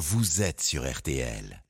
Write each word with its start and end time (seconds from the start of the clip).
vous 0.00 0.40
êtes 0.40 0.62
sur 0.62 0.90
RTL. 0.90 1.62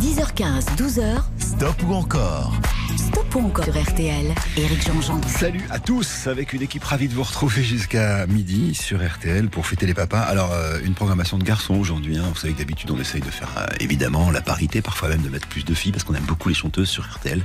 10h15, 0.00 0.76
12h. 0.76 1.22
Stop 1.38 1.82
ou 1.88 1.94
encore 1.94 2.52
Stop 2.96 3.36
encore 3.36 3.64
sur 3.64 3.82
RTL. 3.82 4.34
Éric 4.56 4.86
Jean-Jean. 4.86 5.20
Salut 5.26 5.62
à 5.70 5.78
tous, 5.78 6.26
avec 6.26 6.52
une 6.52 6.62
équipe 6.62 6.84
ravie 6.84 7.08
de 7.08 7.14
vous 7.14 7.22
retrouver 7.22 7.62
jusqu'à 7.62 8.26
midi 8.26 8.74
sur 8.74 9.04
RTL 9.04 9.48
pour 9.48 9.66
fêter 9.66 9.86
les 9.86 9.94
papas. 9.94 10.20
Alors, 10.20 10.52
euh, 10.52 10.78
une 10.84 10.94
programmation 10.94 11.38
de 11.38 11.44
garçons 11.44 11.74
aujourd'hui. 11.74 12.16
Hein. 12.16 12.24
Vous 12.28 12.38
savez 12.38 12.52
que 12.52 12.58
d'habitude, 12.58 12.90
on 12.90 13.00
essaye 13.00 13.20
de 13.20 13.30
faire 13.30 13.50
euh, 13.58 13.66
évidemment 13.80 14.30
la 14.30 14.40
parité, 14.40 14.82
parfois 14.82 15.08
même 15.08 15.22
de 15.22 15.28
mettre 15.28 15.48
plus 15.48 15.64
de 15.64 15.74
filles 15.74 15.92
parce 15.92 16.04
qu'on 16.04 16.14
aime 16.14 16.24
beaucoup 16.24 16.48
les 16.48 16.54
chanteuses 16.54 16.88
sur 16.88 17.04
RTL. 17.04 17.42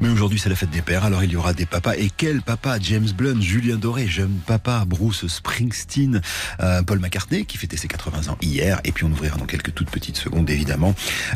Mais 0.00 0.08
aujourd'hui, 0.08 0.38
c'est 0.38 0.48
la 0.48 0.56
fête 0.56 0.70
des 0.70 0.82
pères. 0.82 1.04
Alors, 1.04 1.24
il 1.24 1.30
y 1.30 1.36
aura 1.36 1.54
des 1.54 1.66
papas. 1.66 1.94
Et 1.96 2.10
quel 2.14 2.42
papa? 2.42 2.78
James 2.80 3.08
Blunt, 3.16 3.40
Julien 3.40 3.76
Doré, 3.76 4.06
jeune 4.06 4.38
papa, 4.46 4.84
Bruce 4.86 5.26
Springsteen, 5.26 6.20
euh, 6.60 6.82
Paul 6.82 6.98
McCartney 6.98 7.46
qui 7.46 7.58
fêtait 7.58 7.76
ses 7.76 7.88
80 7.88 8.32
ans 8.32 8.38
hier. 8.42 8.80
Et 8.84 8.92
puis, 8.92 9.04
on 9.04 9.10
ouvrira 9.10 9.38
dans 9.38 9.46
quelques 9.46 9.74
toutes 9.74 9.90
petites 9.90 10.16
secondes, 10.16 10.50
évidemment, 10.50 10.94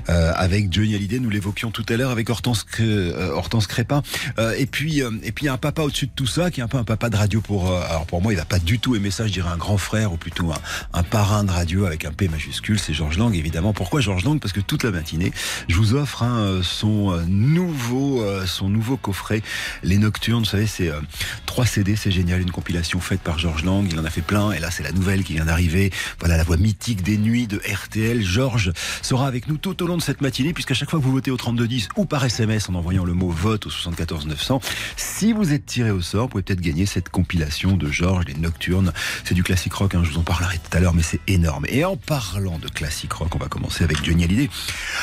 euh, 0.09 0.33
avec 0.37 0.73
Johnny 0.73 0.95
Hallyday. 0.95 1.21
Nous 1.21 1.31
l'évoquions 1.31 1.71
tout 1.71 1.87
à 1.89 1.97
l'heure 1.97 2.11
avec 2.11 2.29
Hortense, 2.31 2.67
euh, 2.81 3.28
Hortense 3.29 3.67
Crépin. 3.67 4.03
Euh, 4.39 4.55
et 4.59 4.67
puis, 4.67 5.03
euh, 5.03 5.11
et 5.23 5.33
puis, 5.33 5.45
il 5.45 5.47
y 5.47 5.49
a 5.51 5.53
un 5.53 5.59
papa 5.59 5.83
au-dessus 5.83 6.07
de 6.07 6.13
tout 6.15 6.27
ça 6.27 6.51
qui 6.51 6.61
est 6.61 6.63
un 6.63 6.69
peu 6.69 6.79
un 6.79 6.85
papa 6.85 7.11
de 7.11 7.17
radio 7.17 7.41
pour. 7.41 7.71
euh, 7.71 7.81
alors, 7.89 8.07
pour 8.07 8.23
moi, 8.23 8.33
il 8.33 8.37
va 8.37 8.45
pas 8.45 8.59
du 8.59 8.79
tout 8.79 8.97
aimer 8.97 9.11
ça. 9.11 9.27
Je 9.27 9.33
dirais 9.33 9.51
un 9.51 9.57
grand 9.57 9.79
frère 9.79 10.13
ou 10.13 10.17
plutôt 10.17 10.51
un, 10.53 10.59
un 10.93 11.03
parrain 11.03 11.45
de 11.45 11.51
radio 11.51 11.87
avec 11.87 12.05
un 12.05 12.13
P 12.13 12.29
majuscule. 12.29 12.79
C'est 12.79 12.95
Georges 12.95 13.19
Lang, 13.19 13.35
évidemment. 13.35 13.73
Pourquoi 13.73 14.01
Georges 14.01 14.25
Lang? 14.25 14.39
Parce 14.41 14.53
que 14.53 14.61
toute 14.61 14.85
la 14.85 14.91
matinée, 14.91 15.33
je 15.69 15.77
vous 15.77 15.95
offre 15.95 16.23
hein, 16.23 16.39
euh, 16.39 16.63
son 16.63 17.13
euh, 17.13 17.23
nouveau, 17.27 18.23
euh, 18.23 18.47
son 18.47 18.69
nouveau 18.69 18.97
coffret, 18.97 19.43
Les 19.83 19.99
Nocturnes. 19.99 20.41
Vous 20.41 20.49
savez, 20.49 20.67
c'est 20.67 20.89
euh, 20.89 21.01
trois 21.47 21.67
CD, 21.67 21.97
c'est 21.97 22.11
génial, 22.11 22.41
une 22.41 22.51
compilation 22.51 23.01
faite 23.01 23.21
par 23.21 23.39
Georges 23.39 23.65
Lang. 23.65 23.87
Il 23.91 23.99
en 23.99 24.05
a 24.05 24.11
fait 24.11 24.23
plein, 24.23 24.53
et 24.53 24.61
là, 24.61 24.71
c'est 24.71 24.83
la 24.83 24.93
nouvelle 24.93 25.25
qui 25.25 25.35
vient 25.35 25.45
d'arriver. 25.45 25.91
Voilà 26.21 26.37
la 26.37 26.45
voix 26.45 26.57
mythique 26.57 27.03
des 27.03 27.19
nuits 27.19 27.47
de 27.47 27.61
RTL. 27.69 28.23
Georges 28.23 28.73
sera 29.03 29.27
avec 29.27 29.49
nous 29.49 29.57
tout 29.57 29.83
au 29.83 29.87
long 29.87 29.97
de 29.97 30.03
cette 30.03 30.21
matinée, 30.21 30.53
puisqu'à 30.53 30.75
chaque 30.75 30.91
fois 30.91 30.99
que 30.99 31.05
vous 31.05 31.13
votez 31.13 31.31
au 31.31 31.37
3210 31.37 31.89
ou 31.97 32.05
par 32.05 32.25
SMS 32.25 32.69
en 32.69 32.75
envoyant 32.75 33.05
le 33.05 33.15
mot 33.19 33.31
vote 33.31 33.67
au 33.67 33.71
74 33.71 34.27
900, 34.27 34.61
si 34.97 35.33
vous 35.33 35.53
êtes 35.53 35.67
tiré 35.67 35.91
au 35.91 36.01
sort, 36.01 36.23
vous 36.23 36.29
pouvez 36.29 36.43
peut-être 36.43 36.61
gagner 36.61 36.87
cette 36.87 37.09
compilation 37.11 37.77
de 37.77 37.91
Georges, 37.91 38.25
Les 38.27 38.35
Nocturnes. 38.35 38.93
C'est 39.25 39.35
du 39.35 39.43
classique 39.43 39.75
rock, 39.75 39.95
hein, 39.95 40.03
je 40.05 40.11
vous 40.11 40.19
en 40.19 40.23
parlerai 40.23 40.59
tout 40.59 40.77
à 40.77 40.81
l'heure, 40.81 40.95
mais 40.95 41.03
c'est 41.03 41.21
énorme. 41.27 41.67
Et 41.69 41.85
en 41.85 41.97
parlant 41.97 42.59
de 42.59 42.69
classique 42.69 43.13
rock, 43.13 43.35
on 43.35 43.39
va 43.39 43.49
commencer 43.49 43.85
avec 43.85 44.05
Johnny 44.05 44.25
Hallyday. 44.25 44.49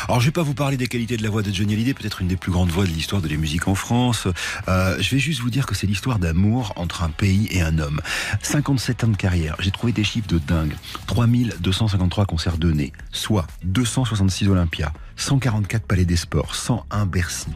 Alors, 0.07 0.19
je 0.19 0.25
vais 0.25 0.31
pas 0.31 0.43
vous 0.43 0.53
parler 0.53 0.77
des 0.77 0.87
qualités 0.87 1.17
de 1.17 1.23
la 1.23 1.29
voix 1.29 1.43
de 1.43 1.53
Johnny 1.53 1.73
Hallyday, 1.73 1.93
peut-être 1.93 2.21
une 2.21 2.27
des 2.27 2.37
plus 2.37 2.51
grandes 2.51 2.69
voix 2.69 2.85
de 2.85 2.89
l'histoire 2.89 3.21
de 3.21 3.27
la 3.27 3.37
musique 3.37 3.67
en 3.67 3.75
France. 3.75 4.27
Euh, 4.67 4.97
je 4.99 5.11
vais 5.11 5.19
juste 5.19 5.41
vous 5.41 5.49
dire 5.49 5.65
que 5.65 5.75
c'est 5.75 5.87
l'histoire 5.87 6.19
d'amour 6.19 6.73
entre 6.77 7.03
un 7.03 7.09
pays 7.09 7.47
et 7.51 7.61
un 7.61 7.77
homme. 7.79 8.01
57 8.41 9.03
ans 9.03 9.07
de 9.09 9.17
carrière, 9.17 9.55
j'ai 9.59 9.71
trouvé 9.71 9.91
des 9.91 10.03
chiffres 10.03 10.27
de 10.27 10.39
dingue. 10.39 10.75
3253 11.07 12.25
concerts 12.25 12.57
donnés, 12.57 12.93
soit 13.11 13.47
266 13.63 14.47
Olympia, 14.47 14.93
144 15.17 15.85
Palais 15.85 16.05
des 16.05 16.15
Sports, 16.15 16.55
101 16.55 17.05
Bercy, 17.05 17.47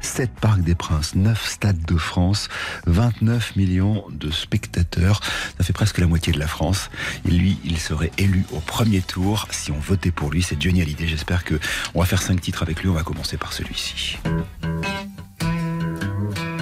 7 0.00 0.30
Parcs 0.40 0.62
des 0.62 0.74
Princes, 0.74 1.14
9 1.14 1.46
Stades 1.46 1.84
de 1.84 1.96
France, 1.96 2.48
29 2.86 3.56
millions 3.56 4.04
de 4.10 4.30
spectateurs. 4.30 5.20
Ça 5.58 5.64
fait 5.64 5.72
presque 5.72 5.98
la 5.98 6.06
moitié 6.06 6.32
de 6.32 6.38
la 6.38 6.46
France. 6.46 6.90
Et 7.26 7.30
lui, 7.30 7.58
il 7.64 7.78
serait 7.78 8.12
élu 8.18 8.44
au 8.52 8.60
premier 8.60 9.00
tour 9.00 9.46
si 9.50 9.70
on 9.70 9.78
votait 9.78 10.10
pour 10.10 10.30
lui. 10.30 10.42
C'est 10.42 10.60
Johnny 10.60 10.82
Hallyday. 10.82 11.06
J'espère 11.06 11.44
que 11.44 11.58
on 11.94 12.00
va 12.00 12.06
faire 12.06 12.22
cinq 12.22 12.40
titres 12.40 12.62
avec 12.62 12.82
lui. 12.82 12.88
On 12.88 12.94
va 12.94 13.02
commencer 13.02 13.36
par 13.36 13.52
celui-ci. 13.52 14.18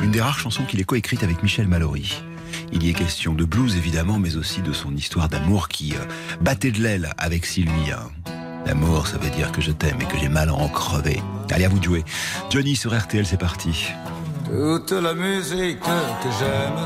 Une 0.03 0.11
des 0.11 0.21
rares 0.21 0.39
chansons 0.39 0.65
qu'il 0.65 0.81
ait 0.81 0.85
coécrite 0.85 1.23
avec 1.23 1.43
Michel 1.43 1.69
Mallory. 1.69 2.23
Il 2.73 2.85
y 2.85 2.91
est 2.91 2.95
question 2.95 3.35
de 3.35 3.45
blues 3.45 3.77
évidemment, 3.77 4.19
mais 4.19 4.37
aussi 4.37 4.63
de 4.63 4.73
son 4.73 4.95
histoire 4.97 5.29
d'amour 5.29 5.69
qui 5.69 5.95
euh, 5.95 6.05
battait 6.41 6.71
de 6.71 6.81
l'aile 6.81 7.11
avec 7.19 7.47
Sylvie. 7.47 7.93
L'amour, 8.67 9.07
ça 9.07 9.19
veut 9.19 9.31
dire 9.31 9.51
que 9.53 9.61
je 9.61 9.73
t'aime 9.73 10.01
et 10.01 10.05
que 10.05 10.19
j'ai 10.19 10.29
mal 10.29 10.49
à 10.49 10.55
en 10.55 10.69
crever. 10.69 11.23
Allez, 11.51 11.65
à 11.65 11.69
vous 11.69 11.79
de 11.79 11.85
jouer. 11.85 12.05
Johnny 12.51 12.77
sur 12.77 12.97
RTL, 12.97 13.27
c'est 13.27 13.37
parti. 13.37 13.89
Toute 14.45 14.93
la 14.93 15.15
musique 15.15 15.81
que 15.81 16.29
j'aime, 16.39 16.81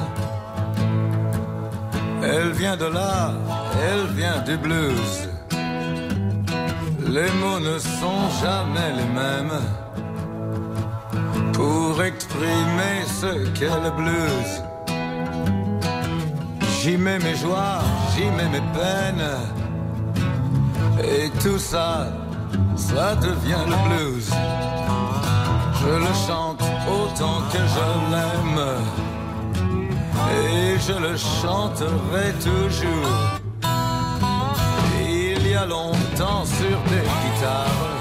elle 2.22 2.52
vient 2.52 2.76
de 2.76 2.86
là, 2.86 3.32
elle 3.82 4.06
vient 4.14 4.40
du 4.42 4.56
blues. 4.56 5.28
Les 7.06 7.30
mots 7.40 7.60
ne 7.60 7.78
sont 7.78 8.28
jamais 8.42 8.92
les 8.96 9.10
mêmes 9.12 9.60
pour 11.52 12.02
exprimer 12.02 12.96
ce 13.20 13.48
qu'est 13.50 13.80
le 13.82 13.90
blues. 13.90 14.62
J'y 16.80 16.96
mets 16.96 17.18
mes 17.18 17.36
joies, 17.36 17.80
j'y 18.14 18.24
mets 18.24 18.48
mes 18.48 18.64
peines, 18.72 19.38
et 21.02 21.30
tout 21.42 21.58
ça, 21.58 22.06
ça 22.76 23.14
devient 23.16 23.64
le 23.66 23.76
blues. 23.88 24.30
Je 25.80 25.92
le 26.06 26.14
chante 26.26 26.62
autant 26.88 27.40
que 27.52 27.58
je 27.58 27.86
l'aime 28.12 28.62
et 30.32 30.78
je 30.78 30.92
le 30.92 31.16
chanterai 31.16 32.32
toujours. 32.42 33.10
Il 35.06 35.46
y 35.46 35.54
a 35.54 35.66
longtemps 35.66 36.44
sur 36.44 36.78
des 36.90 37.04
guitares, 37.20 37.92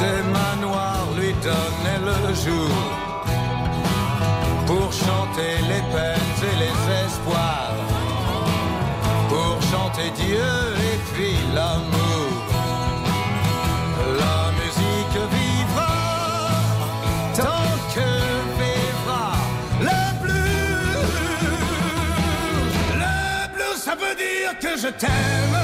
des 0.00 0.22
manoirs 0.38 1.06
lui 1.18 1.32
donnaient 1.42 2.04
le 2.10 2.34
jour 2.34 2.70
pour 4.66 4.92
chanter 4.92 5.54
les 5.70 5.82
peines 5.92 6.38
et 6.50 6.56
les 6.64 7.04
espoirs, 7.04 7.85
chanter 9.96 10.10
Dieu 10.10 10.38
et 10.38 10.98
puis 11.12 11.36
l'amour. 11.54 12.28
La 14.18 14.52
musique 14.60 15.18
vivra 15.32 15.94
tant 17.34 17.72
que 17.94 18.08
vivra 18.60 19.32
le 19.80 20.02
blues. 20.22 21.12
Le 22.94 23.54
blues, 23.54 23.76
ça 23.76 23.94
veut 23.94 24.16
dire 24.16 24.58
que 24.60 24.78
je 24.78 24.88
t'aime 24.88 25.60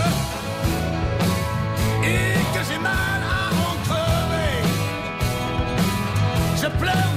et 2.03 2.35
que 2.55 2.65
j'ai 2.69 2.79
mal 2.79 3.21
à 3.23 3.51
en 3.69 3.75
crever. 3.87 4.63
Je 6.57 6.69
pleure 6.79 7.12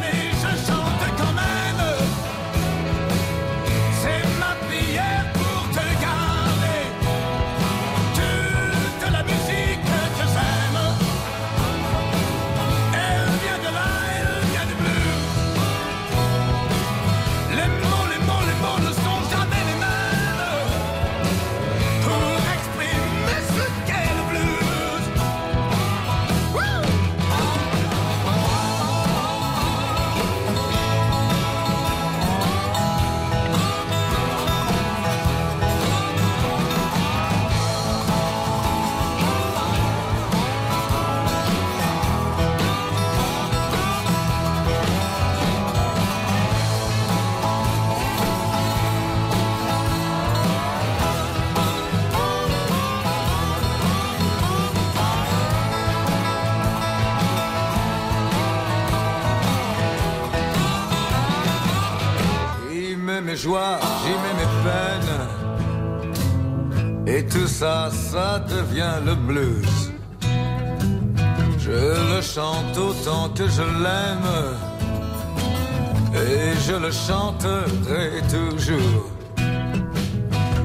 j'y 63.46 64.16
mets 64.24 64.38
mes 64.42 64.52
peines. 64.66 65.18
Et 67.08 67.26
tout 67.28 67.48
ça, 67.48 67.90
ça 67.92 68.40
devient 68.40 69.00
le 69.06 69.16
blues. 69.16 69.92
Je 71.60 72.16
le 72.16 72.22
chante 72.22 72.78
autant 72.78 73.30
que 73.30 73.48
je 73.48 73.62
l'aime. 73.84 74.32
Et 76.14 76.54
je 76.68 76.76
le 76.76 76.92
chanterai 76.92 78.22
toujours. 78.30 79.12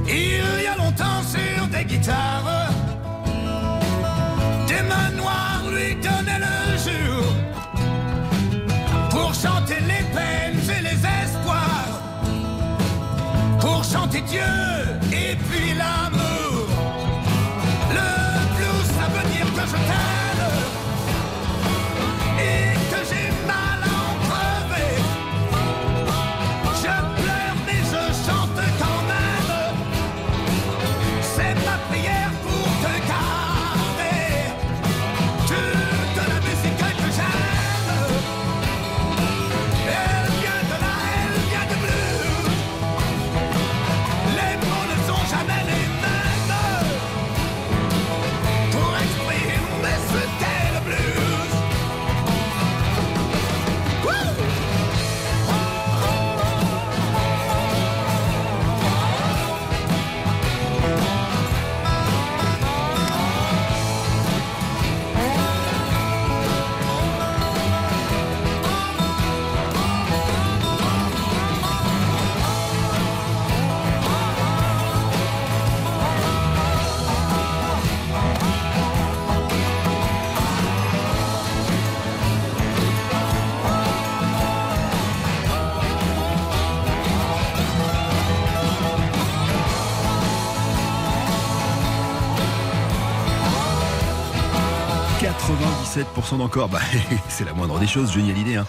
Il 0.08 0.62
y 0.64 0.66
a 0.66 0.76
longtemps 0.76 1.22
sur 1.22 1.66
des 1.68 1.84
guitares, 1.84 2.49
chanter 13.90 14.20
Dieu 14.20 14.40
et 15.12 15.36
puis 15.36 15.74
l'amour. 15.76 16.68
Le 17.90 18.56
blues, 18.56 18.86
ça 18.96 19.08
veut 19.08 19.28
dire 19.32 19.46
que 19.46 19.66
je 19.66 19.72
t'aime. 19.72 20.29
97% 96.30 96.38
d'encore, 96.38 96.68
bah, 96.68 96.80
c'est 97.28 97.44
la 97.44 97.52
moindre 97.52 97.78
des 97.78 97.86
choses, 97.86 98.12
Johnny 98.12 98.30
Hallyday, 98.30 98.56
hein, 98.56 98.66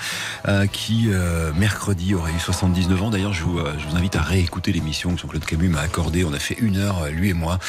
euh, 0.48 0.66
qui 0.66 1.06
euh, 1.10 1.52
mercredi 1.54 2.16
aurait 2.16 2.32
eu 2.32 2.40
79 2.40 3.04
ans. 3.04 3.10
D'ailleurs, 3.10 3.34
je 3.34 3.44
vous, 3.44 3.60
euh, 3.60 3.74
je 3.78 3.88
vous 3.88 3.96
invite 3.96 4.16
à 4.16 4.22
réécouter 4.22 4.72
l'émission 4.72 5.14
que 5.14 5.22
Jean-Claude 5.22 5.46
Camus 5.46 5.70
m'a 5.70 5.82
accordée. 5.82 6.24
On 6.24 6.34
a 6.34 6.40
fait 6.40 6.58
une 6.60 6.78
heure, 6.78 7.08
lui 7.12 7.30
et 7.30 7.34
moi, 7.34 7.60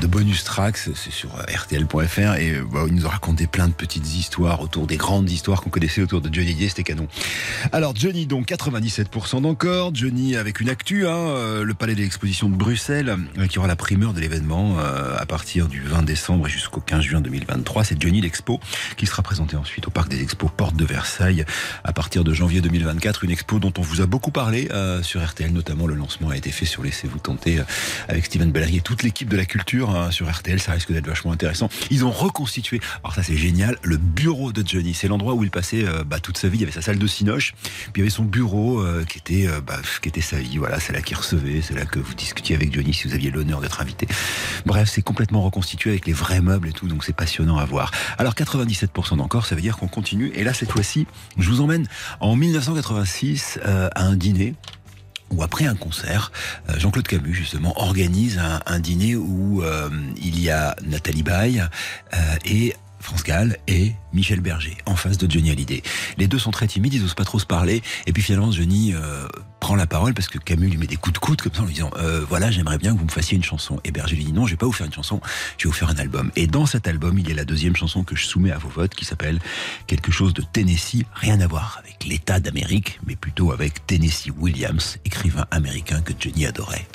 de 0.00 0.06
bonus 0.06 0.44
tracks. 0.44 0.76
C'est 0.76 1.12
sur 1.12 1.30
rtl.fr 1.30 2.34
et 2.36 2.60
bah, 2.70 2.84
il 2.86 2.94
nous 2.94 3.06
a 3.06 3.10
raconté 3.10 3.46
plein 3.46 3.68
de 3.68 3.72
petites 3.72 4.14
histoires 4.14 4.60
autour 4.60 4.86
des 4.86 4.96
grandes 4.96 5.30
histoires 5.30 5.60
qu'on 5.60 5.70
connaissait 5.70 6.02
autour 6.02 6.20
de 6.20 6.32
Johnny 6.32 6.48
Hallyday. 6.48 6.68
C'était 6.68 6.84
canon. 6.84 7.08
Alors, 7.72 7.94
Johnny, 7.96 8.26
donc 8.26 8.48
97% 8.48 9.42
d'encore. 9.42 9.94
Johnny 9.94 10.36
avec 10.36 10.60
une 10.60 10.68
actu, 10.68 11.06
hein, 11.06 11.62
le 11.62 11.74
Palais 11.74 11.94
de 11.94 12.00
l'Exposition 12.00 12.48
de 12.48 12.54
Bruxelles, 12.54 13.16
qui 13.48 13.58
aura 13.58 13.68
la 13.68 13.76
primeur 13.76 14.12
de 14.12 14.20
l'événement 14.20 14.76
à 14.78 15.26
partir 15.26 15.68
du 15.68 15.82
20 15.82 16.02
décembre 16.02 16.48
jusqu'au 16.48 16.80
15 16.80 17.00
juin 17.00 17.20
2023. 17.20 17.84
C'est 17.84 18.00
Johnny 18.00 18.20
l'Expo 18.20 18.60
qui 18.96 19.06
sera 19.06 19.15
présenté 19.22 19.56
ensuite 19.56 19.86
au 19.86 19.90
Parc 19.90 20.08
des 20.08 20.22
Expos 20.22 20.50
Porte 20.54 20.76
de 20.76 20.84
Versailles 20.84 21.44
à 21.84 21.92
partir 21.92 22.24
de 22.24 22.32
janvier 22.32 22.60
2024. 22.60 23.24
Une 23.24 23.30
expo 23.30 23.58
dont 23.58 23.72
on 23.78 23.82
vous 23.82 24.00
a 24.00 24.06
beaucoup 24.06 24.30
parlé 24.30 24.68
euh, 24.72 25.02
sur 25.02 25.24
RTL, 25.24 25.52
notamment 25.52 25.86
le 25.86 25.94
lancement 25.94 26.30
a 26.30 26.36
été 26.36 26.50
fait 26.50 26.66
sur 26.66 26.82
Laissez-vous 26.82 27.18
tenter 27.18 27.58
euh, 27.58 27.64
avec 28.08 28.26
Steven 28.26 28.50
Bellery 28.50 28.78
et 28.78 28.80
toute 28.80 29.02
l'équipe 29.02 29.28
de 29.28 29.36
la 29.36 29.44
culture 29.44 29.90
hein, 29.90 30.10
sur 30.10 30.30
RTL. 30.30 30.60
Ça 30.60 30.72
risque 30.72 30.92
d'être 30.92 31.06
vachement 31.06 31.32
intéressant. 31.32 31.68
Ils 31.90 32.04
ont 32.04 32.10
reconstitué, 32.10 32.80
alors 33.02 33.14
ça 33.14 33.22
c'est 33.22 33.36
génial, 33.36 33.78
le 33.82 33.96
bureau 33.96 34.52
de 34.52 34.66
Johnny. 34.66 34.94
C'est 34.94 35.08
l'endroit 35.08 35.34
où 35.34 35.44
il 35.44 35.50
passait 35.50 35.86
euh, 35.86 36.04
bah, 36.04 36.20
toute 36.20 36.38
sa 36.38 36.48
vie. 36.48 36.58
Il 36.58 36.60
y 36.60 36.64
avait 36.64 36.72
sa 36.72 36.82
salle 36.82 36.98
de 36.98 37.06
cinoche, 37.06 37.54
puis 37.62 37.92
il 37.96 37.98
y 37.98 38.02
avait 38.02 38.10
son 38.10 38.24
bureau 38.24 38.84
qui 39.08 39.18
était 39.18 39.48
bah, 39.66 39.78
qui 40.00 40.08
était 40.08 40.20
sa 40.20 40.38
vie. 40.38 40.58
Voilà, 40.58 40.80
c'est 40.80 40.92
là 40.92 41.02
qu'il 41.02 41.16
recevait, 41.16 41.60
c'est 41.62 41.74
là 41.74 41.84
que 41.84 41.98
vous 41.98 42.14
discutiez 42.14 42.56
avec 42.56 42.72
Johnny 42.74 42.94
si 42.94 43.08
vous 43.08 43.14
aviez 43.14 43.30
l'honneur 43.30 43.60
d'être 43.60 43.80
invité. 43.80 44.08
Bref, 44.64 44.88
c'est 44.92 45.02
complètement 45.02 45.42
reconstitué 45.42 45.90
avec 45.90 46.06
les 46.06 46.12
vrais 46.12 46.40
meubles 46.40 46.68
et 46.68 46.72
tout, 46.72 46.88
donc 46.88 47.04
c'est 47.04 47.14
passionnant 47.14 47.58
à 47.58 47.64
voir. 47.64 47.90
Alors 48.18 48.34
97% 48.34 49.05
d'encore, 49.14 49.46
ça 49.46 49.54
veut 49.54 49.60
dire 49.60 49.76
qu'on 49.76 49.86
continue. 49.86 50.32
Et 50.34 50.42
là, 50.42 50.52
cette 50.52 50.72
fois-ci, 50.72 51.06
je 51.38 51.48
vous 51.48 51.60
emmène 51.60 51.86
en 52.18 52.34
1986 52.34 53.60
euh, 53.64 53.88
à 53.94 54.02
un 54.02 54.16
dîner 54.16 54.54
où 55.30 55.42
après 55.42 55.66
un 55.66 55.74
concert, 55.76 56.32
euh, 56.68 56.78
Jean-Claude 56.78 57.06
Camus 57.06 57.34
justement 57.34 57.80
organise 57.80 58.40
un, 58.66 58.80
dîner 58.80 59.14
où 59.14 59.62
euh, 59.62 59.88
il 60.16 60.40
y 60.40 60.50
a 60.50 60.74
Nathalie 60.84 61.22
Baye 61.22 61.62
et 62.44 62.74
France 63.00 63.22
Gall 63.22 63.58
et 63.68 63.92
Michel 64.12 64.40
Berger 64.40 64.76
en 64.86 64.96
face 64.96 65.18
de 65.18 65.30
Johnny 65.30 65.50
Hallyday. 65.50 65.82
Les 66.16 66.26
deux 66.26 66.38
sont 66.38 66.50
très 66.50 66.66
timides, 66.66 66.94
ils 66.94 67.02
n'osent 67.02 67.14
pas 67.14 67.24
trop 67.24 67.38
se 67.38 67.46
parler. 67.46 67.82
Et 68.06 68.12
puis 68.12 68.22
finalement, 68.22 68.50
Johnny 68.50 68.94
prend 69.66 69.74
la 69.74 69.88
parole 69.88 70.14
parce 70.14 70.28
que 70.28 70.38
Camus 70.38 70.68
lui 70.68 70.76
met 70.76 70.86
des 70.86 70.94
coups 70.94 71.14
de 71.14 71.18
coude 71.18 71.42
comme 71.42 71.52
ça 71.52 71.62
en 71.62 71.64
lui 71.64 71.74
disant 71.74 71.90
euh, 71.98 72.24
voilà, 72.28 72.52
j'aimerais 72.52 72.78
bien 72.78 72.94
que 72.94 73.00
vous 73.00 73.04
me 73.04 73.10
fassiez 73.10 73.36
une 73.36 73.42
chanson. 73.42 73.80
Et 73.82 73.90
Berger 73.90 74.14
lui 74.14 74.26
dit 74.26 74.32
non, 74.32 74.46
je 74.46 74.52
vais 74.52 74.56
pas 74.56 74.66
vous 74.66 74.70
faire 74.70 74.86
une 74.86 74.92
chanson, 74.92 75.20
je 75.58 75.64
vais 75.64 75.70
vous 75.70 75.76
faire 75.76 75.90
un 75.90 75.96
album. 75.96 76.30
Et 76.36 76.46
dans 76.46 76.66
cet 76.66 76.86
album, 76.86 77.18
il 77.18 77.28
y 77.28 77.32
a 77.32 77.34
la 77.34 77.44
deuxième 77.44 77.74
chanson 77.74 78.04
que 78.04 78.14
je 78.14 78.26
soumets 78.26 78.52
à 78.52 78.58
vos 78.58 78.68
votes 78.68 78.94
qui 78.94 79.04
s'appelle 79.04 79.40
quelque 79.88 80.12
chose 80.12 80.34
de 80.34 80.42
Tennessee, 80.42 81.02
rien 81.14 81.40
à 81.40 81.48
voir 81.48 81.80
avec 81.82 82.04
l'État 82.04 82.38
d'Amérique, 82.38 83.00
mais 83.08 83.16
plutôt 83.16 83.50
avec 83.50 83.84
Tennessee 83.88 84.30
Williams, 84.38 84.98
écrivain 85.04 85.46
américain 85.50 86.00
que 86.00 86.12
Johnny 86.16 86.46
adorait. 86.46 86.86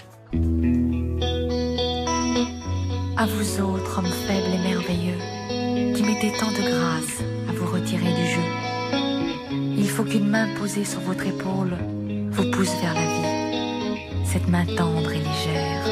À 3.17 3.25
vous 3.25 3.61
autres, 3.61 3.99
hommes 3.99 4.13
faibles 4.27 4.47
et 4.47 4.59
merveilleux 4.59 5.93
qui 5.93 6.03
mettez 6.03 6.31
tant 6.39 6.51
de 6.51 6.61
grâce 6.61 7.19
à 7.49 7.51
vous 7.51 7.65
retirer 7.69 8.13
du 8.13 8.27
jeu. 8.29 9.77
Il 9.77 9.89
faut 9.89 10.05
qu'une 10.05 10.29
main 10.29 10.47
posée 10.57 10.85
sur 10.85 11.01
votre 11.01 11.27
épaule 11.27 11.75
vous 12.31 12.49
pousse 12.51 12.73
vers 12.81 12.93
la 12.93 13.01
vie, 13.01 14.01
cette 14.25 14.47
main 14.47 14.65
tendre 14.65 15.11
et 15.11 15.19
légère. 15.19 15.85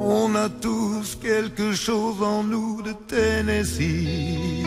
On 0.00 0.34
a 0.34 0.48
tous 0.48 1.16
quelque 1.20 1.72
chose 1.72 2.22
en 2.22 2.42
nous 2.42 2.82
de 2.82 2.92
Tennessee, 3.08 4.64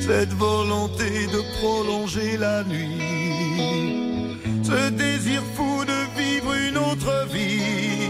cette 0.00 0.32
volonté 0.34 1.26
de 1.26 1.40
prolonger 1.58 2.36
la 2.36 2.64
nuit, 2.64 4.38
ce 4.62 4.90
désir 4.90 5.42
fou 5.54 5.84
de 5.84 6.20
vivre 6.20 6.52
une 6.68 6.78
autre 6.78 7.26
vie, 7.32 8.08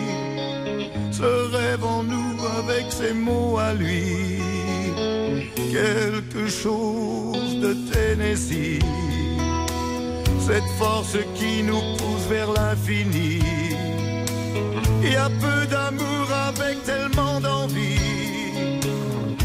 ce 1.10 1.30
rêve 1.56 1.84
en 1.84 2.02
nous 2.02 2.36
avec 2.58 2.90
ses 2.90 3.14
mots 3.14 3.58
à 3.58 3.72
lui. 3.74 4.40
Quelque 5.72 6.48
chose 6.48 7.60
de 7.60 7.74
Tennessee. 7.90 8.80
Cette 10.46 10.70
force 10.78 11.16
qui 11.34 11.62
nous 11.62 11.80
pousse 11.96 12.26
vers 12.28 12.52
l'infini. 12.52 13.38
Il 15.02 15.12
y 15.12 15.16
a 15.16 15.28
peu 15.28 15.66
d'amour 15.66 16.26
avec 16.48 16.82
tellement 16.84 17.40
d'envie. 17.40 17.98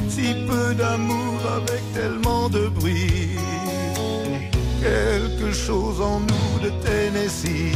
Si 0.10 0.34
peu 0.48 0.74
d'amour 0.74 1.39
avec 1.58 1.82
tellement 1.94 2.50
de 2.50 2.68
bruit. 2.68 3.38
Quelque 4.82 5.51
chose 5.54 6.01
en 6.01 6.20
nous 6.20 6.60
de 6.63 6.70
Tennessee. 6.84 7.75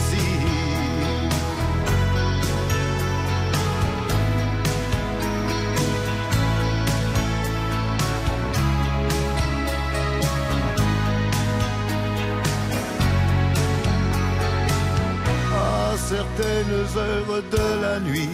Certaines 16.11 16.97
heures 16.97 17.43
de 17.57 17.67
la 17.81 17.99
nuit, 17.99 18.29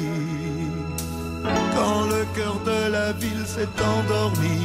quand 1.76 2.02
le 2.14 2.24
cœur 2.36 2.58
de 2.66 2.92
la 2.92 3.12
ville 3.14 3.46
s'est 3.46 3.76
endormi, 3.94 4.62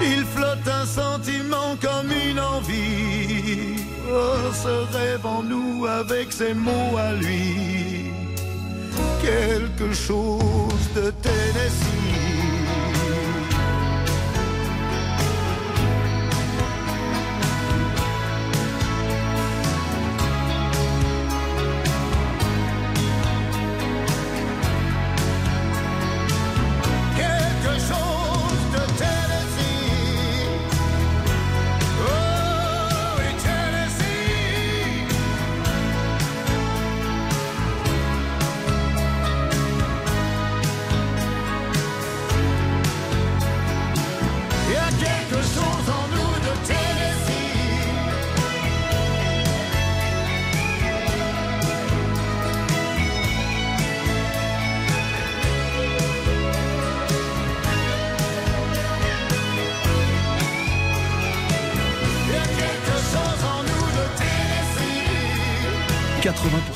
il 0.00 0.24
flotte 0.34 0.68
un 0.80 0.86
sentiment 0.86 1.70
comme 1.86 2.10
une 2.28 2.40
envie. 2.40 3.82
Oh, 4.12 4.52
ce 4.64 4.74
rêve 4.96 5.26
en 5.26 5.42
nous 5.42 5.86
avec 5.86 6.32
ses 6.32 6.54
mots 6.54 6.96
à 6.96 7.12
lui, 7.12 8.12
quelque 9.22 9.92
chose 9.92 10.84
de 10.94 11.10
Tennessee. 11.24 12.09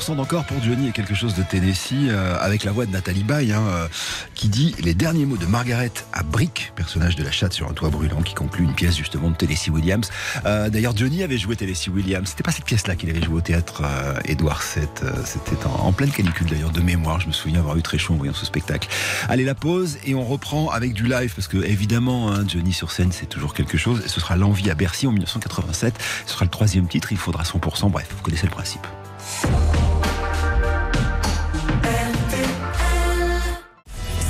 80% 0.05 0.15
d'encore 0.17 0.45
pour 0.45 0.61
Johnny 0.61 0.89
et 0.89 0.91
quelque 0.91 1.15
chose 1.15 1.35
de 1.35 1.41
Tennessee 1.41 2.09
euh, 2.09 2.37
avec 2.39 2.63
la 2.63 2.71
voix 2.71 2.85
de 2.85 2.91
Nathalie 2.91 3.23
Baye 3.23 3.51
hein, 3.51 3.63
euh, 3.67 3.87
qui 4.35 4.49
dit 4.49 4.75
les 4.83 4.93
derniers 4.93 5.25
mots 5.25 5.37
de 5.37 5.45
Margaret 5.45 5.91
à 6.13 6.21
Brick, 6.21 6.73
personnage 6.75 7.15
de 7.15 7.23
la 7.23 7.31
chatte 7.31 7.53
sur 7.53 7.67
un 7.67 7.73
toit 7.73 7.89
brûlant 7.89 8.21
qui 8.21 8.33
conclut 8.33 8.65
une 8.65 8.73
pièce 8.73 8.95
justement 8.95 9.31
de 9.31 9.35
Tennessee 9.35 9.69
Williams. 9.69 10.09
Euh, 10.45 10.69
D'ailleurs 10.69 10.95
Johnny 10.95 11.23
avait 11.23 11.37
joué 11.37 11.55
Tennessee 11.55 11.87
Williams. 11.87 12.29
C'était 12.29 12.43
pas 12.43 12.51
cette 12.51 12.65
pièce-là 12.65 12.95
qu'il 12.95 13.09
avait 13.09 13.21
joué 13.21 13.35
au 13.35 13.41
théâtre 13.41 13.83
Édouard 14.25 14.61
VII. 14.75 14.87
C'était 15.25 15.65
en, 15.65 15.87
en 15.87 15.91
pleine 15.91 16.11
canicule 16.11 16.47
d'ailleurs 16.47 16.71
de 16.71 16.81
mémoire. 16.81 17.19
Je 17.19 17.27
me 17.27 17.33
souviens 17.33 17.59
avoir 17.59 17.75
eu 17.77 17.81
très 17.81 17.97
chaud 17.97 18.13
en 18.13 18.17
voyant 18.17 18.33
ce 18.33 18.45
spectacle. 18.45 18.87
Allez 19.27 19.43
la 19.45 19.55
pause 19.55 19.97
et 20.05 20.13
on 20.13 20.23
reprend 20.23 20.69
avec 20.69 20.93
du 20.93 21.07
live 21.07 21.33
parce 21.33 21.47
que 21.47 21.57
évidemment 21.57 22.31
hein, 22.31 22.43
Johnny 22.47 22.73
sur 22.73 22.91
scène 22.91 23.11
c'est 23.11 23.27
toujours 23.27 23.53
quelque 23.53 23.77
chose. 23.77 24.03
Ce 24.05 24.19
sera 24.19 24.35
l'envie 24.35 24.69
à 24.69 24.75
Bercy 24.75 25.07
en 25.07 25.11
1987. 25.11 25.95
Ce 26.27 26.33
sera 26.33 26.45
le 26.45 26.51
troisième 26.51 26.87
titre. 26.87 27.11
Il 27.11 27.17
faudra 27.17 27.43
100%. 27.43 27.89
Bref, 27.89 28.07
vous 28.15 28.21
connaissez 28.21 28.45
le 28.45 28.51
principe. 28.51 28.85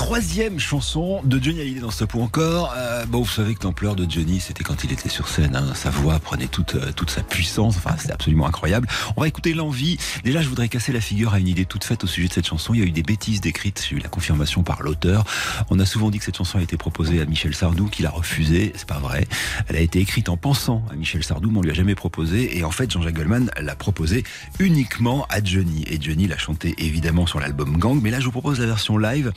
Troisième 0.00 0.58
chanson 0.58 1.20
de 1.24 1.38
Johnny 1.40 1.60
Hallyday 1.60 1.80
dans 1.80 1.90
Stop 1.90 2.14
ou 2.14 2.22
encore. 2.22 2.72
Euh, 2.74 3.04
bon, 3.04 3.20
vous 3.20 3.30
savez 3.30 3.54
que 3.54 3.62
l'ampleur 3.64 3.94
de 3.94 4.10
Johnny, 4.10 4.40
c'était 4.40 4.64
quand 4.64 4.82
il 4.82 4.90
était 4.92 5.10
sur 5.10 5.28
scène. 5.28 5.54
hein. 5.54 5.74
Sa 5.74 5.90
voix 5.90 6.18
prenait 6.18 6.46
toute, 6.46 6.74
euh, 6.74 6.90
toute 6.96 7.10
sa 7.10 7.22
puissance. 7.22 7.76
Enfin, 7.76 7.94
c'était 7.98 8.14
absolument 8.14 8.46
incroyable. 8.46 8.88
On 9.16 9.20
va 9.20 9.28
écouter 9.28 9.52
l'envie. 9.52 9.98
Déjà, 10.24 10.40
je 10.40 10.48
voudrais 10.48 10.68
casser 10.70 10.92
la 10.92 11.02
figure 11.02 11.34
à 11.34 11.38
une 11.38 11.48
idée 11.48 11.66
toute 11.66 11.84
faite 11.84 12.02
au 12.02 12.06
sujet 12.06 12.28
de 12.28 12.32
cette 12.32 12.46
chanson. 12.46 12.72
Il 12.72 12.80
y 12.80 12.82
a 12.82 12.86
eu 12.86 12.92
des 12.92 13.02
bêtises 13.02 13.42
décrites. 13.42 13.86
J'ai 13.88 13.96
eu 13.96 13.98
la 13.98 14.08
confirmation 14.08 14.62
par 14.62 14.82
l'auteur. 14.82 15.24
On 15.68 15.78
a 15.78 15.84
souvent 15.84 16.10
dit 16.10 16.18
que 16.18 16.24
cette 16.24 16.38
chanson 16.38 16.58
a 16.58 16.62
été 16.62 16.78
proposée 16.78 17.20
à 17.20 17.26
Michel 17.26 17.54
Sardou, 17.54 17.84
qu'il 17.86 18.06
a 18.06 18.10
refusé. 18.10 18.72
C'est 18.76 18.88
pas 18.88 19.00
vrai. 19.00 19.28
Elle 19.68 19.76
a 19.76 19.80
été 19.80 20.00
écrite 20.00 20.30
en 20.30 20.38
pensant 20.38 20.82
à 20.90 20.94
Michel 20.96 21.22
Sardou, 21.22 21.50
mais 21.50 21.58
on 21.58 21.62
lui 21.62 21.72
a 21.72 21.74
jamais 21.74 21.94
proposé. 21.94 22.56
Et 22.56 22.64
en 22.64 22.70
fait, 22.70 22.90
Jean-Jacques 22.90 23.16
Goldman 23.16 23.50
l'a 23.60 23.76
proposée 23.76 24.24
uniquement 24.60 25.26
à 25.28 25.44
Johnny. 25.44 25.84
Et 25.88 26.00
Johnny 26.00 26.26
l'a 26.26 26.38
chanté 26.38 26.74
évidemment 26.78 27.26
sur 27.26 27.38
l'album 27.38 27.76
Gang. 27.76 28.00
Mais 28.02 28.10
là, 28.10 28.18
je 28.18 28.24
vous 28.24 28.32
propose 28.32 28.58
la 28.60 28.66
version 28.66 28.96
live. 28.96 29.30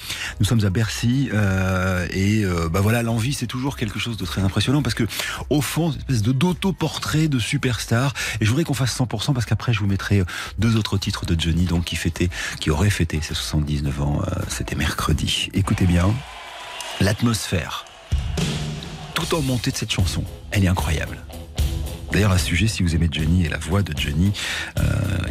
Sommes 0.60 0.66
à 0.68 0.70
Bercy 0.70 1.30
euh, 1.34 2.08
et 2.12 2.44
euh, 2.46 2.70
bah 2.70 2.82
voilà, 2.82 3.02
l'envie 3.02 3.34
c'est 3.34 3.48
toujours 3.48 3.76
quelque 3.76 3.98
chose 3.98 4.18
de 4.18 4.26
très 4.26 4.42
impressionnant 4.42 4.82
parce 4.84 4.94
que 4.94 5.06
au 5.50 5.62
fond, 5.62 5.92
une 5.92 5.98
espèce 6.00 6.22
de 6.22 6.32
d'auto-portrait 6.32 7.28
de 7.28 7.40
superstar. 7.40 8.14
Et 8.40 8.46
je 8.46 8.50
voudrais 8.50 8.64
qu'on 8.64 8.74
fasse 8.74 8.98
100% 8.98 9.34
parce 9.34 9.46
qu'après 9.46 9.74
je 9.74 9.80
vous 9.80 9.88
mettrai 9.88 10.20
euh, 10.20 10.26
deux 10.60 10.76
autres 10.76 10.98
titres 10.98 11.26
de 11.26 11.40
Johnny 11.40 11.66
donc 11.66 11.86
qui 11.86 11.96
fêtait, 11.96 12.30
qui 12.60 12.70
aurait 12.70 12.90
fêté 12.92 13.20
ses 13.22 13.34
79 13.34 14.02
ans. 14.02 14.22
euh, 14.22 14.42
C'était 14.48 14.76
mercredi. 14.76 15.50
Écoutez 15.54 15.86
bien, 15.86 16.14
l'atmosphère, 17.02 17.86
tout 19.16 19.34
en 19.36 19.42
montée 19.42 19.72
de 19.72 19.78
cette 19.78 19.92
chanson, 19.92 20.24
elle 20.52 20.66
est 20.66 20.70
incroyable. 20.70 21.18
D'ailleurs, 22.14 22.32
à 22.32 22.38
ce 22.38 22.46
sujet, 22.46 22.68
si 22.68 22.84
vous 22.84 22.94
aimez 22.94 23.10
Johnny 23.12 23.44
et 23.44 23.50
la 23.50 23.58
voix 23.58 23.82
de 23.82 23.92
Johnny, 23.98 24.32
euh, 24.78 24.84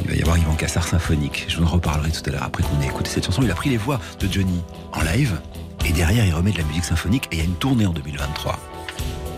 il 0.03 0.11
va 0.11 0.17
y 0.17 0.21
avoir 0.21 0.37
Yvan 0.37 0.55
Cassar 0.55 0.83
symphonique. 0.83 1.47
Je 1.47 1.59
vous 1.59 1.65
en 1.65 1.69
reparlerai 1.69 2.11
tout 2.11 2.23
à 2.27 2.33
l'heure 2.33 2.43
après 2.43 2.65
qu'on 2.65 2.81
ait 2.83 2.87
écouté 2.87 3.09
cette 3.09 3.25
chanson. 3.25 3.41
Il 3.43 3.51
a 3.53 3.55
pris 3.55 3.71
les 3.71 3.77
voix 3.77 4.01
de 4.19 4.27
Johnny 4.31 4.61
en 4.93 5.01
live 5.03 5.41
et 5.87 5.93
derrière, 5.93 6.27
il 6.27 6.35
remet 6.35 6.51
de 6.51 6.59
la 6.59 6.65
musique 6.65 6.85
symphonique 6.85 7.29
et 7.31 7.37
il 7.37 7.39
y 7.39 7.43
a 7.43 7.45
une 7.45 7.55
tournée 7.55 7.87
en 7.87 7.93
2023. 7.93 8.59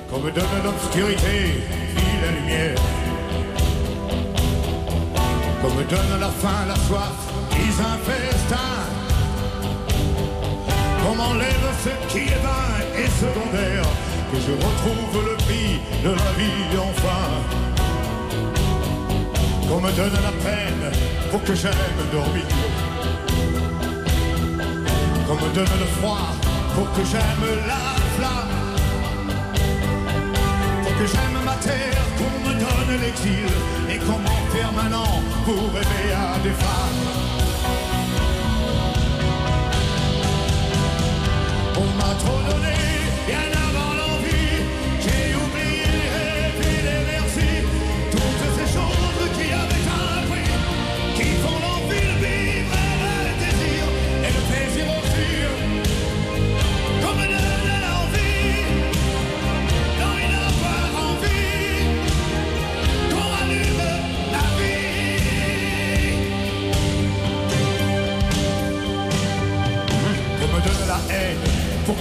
Qu'on 0.08 0.20
donne 0.20 0.32
l'obscurité, 0.64 1.60
la 2.22 2.32
lumière. 2.40 2.78
Qu'on 5.60 5.68
donne 5.68 6.20
la 6.20 6.30
faim, 6.30 6.64
la 6.66 6.76
soif, 6.76 7.12
puis 7.50 7.60
un 7.78 7.98
festin. 8.10 8.56
Qu'on 11.02 11.14
m'enlève 11.14 11.68
ce 11.84 12.10
qui 12.10 12.20
est 12.20 12.42
vain 12.42 12.80
et 12.96 13.08
secondaire. 13.10 13.83
Je 14.46 14.52
retrouve 14.52 15.24
le 15.30 15.36
prix 15.44 15.80
de 16.02 16.10
la 16.10 16.30
vie 16.38 16.76
enfin. 16.88 17.24
Qu'on 19.68 19.80
me 19.80 19.92
donne 19.92 20.12
la 20.12 20.32
peine 20.46 20.92
pour 21.30 21.42
que 21.42 21.54
j'aime 21.54 21.72
dormir. 22.12 22.46
Qu'on 25.26 25.34
me 25.34 25.54
donne 25.54 25.74
le 25.80 25.86
froid 25.98 26.28
pour 26.74 26.90
que 26.92 27.04
j'aime 27.04 27.46
la 27.66 27.84
flamme 28.16 28.64
pour 30.84 30.92
que 30.98 31.06
j'aime 31.06 31.44
ma 31.44 31.56
terre, 31.56 32.04
qu'on 32.18 32.48
me 32.48 32.54
donne 32.54 33.00
l'exil 33.00 33.48
et 33.90 33.98
qu'on 33.98 34.18
m'enferme 34.18 34.76
maintenant 34.76 35.22
pour 35.44 35.72
rêver 35.72 36.12
à 36.12 36.38
des 36.42 36.50
femmes. 36.50 37.02
On 41.76 41.88
m'a 41.98 42.14
trop 42.22 42.40
donné, 42.50 42.76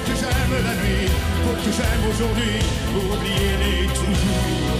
pour 0.00 0.14
que 0.14 0.20
j'aime 0.20 0.64
la 0.64 0.74
nuit. 0.74 1.10
Pour 1.44 1.56
que 1.56 1.70
j'aime 1.76 2.04
aujourd'hui, 2.10 2.56
oublier 2.96 3.52
les 3.62 3.86
toujours. 3.86 4.78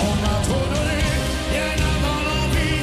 On 0.00 0.14
m'a 0.22 0.36
trop 0.46 0.66
donné, 0.74 1.02
bien 1.50 1.74
avant 1.92 2.20
l'envie. 2.28 2.82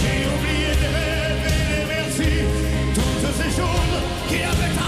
J'ai 0.00 0.20
oublié 0.34 0.70
les 0.82 0.92
rêves 0.98 1.46
et 1.46 1.64
les 1.72 1.84
merci. 1.94 2.32
Toutes 2.94 3.20
ces 3.36 3.50
choses 3.60 3.98
qui 4.28 4.38
avaient 4.42 4.79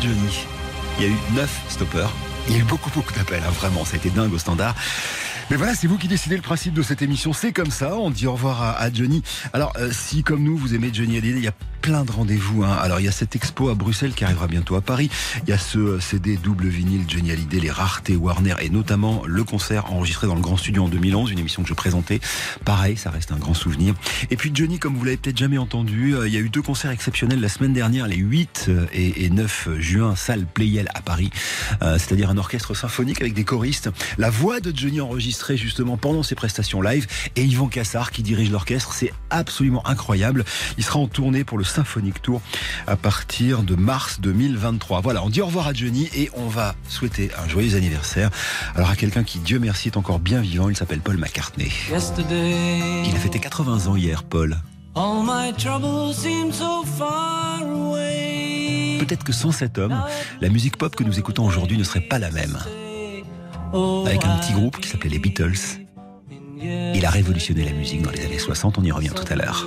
Johnny. 0.00 0.46
Il 0.98 1.04
y 1.04 1.08
a 1.08 1.10
eu 1.10 1.16
neuf 1.34 1.62
stoppers. 1.68 2.10
Il 2.48 2.54
y 2.54 2.56
a 2.58 2.60
eu 2.60 2.64
beaucoup, 2.64 2.90
beaucoup 2.90 3.12
d'appels, 3.12 3.42
hein, 3.46 3.52
vraiment. 3.52 3.84
Ça 3.84 3.94
a 3.94 3.96
été 3.96 4.10
dingue 4.10 4.32
au 4.32 4.38
standard. 4.38 4.74
Mais 5.50 5.56
voilà, 5.56 5.74
c'est 5.74 5.88
vous 5.88 5.98
qui 5.98 6.06
décidez 6.06 6.36
le 6.36 6.42
principe 6.42 6.74
de 6.74 6.82
cette 6.82 7.02
émission. 7.02 7.32
C'est 7.32 7.52
comme 7.52 7.72
ça. 7.72 7.96
On 7.96 8.10
dit 8.10 8.28
au 8.28 8.34
revoir 8.34 8.62
à, 8.62 8.92
Johnny. 8.92 9.20
Alors, 9.52 9.72
euh, 9.78 9.90
si 9.90 10.22
comme 10.22 10.44
nous, 10.44 10.56
vous 10.56 10.76
aimez 10.76 10.90
Johnny 10.92 11.18
Hallyday, 11.18 11.38
il 11.38 11.44
y 11.44 11.48
a 11.48 11.54
plein 11.80 12.04
de 12.04 12.12
rendez-vous. 12.12 12.62
Hein. 12.62 12.76
Alors, 12.80 13.00
il 13.00 13.06
y 13.06 13.08
a 13.08 13.12
cette 13.12 13.34
expo 13.34 13.68
à 13.68 13.74
Bruxelles 13.74 14.12
qui 14.12 14.24
arrivera 14.24 14.46
bientôt 14.46 14.76
à 14.76 14.80
Paris. 14.80 15.10
Il 15.42 15.50
y 15.50 15.52
a 15.52 15.58
ce 15.58 15.78
euh, 15.78 16.00
CD 16.00 16.36
double 16.36 16.68
vinyle 16.68 17.02
Johnny 17.08 17.32
Hallyday, 17.32 17.58
les 17.58 17.70
raretés 17.70 18.14
Warner 18.14 18.54
et 18.60 18.68
notamment 18.68 19.24
le 19.26 19.42
concert 19.42 19.92
enregistré 19.92 20.28
dans 20.28 20.36
le 20.36 20.40
Grand 20.40 20.56
Studio 20.56 20.84
en 20.84 20.88
2011, 20.88 21.32
une 21.32 21.40
émission 21.40 21.64
que 21.64 21.68
je 21.68 21.74
présentais. 21.74 22.20
Pareil, 22.64 22.96
ça 22.96 23.10
reste 23.10 23.32
un 23.32 23.38
grand 23.38 23.54
souvenir. 23.54 23.94
Et 24.30 24.36
puis 24.36 24.52
Johnny, 24.54 24.78
comme 24.78 24.94
vous 24.94 25.04
l'avez 25.04 25.16
peut-être 25.16 25.38
jamais 25.38 25.58
entendu, 25.58 26.14
euh, 26.14 26.28
il 26.28 26.34
y 26.34 26.36
a 26.36 26.40
eu 26.40 26.48
deux 26.48 26.62
concerts 26.62 26.92
exceptionnels 26.92 27.40
la 27.40 27.48
semaine 27.48 27.72
dernière, 27.72 28.06
les 28.06 28.16
8 28.16 28.66
euh, 28.68 28.86
et, 28.92 29.24
et 29.24 29.30
9 29.30 29.70
juin, 29.78 30.14
salle 30.14 30.46
Playel 30.46 30.88
à 30.94 31.02
Paris. 31.02 31.30
C'est-à-dire 31.80 32.30
un 32.30 32.38
orchestre 32.38 32.74
symphonique 32.74 33.20
avec 33.20 33.32
des 33.34 33.44
choristes. 33.44 33.90
La 34.18 34.30
voix 34.30 34.60
de 34.60 34.72
Johnny 34.76 35.00
enregistrée 35.00 35.39
justement 35.48 35.96
pendant 35.96 36.22
ses 36.22 36.34
prestations 36.34 36.82
live 36.82 37.06
et 37.36 37.42
Yvan 37.44 37.68
Cassard 37.68 38.10
qui 38.10 38.22
dirige 38.22 38.50
l'orchestre. 38.50 38.92
C'est 38.92 39.12
absolument 39.30 39.86
incroyable. 39.86 40.44
Il 40.78 40.84
sera 40.84 40.98
en 40.98 41.06
tournée 41.08 41.44
pour 41.44 41.58
le 41.58 41.64
Symphonic 41.64 42.22
Tour 42.22 42.40
à 42.86 42.96
partir 42.96 43.62
de 43.62 43.74
mars 43.74 44.20
2023. 44.20 45.00
Voilà, 45.00 45.24
on 45.24 45.30
dit 45.30 45.40
au 45.40 45.46
revoir 45.46 45.66
à 45.68 45.72
Johnny 45.72 46.08
et 46.14 46.30
on 46.34 46.46
va 46.48 46.74
souhaiter 46.88 47.30
un 47.42 47.48
joyeux 47.48 47.76
anniversaire. 47.76 48.30
Alors 48.74 48.90
à 48.90 48.96
quelqu'un 48.96 49.24
qui, 49.24 49.38
Dieu 49.38 49.58
merci, 49.58 49.88
est 49.88 49.96
encore 49.96 50.18
bien 50.18 50.40
vivant, 50.40 50.68
il 50.68 50.76
s'appelle 50.76 51.00
Paul 51.00 51.16
McCartney. 51.16 51.70
Yesterday, 51.90 53.02
Il 53.06 53.14
a 53.14 53.18
fêté 53.18 53.38
80 53.38 53.86
ans 53.86 53.96
hier, 53.96 54.22
Paul. 54.24 54.56
all 54.96 55.22
my 55.24 55.52
troubles 55.56 56.12
seem 56.14 56.52
so 56.52 56.84
far 56.84 57.62
away. 57.62 58.98
Peut-être 58.98 59.24
que 59.24 59.32
sans 59.32 59.52
cet 59.52 59.78
homme, 59.78 60.02
la 60.40 60.48
musique 60.48 60.76
pop 60.76 60.94
que 60.94 61.04
nous 61.04 61.18
écoutons 61.18 61.46
aujourd'hui 61.46 61.78
ne 61.78 61.84
serait 61.84 62.00
pas 62.00 62.18
la 62.18 62.30
même. 62.30 62.58
Avec 63.72 64.24
un 64.24 64.38
petit 64.38 64.52
groupe 64.52 64.80
qui 64.80 64.88
s'appelait 64.88 65.10
les 65.10 65.18
Beatles. 65.18 65.78
Il 66.60 67.04
a 67.04 67.10
révolutionné 67.10 67.64
la 67.64 67.72
musique 67.72 68.02
dans 68.02 68.10
les 68.10 68.24
années 68.24 68.38
60, 68.38 68.78
on 68.78 68.82
y 68.82 68.92
revient 68.92 69.12
tout 69.14 69.24
à 69.32 69.36
l'heure. 69.36 69.66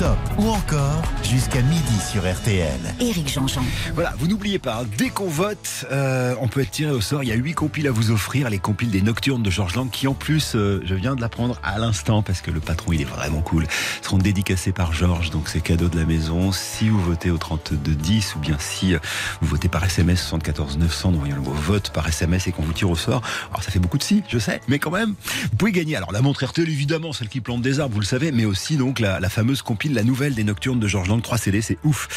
Stop 0.00 0.16
ou 0.38 0.48
encore 0.48 1.02
jusqu'à 1.22 1.60
midi 1.60 2.00
sur 2.10 2.22
RTL. 2.22 2.80
Éric 3.00 3.28
Jean-Jean. 3.28 3.62
Voilà, 3.94 4.14
vous 4.18 4.28
n'oubliez 4.28 4.58
pas, 4.58 4.80
hein, 4.80 4.86
dès 4.96 5.10
qu'on 5.10 5.28
vote, 5.28 5.86
euh, 5.92 6.34
on 6.40 6.48
peut 6.48 6.62
être 6.62 6.70
tiré 6.70 6.90
au 6.90 7.02
sort. 7.02 7.22
Il 7.22 7.28
y 7.28 7.32
a 7.32 7.34
huit 7.34 7.52
compiles 7.52 7.86
à 7.86 7.90
vous 7.90 8.10
offrir, 8.10 8.48
les 8.48 8.58
compiles 8.58 8.90
des 8.90 9.02
Nocturnes 9.02 9.42
de 9.42 9.50
Georges 9.50 9.76
Lang, 9.76 9.90
qui 9.90 10.08
en 10.08 10.14
plus, 10.14 10.54
euh, 10.54 10.80
je 10.86 10.94
viens 10.94 11.14
de 11.16 11.20
l'apprendre 11.20 11.60
à 11.62 11.78
l'instant 11.78 12.22
parce 12.22 12.40
que 12.40 12.50
le 12.50 12.60
patron 12.60 12.92
il 12.92 13.02
est 13.02 13.04
vraiment 13.04 13.42
cool, 13.42 13.66
seront 14.00 14.16
dédicacés 14.16 14.72
par 14.72 14.94
Georges, 14.94 15.28
donc 15.28 15.48
c'est 15.48 15.60
cadeau 15.60 15.88
de 15.88 15.98
la 15.98 16.06
maison. 16.06 16.50
Si 16.50 16.88
vous 16.88 17.00
votez 17.00 17.30
au 17.30 17.36
3210 17.36 18.36
ou 18.36 18.38
bien 18.38 18.56
si 18.58 18.94
euh, 18.94 18.98
vous 19.42 19.48
votez 19.48 19.68
par 19.68 19.84
SMS 19.84 20.22
74 20.22 20.78
900, 20.78 21.10
en 21.10 21.14
envoyant 21.14 21.36
le 21.36 21.42
mot 21.42 21.52
vote 21.52 21.90
par 21.90 22.08
SMS 22.08 22.46
et 22.46 22.52
qu'on 22.52 22.62
vous 22.62 22.72
tire 22.72 22.90
au 22.90 22.96
sort. 22.96 23.20
Alors 23.50 23.62
ça 23.62 23.70
fait 23.70 23.78
beaucoup 23.78 23.98
de 23.98 24.02
si, 24.02 24.22
je 24.28 24.38
sais, 24.38 24.62
mais 24.66 24.78
quand 24.78 24.90
même, 24.90 25.14
vous 25.50 25.56
pouvez 25.58 25.72
gagner. 25.72 25.96
Alors 25.96 26.10
la 26.10 26.22
montre 26.22 26.42
RTL 26.42 26.68
évidemment, 26.68 27.12
celle 27.12 27.28
qui 27.28 27.42
plante 27.42 27.60
des 27.60 27.80
arbres, 27.80 27.92
vous 27.94 28.00
le 28.00 28.06
savez, 28.06 28.32
mais 28.32 28.46
aussi 28.46 28.78
donc 28.78 28.98
la, 28.98 29.20
la 29.20 29.28
fameuse 29.28 29.60
compile, 29.60 29.89
la 29.94 30.04
nouvelle 30.04 30.34
des 30.34 30.44
Nocturnes 30.44 30.80
de 30.80 30.88
Georges 30.88 31.08
Lang, 31.08 31.22
3 31.22 31.38
CD, 31.38 31.60
c'est 31.60 31.78
ouf. 31.84 32.08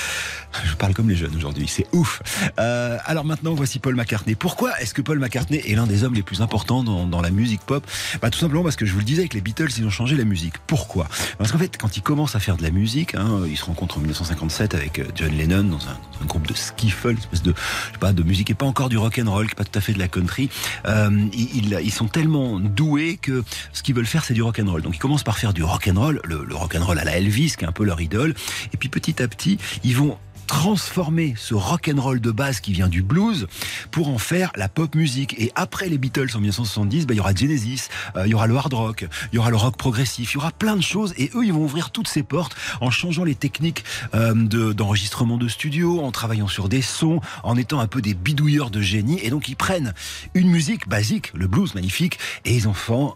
Je 0.66 0.76
parle 0.76 0.94
comme 0.94 1.10
les 1.10 1.16
jeunes 1.16 1.36
aujourd'hui, 1.36 1.68
c'est 1.68 1.88
ouf. 1.94 2.22
Euh, 2.60 2.98
alors 3.06 3.26
maintenant, 3.26 3.54
voici 3.54 3.80
Paul 3.80 3.96
McCartney. 3.96 4.36
Pourquoi 4.36 4.80
est-ce 4.80 4.94
que 4.94 5.02
Paul 5.02 5.20
McCartney 5.20 5.62
est 5.66 5.76
l'un 5.76 5.88
des 5.88 6.04
hommes 6.04 6.14
les 6.14 6.22
plus 6.22 6.42
importants 6.42 6.84
dans, 6.84 7.06
dans 7.06 7.22
la 7.22 7.32
musique 7.32 7.62
pop? 7.62 7.86
Bah, 8.22 8.30
Tout 8.30 8.40
simplement 8.40 8.64
parce 8.64 8.76
que 8.76 8.86
je 8.86 8.94
vous 8.94 9.00
le 9.00 9.06
disais, 9.06 9.22
avec 9.22 9.34
les 9.34 9.42
Beatles, 9.42 9.70
ils 9.78 9.86
ont 9.86 9.90
changé 9.90 10.16
la 10.16 10.26
musique. 10.26 10.56
Pourquoi? 10.68 11.08
Parce 11.38 11.52
qu'en 11.52 11.58
fait, 11.58 11.78
quand 11.78 11.98
ils 11.98 12.04
commencent 12.04 12.36
à 12.36 12.40
faire 12.40 12.58
de 12.58 12.64
la 12.64 12.72
musique, 12.72 13.16
hein, 13.16 13.42
ils 13.48 13.58
se 13.58 13.66
rencontrent 13.66 13.98
en 13.98 14.02
1957 14.02 14.76
avec 14.76 15.00
euh, 15.00 15.06
John 15.16 15.36
Lennon 15.36 15.64
dans 15.64 15.88
un, 15.88 16.26
groupe 16.26 16.48
de 16.48 16.54
skiffle, 16.54 17.12
une 17.12 17.18
espèce 17.18 17.44
de, 17.44 17.54
je 17.58 17.92
sais 17.94 18.00
pas, 18.00 18.14
de 18.14 18.24
musique 18.24 18.50
est 18.50 18.54
pas 18.54 18.66
encore 18.66 18.88
du 18.88 18.98
rock 18.98 19.20
and 19.22 19.30
roll, 19.30 19.48
pas 19.56 19.66
tout 19.66 19.78
à 19.78 19.82
fait 19.82 19.92
de 19.92 20.00
la 20.00 20.08
country. 20.08 20.50
Euh, 20.88 21.10
ils 21.34 21.92
sont 21.92 22.08
tellement 22.08 22.60
doués 22.60 23.18
que 23.22 23.44
ce 23.74 23.84
qu'ils 23.84 23.94
veulent 23.94 24.06
faire, 24.06 24.24
c'est 24.24 24.34
du 24.34 24.42
rock 24.42 24.60
and 24.64 24.72
roll. 24.72 24.82
Donc 24.82 24.96
ils 24.96 25.00
commencent 25.00 25.24
par 25.24 25.38
faire 25.38 25.54
du 25.54 25.64
rock 25.64 25.90
and 25.94 26.00
roll, 26.00 26.22
le, 26.24 26.46
le 26.46 26.56
rock 26.56 26.76
and 26.76 26.86
roll 26.86 26.98
à 26.98 27.04
la 27.04 27.18
Elvis, 27.18 27.56
un 27.66 27.72
peu 27.72 27.84
leur 27.84 28.02
idole. 28.02 28.34
Et 28.74 28.78
puis 28.78 28.90
petit 28.90 29.22
à 29.22 29.28
petit, 29.28 29.58
ils 29.84 29.96
vont 29.96 30.18
transformer 30.48 31.34
ce 31.38 31.56
rock 31.56 31.90
and 31.94 32.02
roll 32.02 32.20
de 32.20 32.32
base 32.32 32.60
qui 32.60 32.74
vient 32.74 32.88
du 32.88 33.02
blues 33.02 33.48
pour 33.92 34.10
en 34.10 34.18
faire 34.18 34.52
la 34.56 34.70
pop 34.70 34.94
musique. 34.94 35.36
Et 35.40 35.52
après 35.56 35.90
les 35.90 35.98
Beatles 35.98 36.30
en 36.36 36.40
1970, 36.40 37.08
bah, 37.08 37.14
il 37.14 37.18
y 37.18 37.20
aura 37.20 37.34
Genesis, 37.34 37.88
euh, 38.16 38.28
il 38.28 38.32
y 38.32 38.34
aura 38.34 38.48
le 38.48 38.56
hard 38.56 38.74
rock, 38.74 39.08
il 39.32 39.36
y 39.36 39.40
aura 39.40 39.50
le 39.50 39.56
rock 39.56 39.78
progressif, 39.78 40.34
il 40.34 40.36
y 40.36 40.38
aura 40.38 40.52
plein 40.52 40.76
de 40.76 40.84
choses. 40.84 41.14
Et 41.18 41.32
eux, 41.36 41.46
ils 41.46 41.54
vont 41.54 41.64
ouvrir 41.64 41.92
toutes 41.92 42.08
ces 42.08 42.24
portes 42.24 42.56
en 42.82 42.92
changeant 42.92 43.24
les 43.24 43.36
techniques 43.36 43.84
euh, 44.14 44.34
de- 44.34 44.74
d'enregistrement 44.74 45.38
de, 45.38 45.48
studio, 45.48 46.02
en 46.02 46.12
travaillant 46.12 46.48
sur 46.48 46.70
des 46.70 46.82
sons, 46.82 47.22
en 47.44 47.56
étant 47.56 47.80
un 47.80 47.88
peu 47.88 48.02
des 48.02 48.14
bidouilleurs 48.14 48.70
de 48.70 48.82
génie. 48.82 49.20
Et 49.24 49.30
donc 49.30 49.48
ils 49.48 49.56
prennent 49.56 49.94
une 50.34 50.50
musique 50.50 50.88
basique, 50.88 51.32
le 51.34 51.48
blues 51.48 51.74
magnifique, 51.74 52.20
et 52.46 52.56
ils 52.56 52.68
en 52.68 52.74
font 52.74 53.16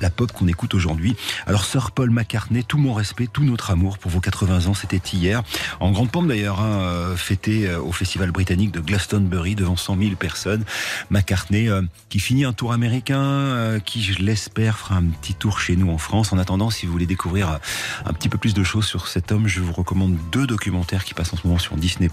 la 0.00 0.10
pop 0.10 0.32
qu'on 0.32 0.48
écoute 0.48 0.74
aujourd'hui. 0.74 1.16
Alors 1.46 1.64
Sir 1.64 1.90
Paul 1.90 2.10
McCartney, 2.10 2.64
tout 2.64 2.78
mon 2.78 2.92
respect, 2.92 3.26
tout 3.26 3.44
notre 3.44 3.70
amour 3.70 3.98
pour 3.98 4.10
vos 4.10 4.20
80 4.20 4.66
ans, 4.66 4.74
c'était 4.74 5.00
hier. 5.12 5.42
En 5.80 5.90
grande 5.90 6.10
pompe 6.10 6.28
d'ailleurs, 6.28 6.60
hein, 6.60 6.80
euh, 6.80 7.16
fêté 7.16 7.68
euh, 7.68 7.80
au 7.80 7.92
festival 7.92 8.30
britannique 8.30 8.72
de 8.72 8.80
Glastonbury 8.80 9.54
devant 9.54 9.76
100 9.76 9.98
000 9.98 10.10
personnes. 10.16 10.64
McCartney 11.10 11.68
euh, 11.68 11.82
qui 12.08 12.18
finit 12.20 12.44
un 12.44 12.52
tour 12.52 12.72
américain, 12.72 13.78
qui 13.84 14.02
je 14.02 14.20
l'espère 14.22 14.78
fera 14.78 14.96
un 14.96 15.04
petit 15.04 15.34
tour 15.34 15.60
chez 15.60 15.76
nous 15.76 15.90
en 15.90 15.98
France. 15.98 16.32
En 16.32 16.38
attendant, 16.38 16.70
si 16.70 16.86
vous 16.86 16.92
voulez 16.92 17.06
découvrir 17.06 17.58
un 18.04 18.12
petit 18.12 18.28
peu 18.28 18.38
plus 18.38 18.54
de 18.54 18.62
choses 18.64 18.86
sur 18.86 19.08
cet 19.08 19.32
homme, 19.32 19.46
je 19.46 19.60
vous 19.60 19.72
recommande 19.72 20.16
deux 20.32 20.46
documentaires 20.46 21.04
qui 21.04 21.14
passent 21.14 21.32
en 21.32 21.36
ce 21.36 21.46
moment 21.46 21.58
sur 21.58 21.76
Disney+. 21.76 22.08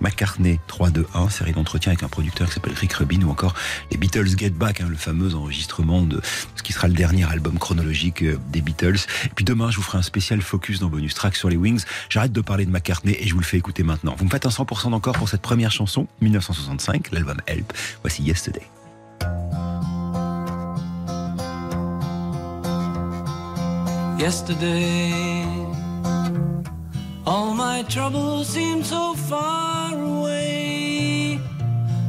McCartney 0.00 0.60
321, 0.66 1.28
série 1.30 1.52
d'entretien 1.52 1.92
avec 1.92 2.02
un 2.02 2.08
producteur 2.08 2.48
qui 2.48 2.54
s'appelle 2.54 2.74
Rick 2.74 2.92
Rubin 2.94 3.22
ou 3.22 3.30
encore 3.30 3.54
les 3.90 3.96
Beatles 3.96 4.36
Get 4.36 4.50
Back, 4.50 4.80
hein, 4.80 4.86
le 4.88 4.96
fameux 4.96 5.34
enregistrement 5.34 6.02
de 6.02 6.20
ce 6.54 6.62
qui 6.62 6.72
sera 6.72 6.88
le 6.88 6.94
dernier 6.98 7.30
album 7.30 7.60
chronologique 7.60 8.22
euh, 8.22 8.38
des 8.50 8.60
Beatles. 8.60 8.98
Et 9.26 9.28
puis 9.36 9.44
demain, 9.44 9.70
je 9.70 9.76
vous 9.76 9.82
ferai 9.82 9.98
un 9.98 10.02
spécial 10.02 10.42
focus 10.42 10.80
dans 10.80 10.88
Bonus 10.88 11.14
Track 11.14 11.36
sur 11.36 11.48
les 11.48 11.56
Wings. 11.56 11.84
J'arrête 12.08 12.32
de 12.32 12.40
parler 12.40 12.66
de 12.66 12.72
McCartney 12.72 13.16
et 13.20 13.28
je 13.28 13.34
vous 13.34 13.38
le 13.38 13.46
fais 13.46 13.56
écouter 13.56 13.84
maintenant. 13.84 14.16
Vous 14.18 14.24
me 14.24 14.30
faites 14.30 14.46
un 14.46 14.50
100% 14.50 14.90
d'encore 14.90 15.14
pour 15.14 15.28
cette 15.28 15.40
première 15.40 15.70
chanson, 15.70 16.08
1965, 16.20 17.12
l'album 17.12 17.40
Help. 17.46 17.72
Voici 18.02 18.24
Yesterday. 18.24 18.66
Yesterday, 24.18 25.44
all 27.24 27.54
my 27.54 27.84
troubles 27.88 28.48
seem 28.48 28.82
so 28.82 29.14
far 29.14 29.94
away. 29.94 31.38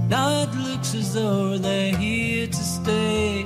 Now 0.10 0.42
it 0.42 0.50
looks 0.56 0.96
as 0.96 1.14
though 1.14 1.60
they're 1.60 1.96
here 1.96 2.48
to 2.48 2.64
stay. 2.64 3.46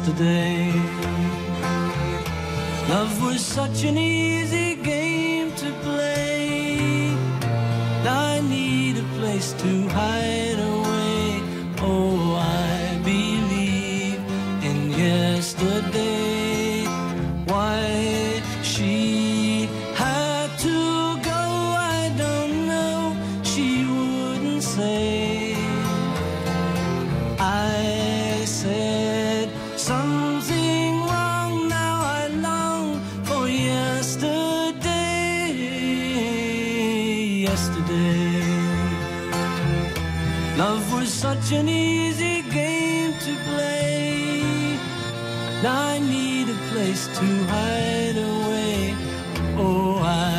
Yesterday. 0.00 0.72
Love 2.88 3.22
was 3.22 3.44
such 3.44 3.84
an 3.84 3.98
easy 3.98 4.29
hide 47.48 48.18
away. 48.18 48.94
Oh, 49.58 50.00
I. 50.02 50.30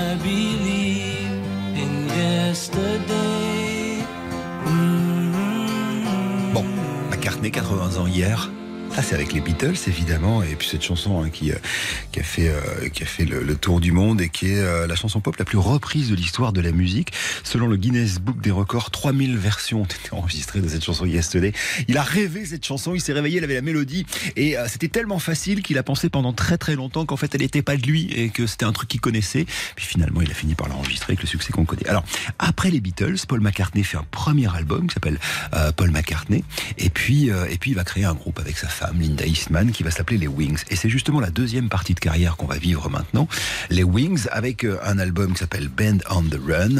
Mm-hmm. 4.65 6.53
Bon, 6.53 6.65
McCartney, 7.09 7.51
80 7.51 7.81
ans 7.81 8.05
hier. 8.07 8.49
Ça, 8.93 9.01
c'est 9.01 9.15
avec 9.15 9.31
les 9.31 9.39
Beatles, 9.39 9.77
évidemment, 9.87 10.43
et 10.43 10.55
puis 10.55 10.67
cette 10.67 10.83
chanson 10.83 11.23
hein, 11.23 11.29
qui, 11.29 11.51
euh, 11.51 11.55
qui 12.11 12.19
a 12.19 12.23
fait, 12.23 12.49
euh, 12.49 12.89
qui 12.89 13.03
a 13.03 13.05
fait 13.05 13.23
le, 13.23 13.41
le 13.41 13.55
tour 13.55 13.79
du 13.79 13.91
monde 13.91 14.21
et 14.21 14.29
qui 14.29 14.47
est 14.47 14.59
euh, 14.59 14.85
la 14.85 14.95
chanson 14.95 15.21
pop 15.21 15.37
la 15.37 15.45
plus 15.45 15.57
reprise 15.57 16.09
de 16.09 16.15
l'histoire 16.15 16.51
de 16.51 16.61
la 16.61 16.71
musique. 16.71 17.13
Selon 17.43 17.67
le 17.67 17.77
Guinness 17.77 18.19
Book 18.19 18.41
des 18.41 18.51
records, 18.51 18.91
3000 18.91 19.37
versions 19.37 19.81
ont 19.81 19.85
été 19.85 20.11
enregistrées 20.11 20.59
de 20.59 20.67
cette 20.67 20.83
chanson 20.83 21.05
Yesterday. 21.05 21.53
Il 21.87 21.97
a 21.97 22.03
rêvé 22.03 22.45
cette 22.45 22.65
chanson, 22.65 22.93
il 22.93 23.01
s'est 23.01 23.13
réveillé, 23.13 23.37
il 23.37 23.43
avait 23.43 23.53
la 23.53 23.61
mélodie, 23.61 24.05
et 24.35 24.57
euh, 24.57 24.67
c'était 24.67 24.89
tellement 24.89 25.19
facile 25.19 25.63
qu'il 25.63 25.77
a 25.77 25.83
pensé 25.83 26.09
pendant 26.09 26.33
très 26.33 26.57
très 26.57 26.75
longtemps 26.75 27.05
qu'en 27.05 27.17
fait 27.17 27.33
elle 27.33 27.41
n'était 27.41 27.61
pas 27.61 27.77
de 27.77 27.83
lui 27.83 28.11
et 28.13 28.29
que 28.29 28.45
c'était 28.45 28.65
un 28.65 28.73
truc 28.73 28.89
qu'il 28.89 29.01
connaissait. 29.01 29.45
Puis 29.75 29.85
finalement, 29.85 30.21
il 30.21 30.29
a 30.29 30.33
fini 30.33 30.53
par 30.53 30.67
l'enregistrer 30.67 31.13
avec 31.13 31.21
le 31.21 31.27
succès 31.27 31.53
qu'on 31.53 31.65
connaît. 31.65 31.87
Alors, 31.87 32.03
après 32.39 32.69
les 32.71 32.81
Beatles, 32.81 33.17
Paul 33.27 33.39
McCartney 33.39 33.83
fait 33.83 33.97
un 33.97 34.05
premier 34.11 34.53
album 34.53 34.87
qui 34.87 34.95
s'appelle 34.95 35.19
euh, 35.53 35.71
Paul 35.71 35.91
McCartney, 35.91 36.43
et 36.77 36.89
puis, 36.89 37.29
et 37.49 37.57
puis 37.57 37.71
il 37.71 37.75
va 37.75 37.83
créer 37.83 38.03
un 38.05 38.13
groupe 38.13 38.39
avec 38.39 38.57
sa 38.57 38.67
femme, 38.67 38.80
Linda 38.93 39.25
Eastman, 39.25 39.71
qui 39.71 39.83
va 39.83 39.91
s'appeler 39.91 40.17
les 40.17 40.27
Wings. 40.27 40.63
Et 40.69 40.75
c'est 40.75 40.89
justement 40.89 41.19
la 41.19 41.29
deuxième 41.29 41.69
partie 41.69 41.93
de 41.93 41.99
carrière 41.99 42.37
qu'on 42.37 42.45
va 42.45 42.57
vivre 42.57 42.89
maintenant. 42.89 43.27
Les 43.69 43.83
Wings, 43.83 44.27
avec 44.31 44.63
euh, 44.63 44.79
un 44.83 44.99
album 44.99 45.33
qui 45.33 45.39
s'appelle 45.39 45.67
Band 45.67 45.97
on 46.09 46.23
the 46.23 46.39
Run, 46.45 46.77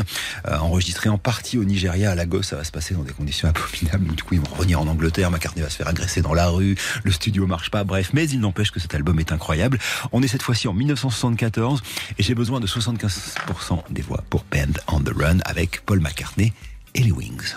euh, 0.48 0.58
enregistré 0.58 1.10
en 1.10 1.18
partie 1.18 1.58
au 1.58 1.64
Nigeria, 1.64 2.12
à 2.12 2.16
Lagos. 2.16 2.44
Ça 2.44 2.56
va 2.56 2.64
se 2.64 2.72
passer 2.72 2.94
dans 2.94 3.04
des 3.04 3.14
conditions 3.14 3.48
abominables. 3.50 4.16
Du 4.16 4.24
coup, 4.24 4.36
ils 4.36 4.42
vont 4.42 4.56
revenir 4.56 4.82
en 4.82 4.88
Angleterre. 4.88 5.32
McCartney 5.32 5.64
va 5.64 5.70
se 5.70 5.78
faire 5.78 5.88
agresser 5.88 6.22
dans 6.22 6.34
la 6.34 6.48
rue. 6.48 6.76
Le 7.04 7.12
studio 7.12 7.48
marche 7.48 7.72
pas. 7.72 7.84
Bref, 7.84 8.12
mais 8.14 8.28
il 8.30 8.40
n'empêche 8.40 8.72
que 8.72 8.80
cet 8.80 8.96
album 8.96 9.20
est 9.20 9.32
incroyable. 9.32 9.80
On 10.12 10.22
est 10.22 10.28
cette 10.28 10.44
fois-ci 10.44 10.68
en 10.68 10.74
1974 10.74 11.82
et 12.18 12.24
j'ai 12.24 12.36
besoin 12.36 12.60
de 12.60 12.68
75% 12.68 13.84
des 13.90 14.02
voix 14.02 14.24
pour 14.30 14.46
Band 14.52 14.74
on 14.88 15.00
the 15.02 15.14
Run 15.16 15.40
avec 15.46 15.82
Paul 15.86 16.00
McCartney 16.00 16.54
et 16.96 17.04
les 17.04 17.12
Wings. 17.12 17.56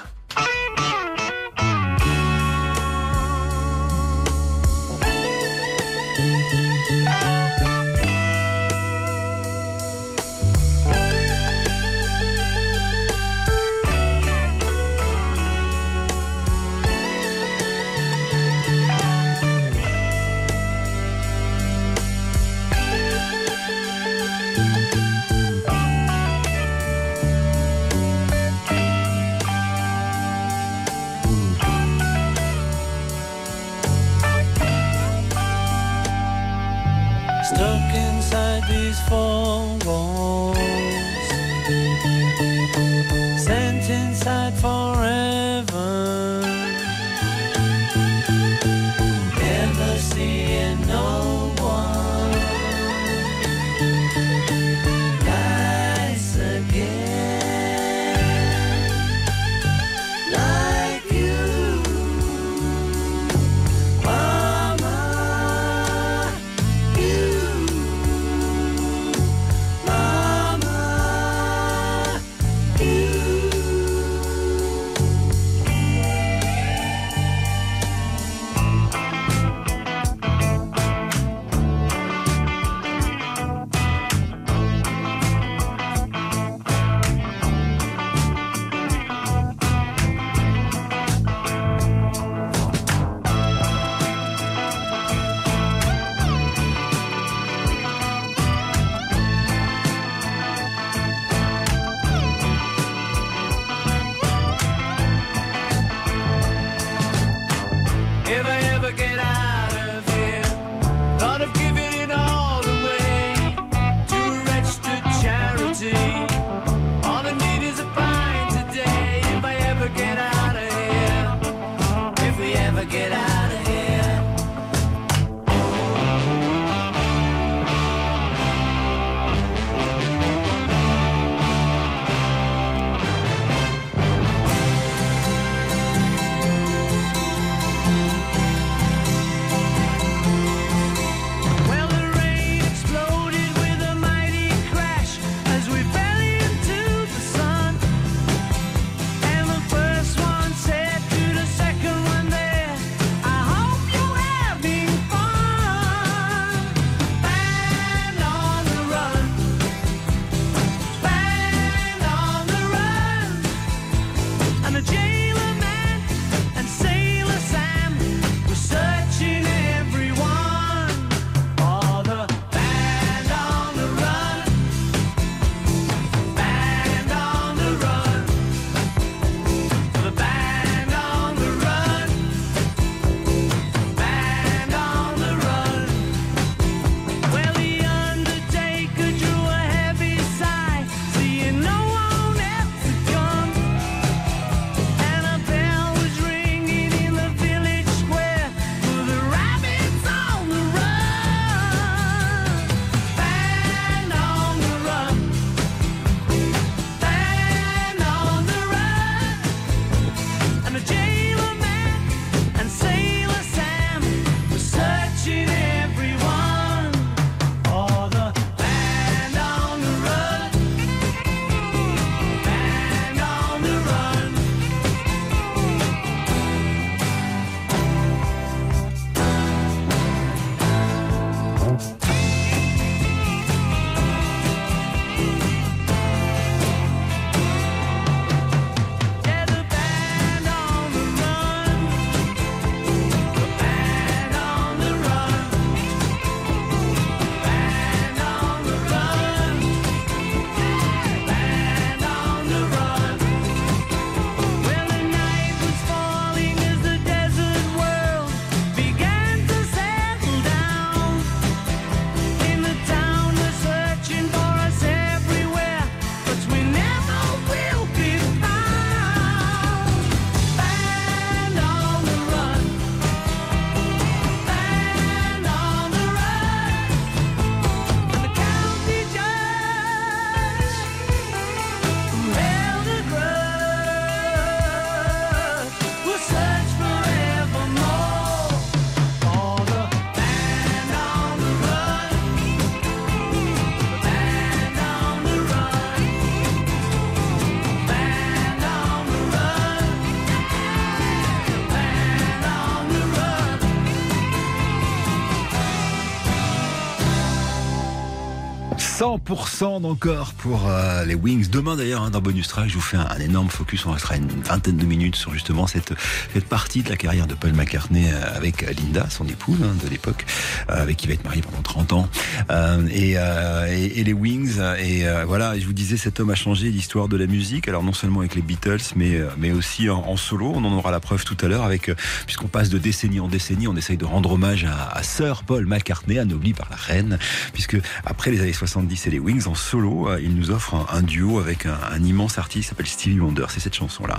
100% 309.14 309.82
d'encore 309.82 310.32
pour 310.34 310.68
euh, 310.68 311.04
les 311.04 311.14
Wings. 311.14 311.48
Demain 311.48 311.76
d'ailleurs, 311.76 312.02
hein, 312.02 312.10
dans 312.10 312.20
Bonus 312.20 312.48
Track, 312.48 312.68
je 312.68 312.74
vous 312.74 312.80
fais 312.80 312.96
un, 312.96 313.18
énorme 313.20 313.48
focus. 313.48 313.86
On 313.86 313.92
restera 313.92 314.16
une 314.16 314.26
vingtaine 314.26 314.76
de 314.76 314.84
minutes 314.84 315.14
sur 315.14 315.32
justement 315.32 315.68
cette, 315.68 315.94
cette 316.32 316.46
partie 316.46 316.82
de 316.82 316.88
la 316.90 316.96
carrière 316.96 317.28
de 317.28 317.34
Paul 317.34 317.52
McCartney 317.52 318.10
euh, 318.10 318.36
avec 318.36 318.62
Linda, 318.76 319.08
son 319.10 319.26
épouse 319.28 319.58
hein, 319.62 319.74
de 319.84 319.88
l'époque, 319.88 320.26
euh, 320.68 320.82
avec 320.82 320.96
qui 320.96 321.04
il 321.04 321.08
va 321.08 321.14
être 321.14 321.24
marié 321.24 321.42
pendant 321.42 321.62
30 321.62 321.92
ans. 321.92 322.08
Euh, 322.50 322.86
et, 322.90 323.14
euh, 323.16 323.66
et, 323.70 324.00
et 324.00 324.04
les 324.04 324.12
Wings. 324.12 324.58
Et 324.78 325.06
euh, 325.06 325.24
voilà, 325.26 325.58
je 325.58 325.66
vous 325.66 325.72
disais, 325.72 325.96
cet 325.96 326.18
homme 326.18 326.30
a 326.30 326.34
changé 326.34 326.70
l'histoire 326.70 327.08
de 327.08 327.16
la 327.16 327.26
musique. 327.26 327.68
Alors 327.68 327.82
non 327.82 327.92
seulement 327.92 328.20
avec 328.20 328.34
les 328.34 328.42
Beatles, 328.42 328.78
mais, 328.96 329.16
euh, 329.16 329.28
mais 329.38 329.52
aussi 329.52 329.90
en, 329.90 330.16
solo. 330.16 330.52
On 330.54 330.64
en 330.64 330.72
aura 330.72 330.90
la 330.90 331.00
preuve 331.00 331.24
tout 331.24 331.36
à 331.40 331.48
l'heure 331.48 331.64
avec, 331.64 331.88
euh, 331.88 331.94
puisqu'on 332.26 332.48
passe 332.48 332.68
de 332.68 332.78
décennie 332.78 333.20
en 333.20 333.28
décennie, 333.28 333.68
on 333.68 333.76
essaye 333.76 333.96
de 333.96 334.04
rendre 334.04 334.32
hommage 334.32 334.64
à, 334.64 334.88
à 334.88 335.02
Sir 335.02 335.44
Paul 335.44 335.66
McCartney, 335.66 336.18
anobli 336.18 336.52
par 336.52 336.68
la 336.70 336.76
reine, 336.76 337.18
puisque 337.52 337.76
après 338.04 338.30
les 338.30 338.40
années 338.40 338.52
70 338.52 339.03
et 339.06 339.10
les 339.10 339.18
Wings 339.18 339.46
en 339.46 339.54
solo, 339.54 340.08
euh, 340.08 340.20
il 340.20 340.34
nous 340.34 340.50
offre 340.50 340.74
un, 340.92 341.02
duo 341.02 341.38
avec 341.38 341.66
un, 341.66 341.78
un 341.90 342.02
immense 342.02 342.38
artiste 342.38 342.64
qui 342.64 342.68
s'appelle 342.68 342.86
Stevie 342.86 343.20
Wonder. 343.20 343.46
C'est 343.48 343.60
cette 343.60 343.74
chanson-là. 343.74 344.18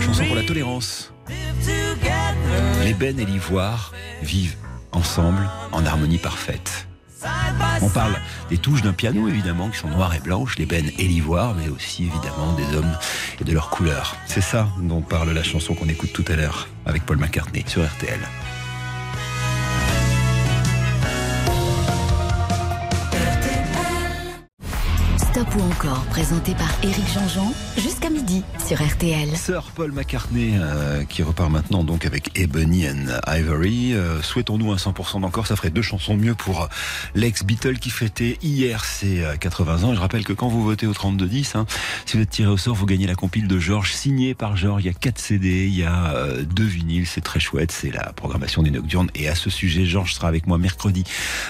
Chanson 0.00 0.24
pour 0.26 0.36
la 0.36 0.42
tolérance. 0.42 1.12
L'ébène 2.82 3.20
et 3.20 3.24
l'ivoire 3.24 3.92
vivent 4.22 4.56
ensemble 4.92 5.48
en 5.72 5.84
harmonie 5.86 6.18
parfaite. 6.18 6.86
On 7.82 7.88
parle 7.88 8.16
des 8.48 8.58
touches 8.58 8.82
d'un 8.82 8.92
piano 8.92 9.28
évidemment 9.28 9.68
qui 9.68 9.78
sont 9.78 9.88
noires 9.88 10.14
et 10.14 10.20
blanches, 10.20 10.58
l'ébène 10.58 10.90
et 10.98 11.06
l'ivoire, 11.06 11.54
mais 11.54 11.68
aussi 11.68 12.04
évidemment 12.04 12.52
des 12.54 12.76
hommes 12.76 12.96
et 13.40 13.44
de 13.44 13.52
leurs 13.52 13.70
couleurs. 13.70 14.16
C'est 14.26 14.40
ça 14.40 14.68
dont 14.80 15.02
parle 15.02 15.30
la 15.30 15.42
chanson 15.42 15.74
qu'on 15.74 15.88
écoute 15.88 16.12
tout 16.12 16.24
à 16.28 16.36
l'heure 16.36 16.68
avec 16.86 17.04
Paul 17.04 17.18
McCartney 17.18 17.64
sur 17.66 17.84
RTL. 17.84 18.20
Ou 25.56 25.62
encore, 25.62 26.04
présenté 26.04 26.54
par 26.54 26.68
Éric 26.82 27.06
Jean-Jean, 27.12 27.52
jusqu'à 27.76 28.10
midi 28.10 28.42
sur 28.66 28.80
RTL. 28.80 29.36
Sir 29.36 29.62
Paul 29.74 29.90
McCartney 29.92 30.52
euh, 30.54 31.04
qui 31.04 31.22
repart 31.22 31.50
maintenant 31.50 31.82
donc 31.82 32.04
avec 32.04 32.38
Ebony 32.38 32.88
and 32.88 33.06
Ivory. 33.26 33.94
Euh, 33.94 34.22
Souhaitons-nous 34.22 34.70
un 34.70 34.76
100% 34.76 35.20
d'encore, 35.22 35.46
ça 35.46 35.56
ferait 35.56 35.70
deux 35.70 35.82
chansons 35.82 36.16
mieux 36.16 36.34
pour 36.34 36.62
euh, 36.62 36.66
l'ex-Beatle 37.14 37.78
qui 37.78 37.90
fêtait 37.90 38.38
hier 38.42 38.84
ses 38.84 39.22
euh, 39.22 39.36
80 39.36 39.84
ans. 39.84 39.92
Et 39.92 39.96
je 39.96 40.00
rappelle 40.00 40.24
que 40.24 40.32
quand 40.32 40.48
vous 40.48 40.62
votez 40.62 40.86
au 40.86 40.92
32-10, 40.92 41.56
hein, 41.56 41.66
si 42.06 42.16
vous 42.16 42.22
êtes 42.22 42.30
tiré 42.30 42.48
au 42.48 42.56
sort, 42.56 42.74
vous 42.74 42.86
gagnez 42.86 43.06
la 43.06 43.14
compile 43.14 43.48
de 43.48 43.58
Georges 43.58 43.92
signée 43.92 44.34
par 44.34 44.56
Georges. 44.56 44.82
Il 44.84 44.86
y 44.86 44.90
a 44.90 44.94
4 44.94 45.18
CD, 45.18 45.66
il 45.66 45.74
y 45.74 45.84
a 45.84 46.14
euh, 46.14 46.42
deux 46.42 46.64
vinyles, 46.64 47.06
c'est 47.06 47.20
très 47.20 47.40
chouette, 47.40 47.72
c'est 47.72 47.90
la 47.90 48.12
programmation 48.12 48.62
des 48.62 48.70
Nocturnes. 48.70 49.10
Et 49.14 49.28
à 49.28 49.34
ce 49.34 49.50
sujet, 49.50 49.84
Georges 49.84 50.14
sera 50.14 50.28
avec 50.28 50.46
moi 50.46 50.58
mercredi, 50.58 51.04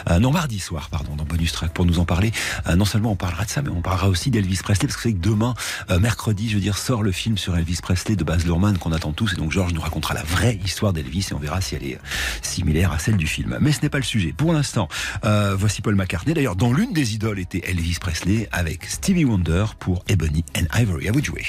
euh, 0.08 0.18
non 0.18 0.30
mardi 0.30 0.58
soir, 0.58 0.88
pardon, 0.90 1.16
dans 1.16 1.24
Bonus 1.24 1.52
Track 1.52 1.72
pour 1.72 1.84
nous 1.84 1.98
en 1.98 2.04
parler. 2.04 2.32
Euh, 2.66 2.76
non 2.76 2.84
seulement 2.84 3.12
on 3.12 3.16
parlera 3.16 3.44
de 3.44 3.50
ça, 3.50 3.62
mais 3.62 3.70
on 3.70 3.80
parlera 3.80 3.89
aussi 4.08 4.30
d'Elvis 4.30 4.60
Presley, 4.62 4.86
parce 4.86 4.96
que 4.96 5.02
c'est 5.02 5.12
que 5.12 5.18
demain, 5.18 5.54
euh, 5.90 5.98
mercredi, 5.98 6.48
je 6.48 6.54
veux 6.54 6.60
dire, 6.60 6.78
sort 6.78 7.02
le 7.02 7.12
film 7.12 7.36
sur 7.38 7.56
Elvis 7.56 7.78
Presley 7.82 8.16
de 8.16 8.24
Baz 8.24 8.44
Luhrmann 8.44 8.78
qu'on 8.78 8.92
attend 8.92 9.12
tous. 9.12 9.32
Et 9.32 9.36
donc 9.36 9.50
Georges 9.52 9.72
nous 9.72 9.80
racontera 9.80 10.14
la 10.14 10.22
vraie 10.22 10.58
histoire 10.64 10.92
d'Elvis 10.92 11.28
et 11.30 11.34
on 11.34 11.38
verra 11.38 11.60
si 11.60 11.74
elle 11.74 11.84
est 11.84 11.96
euh, 11.96 12.00
similaire 12.42 12.92
à 12.92 12.98
celle 12.98 13.16
du 13.16 13.26
film. 13.26 13.58
Mais 13.60 13.72
ce 13.72 13.82
n'est 13.82 13.88
pas 13.88 13.98
le 13.98 14.04
sujet. 14.04 14.32
Pour 14.36 14.52
l'instant, 14.52 14.88
euh, 15.24 15.54
voici 15.58 15.82
Paul 15.82 15.94
McCartney. 15.94 16.34
D'ailleurs, 16.34 16.56
dont 16.56 16.72
l'une 16.72 16.92
des 16.92 17.14
idoles 17.14 17.38
était 17.38 17.62
Elvis 17.66 17.98
Presley 18.00 18.48
avec 18.52 18.84
Stevie 18.86 19.24
Wonder 19.24 19.64
pour 19.78 20.04
Ebony 20.08 20.44
and 20.56 20.66
Ivory. 20.78 21.08
À 21.08 21.12
vous 21.12 21.20
de 21.20 21.26
jouer. 21.26 21.44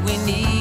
We 0.00 0.16
need 0.24 0.51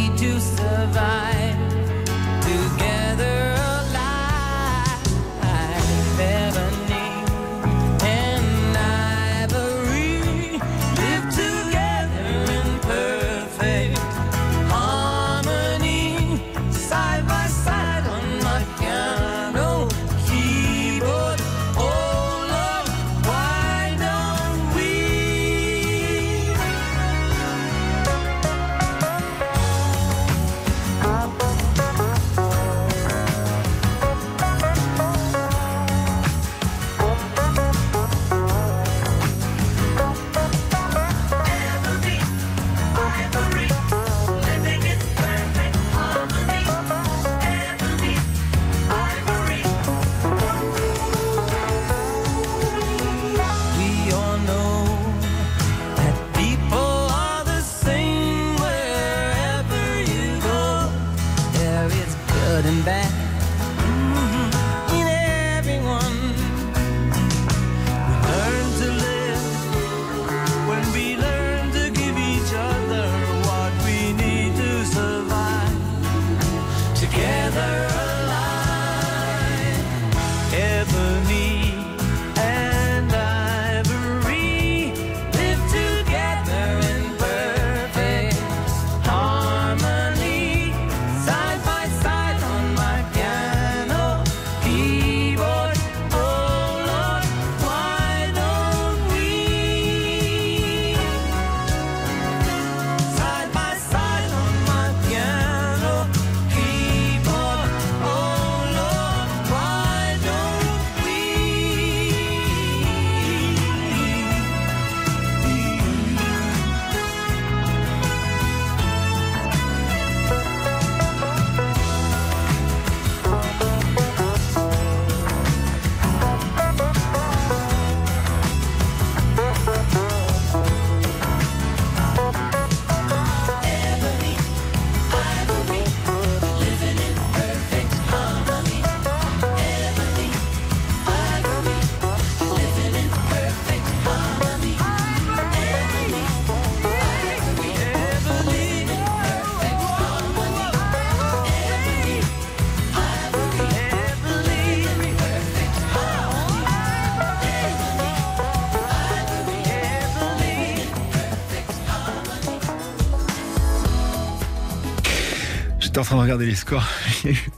en 166.02 166.04
train 166.04 166.16
de 166.16 166.22
regarder 166.22 166.46
les 166.46 166.56
scores. 166.56 166.88
Il 167.24 167.32
y 167.32 167.34
a 167.34 167.38
eu 167.38 167.50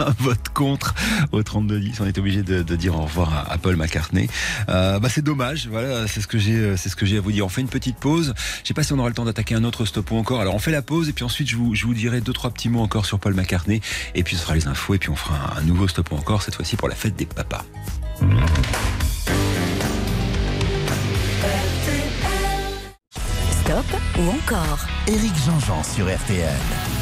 un 0.00 0.14
vote 0.18 0.48
contre 0.52 0.94
au 1.32 1.40
32-10. 1.40 1.96
On 2.00 2.06
était 2.06 2.20
obligé 2.20 2.42
de, 2.42 2.62
de, 2.62 2.76
dire 2.76 2.94
au 2.96 3.02
revoir 3.02 3.46
à, 3.50 3.56
Paul 3.58 3.76
McCartney. 3.76 4.28
Euh, 4.68 4.98
bah 4.98 5.08
c'est 5.08 5.22
dommage. 5.22 5.68
Voilà, 5.68 6.06
c'est 6.06 6.20
ce 6.20 6.26
que 6.26 6.38
j'ai, 6.38 6.76
c'est 6.76 6.88
ce 6.88 6.96
que 6.96 7.06
j'ai 7.06 7.16
à 7.16 7.20
vous 7.20 7.32
dire. 7.32 7.46
On 7.46 7.48
fait 7.48 7.62
une 7.62 7.68
petite 7.68 7.96
pause. 7.96 8.34
Je 8.62 8.68
sais 8.68 8.74
pas 8.74 8.82
si 8.82 8.92
on 8.92 8.98
aura 8.98 9.08
le 9.08 9.14
temps 9.14 9.24
d'attaquer 9.24 9.54
un 9.54 9.64
autre 9.64 9.84
stop 9.86 10.10
ou 10.10 10.16
encore. 10.16 10.40
Alors 10.40 10.54
on 10.54 10.58
fait 10.58 10.70
la 10.70 10.82
pause 10.82 11.08
et 11.08 11.12
puis 11.12 11.24
ensuite 11.24 11.48
je 11.48 11.56
vous, 11.56 11.74
je 11.74 11.86
vous 11.86 11.94
dirai 11.94 12.20
deux 12.20 12.32
trois 12.32 12.50
petits 12.50 12.68
mots 12.68 12.82
encore 12.82 13.06
sur 13.06 13.18
Paul 13.18 13.34
McCartney 13.34 13.80
et 14.14 14.22
puis 14.22 14.36
ce 14.36 14.42
sera 14.42 14.54
les 14.54 14.66
infos 14.66 14.94
et 14.94 14.98
puis 14.98 15.10
on 15.10 15.16
fera 15.16 15.56
un, 15.56 15.60
un 15.60 15.62
nouveau 15.62 15.88
stop 15.88 16.12
ou 16.12 16.16
encore 16.16 16.42
cette 16.42 16.54
fois-ci 16.54 16.76
pour 16.76 16.88
la 16.88 16.94
fête 16.94 17.16
des 17.16 17.26
papas. 17.26 17.64
Stop 23.50 24.00
ou 24.18 24.30
encore 24.30 24.86
Éric 25.08 25.32
Jean-Jean 25.44 25.82
sur 25.82 26.06
RTL. 26.06 26.95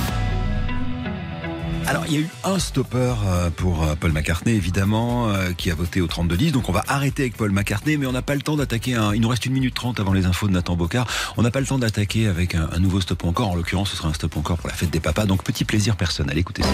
Alors, 1.86 2.04
il 2.06 2.14
y 2.14 2.16
a 2.16 2.20
eu 2.20 2.28
un 2.44 2.58
stopper 2.58 3.14
euh, 3.26 3.50
pour 3.50 3.82
euh, 3.82 3.94
Paul 3.98 4.12
McCartney, 4.12 4.54
évidemment, 4.54 5.28
euh, 5.28 5.52
qui 5.52 5.70
a 5.70 5.74
voté 5.74 6.00
au 6.00 6.06
32-10. 6.06 6.52
Donc, 6.52 6.68
on 6.68 6.72
va 6.72 6.82
arrêter 6.88 7.24
avec 7.24 7.36
Paul 7.36 7.50
McCartney, 7.50 7.96
mais 7.96 8.06
on 8.06 8.12
n'a 8.12 8.22
pas 8.22 8.34
le 8.34 8.42
temps 8.42 8.56
d'attaquer 8.56 8.94
un... 8.94 9.14
Il 9.14 9.20
nous 9.20 9.28
reste 9.28 9.44
une 9.44 9.52
minute 9.52 9.74
trente 9.74 10.00
avant 10.00 10.12
les 10.12 10.24
infos 10.24 10.48
de 10.48 10.52
Nathan 10.52 10.76
Bocard. 10.76 11.06
On 11.36 11.42
n'a 11.42 11.50
pas 11.50 11.60
le 11.60 11.66
temps 11.66 11.78
d'attaquer 11.78 12.26
avec 12.26 12.54
un, 12.54 12.78
nouveau 12.78 13.00
stop 13.00 13.24
encore. 13.24 13.50
En 13.50 13.54
l'occurrence, 13.54 13.90
ce 13.90 13.96
sera 13.96 14.08
un 14.08 14.14
stop 14.14 14.36
encore 14.36 14.58
pour 14.58 14.68
la 14.68 14.74
fête 14.74 14.90
des 14.90 15.00
papas. 15.00 15.26
Donc, 15.26 15.42
petit 15.44 15.64
plaisir 15.64 15.96
personnel. 15.96 16.38
Écoutez 16.38 16.62
ça. 16.62 16.68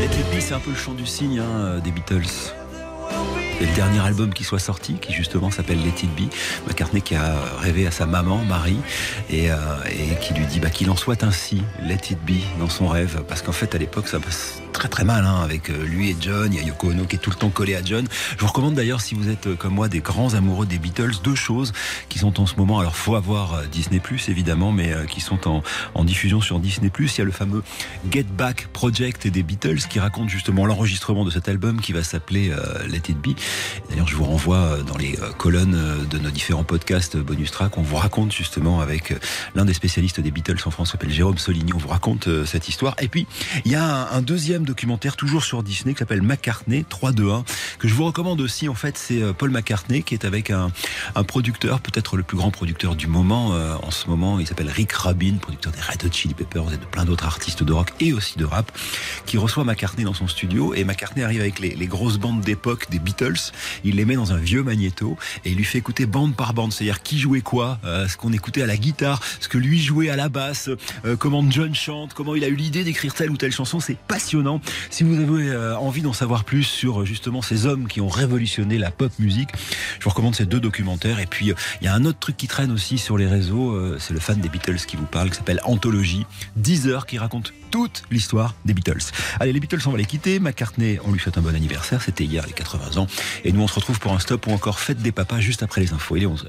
Let 0.00 0.36
It 0.36 0.42
c'est 0.42 0.54
un 0.54 0.60
peu 0.60 0.70
le 0.70 0.76
chant 0.76 0.94
du 0.94 1.06
cygne 1.06 1.40
hein, 1.40 1.80
des 1.82 1.90
Beatles. 1.90 2.54
Et 3.60 3.64
le 3.64 3.74
dernier 3.74 4.00
album 4.00 4.34
qui 4.34 4.44
soit 4.44 4.58
sorti, 4.58 4.94
qui 4.94 5.12
justement 5.12 5.50
s'appelle 5.50 5.78
Let 5.78 6.04
It 6.04 6.14
Be, 6.14 6.30
McCartney 6.66 7.00
qui 7.00 7.14
a 7.14 7.34
rêvé 7.58 7.86
à 7.86 7.90
sa 7.90 8.04
maman, 8.04 8.44
Marie, 8.44 8.78
et, 9.30 9.50
euh, 9.50 9.56
et 9.90 10.14
qui 10.20 10.34
lui 10.34 10.44
dit 10.46 10.60
bah, 10.60 10.68
qu'il 10.68 10.90
en 10.90 10.96
soit 10.96 11.24
ainsi, 11.24 11.62
Let 11.82 12.10
It 12.10 12.18
Be, 12.26 12.40
dans 12.58 12.68
son 12.68 12.86
rêve. 12.88 13.22
Parce 13.26 13.40
qu'en 13.40 13.52
fait, 13.52 13.74
à 13.74 13.78
l'époque, 13.78 14.08
ça 14.08 14.20
passe 14.20 14.60
très 14.76 14.88
très 14.88 15.04
mal 15.04 15.24
hein, 15.24 15.40
avec 15.42 15.68
lui 15.68 16.10
et 16.10 16.16
John. 16.20 16.52
Il 16.52 16.60
y 16.60 16.62
a 16.62 16.66
Yoko 16.66 16.90
Ono 16.90 17.06
qui 17.06 17.16
est 17.16 17.18
tout 17.18 17.30
le 17.30 17.36
temps 17.36 17.48
collé 17.48 17.74
à 17.74 17.82
John. 17.82 18.06
Je 18.36 18.40
vous 18.40 18.46
recommande 18.46 18.74
d'ailleurs, 18.74 19.00
si 19.00 19.14
vous 19.14 19.30
êtes 19.30 19.54
comme 19.56 19.72
moi 19.72 19.88
des 19.88 20.00
grands 20.00 20.34
amoureux 20.34 20.66
des 20.66 20.78
Beatles, 20.78 21.14
deux 21.24 21.34
choses 21.34 21.72
qui 22.10 22.18
sont 22.18 22.38
en 22.40 22.46
ce 22.46 22.56
moment. 22.56 22.78
Alors, 22.78 22.94
faut 22.94 23.14
avoir 23.14 23.62
Disney 23.72 24.00
Plus 24.00 24.28
évidemment, 24.28 24.72
mais 24.72 24.92
euh, 24.92 25.06
qui 25.06 25.22
sont 25.22 25.48
en, 25.48 25.62
en 25.94 26.04
diffusion 26.04 26.42
sur 26.42 26.60
Disney 26.60 26.90
Plus. 26.90 27.16
Il 27.16 27.18
y 27.18 27.22
a 27.22 27.24
le 27.24 27.32
fameux 27.32 27.62
Get 28.10 28.24
Back 28.24 28.68
Project 28.74 29.26
des 29.26 29.42
Beatles 29.42 29.78
qui 29.88 29.98
raconte 29.98 30.28
justement 30.28 30.66
l'enregistrement 30.66 31.24
de 31.24 31.30
cet 31.30 31.48
album 31.48 31.80
qui 31.80 31.94
va 31.94 32.02
s'appeler 32.02 32.50
euh, 32.50 32.86
Let 32.86 33.02
It 33.08 33.18
Be. 33.18 33.30
D'ailleurs, 33.88 34.08
je 34.08 34.16
vous 34.16 34.24
renvoie 34.24 34.82
dans 34.86 34.98
les 34.98 35.18
colonnes 35.38 36.06
de 36.10 36.18
nos 36.18 36.30
différents 36.30 36.64
podcasts 36.64 37.16
bonus 37.16 37.50
track. 37.50 37.78
On 37.78 37.82
vous 37.82 37.96
raconte 37.96 38.32
justement 38.32 38.80
avec 38.80 39.14
l'un 39.54 39.64
des 39.64 39.74
spécialistes 39.74 40.20
des 40.20 40.30
Beatles 40.30 40.58
en 40.66 40.70
France, 40.70 40.92
s'appelle 40.92 41.10
Jérôme 41.10 41.38
Soligny. 41.38 41.72
On 41.72 41.78
vous 41.78 41.88
raconte 41.88 42.28
cette 42.44 42.68
histoire. 42.68 42.94
Et 43.00 43.08
puis, 43.08 43.26
il 43.64 43.72
y 43.72 43.74
a 43.74 44.10
un 44.12 44.20
deuxième 44.20 44.65
documentaire 44.66 45.16
toujours 45.16 45.44
sur 45.44 45.62
Disney 45.62 45.94
qui 45.94 46.00
s'appelle 46.00 46.22
McCartney 46.22 46.84
3-2-1 46.90 47.44
que 47.78 47.88
je 47.88 47.94
vous 47.94 48.04
recommande 48.04 48.40
aussi. 48.40 48.68
En 48.68 48.74
fait, 48.74 48.98
c'est 48.98 49.22
Paul 49.34 49.50
McCartney 49.50 50.02
qui 50.02 50.14
est 50.14 50.24
avec 50.24 50.50
un, 50.50 50.70
un 51.14 51.24
producteur, 51.24 51.80
peut-être 51.80 52.16
le 52.16 52.22
plus 52.22 52.36
grand 52.36 52.50
producteur 52.50 52.94
du 52.94 53.06
moment 53.06 53.54
euh, 53.54 53.76
en 53.82 53.90
ce 53.90 54.08
moment. 54.08 54.38
Il 54.40 54.46
s'appelle 54.46 54.68
Rick 54.68 54.92
Rabin, 54.92 55.36
producteur 55.40 55.72
des 55.72 55.80
Red 55.80 56.04
Hot 56.04 56.12
Chili 56.12 56.34
Peppers 56.34 56.72
et 56.72 56.76
de 56.76 56.84
plein 56.84 57.04
d'autres 57.04 57.26
artistes 57.26 57.62
de 57.62 57.72
rock 57.72 57.92
et 58.00 58.12
aussi 58.12 58.38
de 58.38 58.44
rap, 58.44 58.70
qui 59.26 59.38
reçoit 59.38 59.64
McCartney 59.64 60.04
dans 60.04 60.14
son 60.14 60.28
studio. 60.28 60.74
Et 60.74 60.84
McCartney 60.84 61.22
arrive 61.22 61.40
avec 61.40 61.58
les, 61.58 61.86
grosses 61.86 62.18
bandes 62.18 62.40
d'époque 62.40 62.90
des 62.90 62.98
Beatles. 62.98 63.52
Il 63.84 63.96
les 63.96 64.04
met 64.04 64.16
dans 64.16 64.32
un 64.32 64.38
vieux 64.38 64.62
magnéto 64.62 65.16
et 65.44 65.50
il 65.50 65.56
lui 65.56 65.64
fait 65.64 65.78
écouter 65.78 66.06
bande 66.06 66.34
par 66.34 66.52
bande, 66.52 66.72
c'est-à-dire 66.72 67.02
qui 67.02 67.18
jouait 67.18 67.42
quoi, 67.42 67.78
euh, 67.84 68.08
ce 68.08 68.16
qu'on 68.16 68.32
écoutait 68.32 68.62
à 68.62 68.66
la 68.66 68.76
guitare, 68.76 69.20
ce 69.40 69.48
que 69.48 69.58
lui 69.58 69.80
jouait 69.80 70.10
à 70.10 70.16
la 70.16 70.28
basse, 70.28 70.68
euh, 71.04 71.16
comment 71.16 71.44
John 71.48 71.74
chante, 71.74 72.14
comment 72.14 72.34
il 72.34 72.44
a 72.44 72.48
eu 72.48 72.56
l'idée 72.56 72.82
d'écrire 72.82 73.14
telle 73.14 73.30
ou 73.30 73.36
telle 73.36 73.52
chanson. 73.52 73.78
C'est 73.78 73.96
passionnant. 73.96 74.45
Si 74.90 75.02
vous 75.02 75.14
avez 75.14 75.50
euh, 75.50 75.76
envie 75.76 76.02
d'en 76.02 76.12
savoir 76.12 76.44
plus 76.44 76.64
sur 76.64 77.04
justement 77.04 77.42
ces 77.42 77.66
hommes 77.66 77.88
qui 77.88 78.00
ont 78.00 78.08
révolutionné 78.08 78.78
la 78.78 78.90
pop 78.90 79.12
musique, 79.18 79.50
je 79.98 80.04
vous 80.04 80.10
recommande 80.10 80.34
ces 80.34 80.46
deux 80.46 80.60
documentaires. 80.60 81.20
Et 81.20 81.26
puis, 81.26 81.46
il 81.46 81.52
euh, 81.52 81.82
y 81.82 81.86
a 81.88 81.94
un 81.94 82.04
autre 82.04 82.18
truc 82.18 82.36
qui 82.36 82.46
traîne 82.46 82.70
aussi 82.70 82.98
sur 82.98 83.18
les 83.18 83.26
réseaux, 83.26 83.72
euh, 83.72 83.96
c'est 83.98 84.14
le 84.14 84.20
fan 84.20 84.40
des 84.40 84.48
Beatles 84.48 84.76
qui 84.86 84.96
vous 84.96 85.06
parle, 85.06 85.30
qui 85.30 85.36
s'appelle 85.36 85.60
Anthologie, 85.64 86.26
10 86.56 86.88
heures 86.88 87.06
qui 87.06 87.18
raconte 87.18 87.52
toute 87.70 88.02
l'histoire 88.10 88.54
des 88.64 88.74
Beatles. 88.74 89.02
Allez, 89.40 89.52
les 89.52 89.60
Beatles, 89.60 89.80
on 89.86 89.90
va 89.90 89.98
les 89.98 90.04
quitter. 90.04 90.38
McCartney, 90.38 90.98
on 91.04 91.12
lui 91.12 91.20
souhaite 91.20 91.38
un 91.38 91.42
bon 91.42 91.54
anniversaire, 91.54 92.02
c'était 92.02 92.24
hier, 92.24 92.44
les 92.46 92.52
80 92.52 93.00
ans. 93.00 93.06
Et 93.44 93.52
nous, 93.52 93.62
on 93.62 93.68
se 93.68 93.74
retrouve 93.74 93.98
pour 93.98 94.12
un 94.12 94.18
stop 94.18 94.46
ou 94.46 94.52
encore 94.52 94.78
fête 94.78 94.98
des 95.02 95.12
papas 95.12 95.40
juste 95.40 95.62
après 95.62 95.80
les 95.80 95.92
infos. 95.92 96.16
Il 96.16 96.22
est 96.22 96.26
11h. 96.26 96.46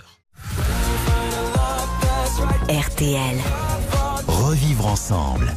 RTL. 2.69 3.37
Revivre 4.27 4.87
ensemble. 4.87 5.53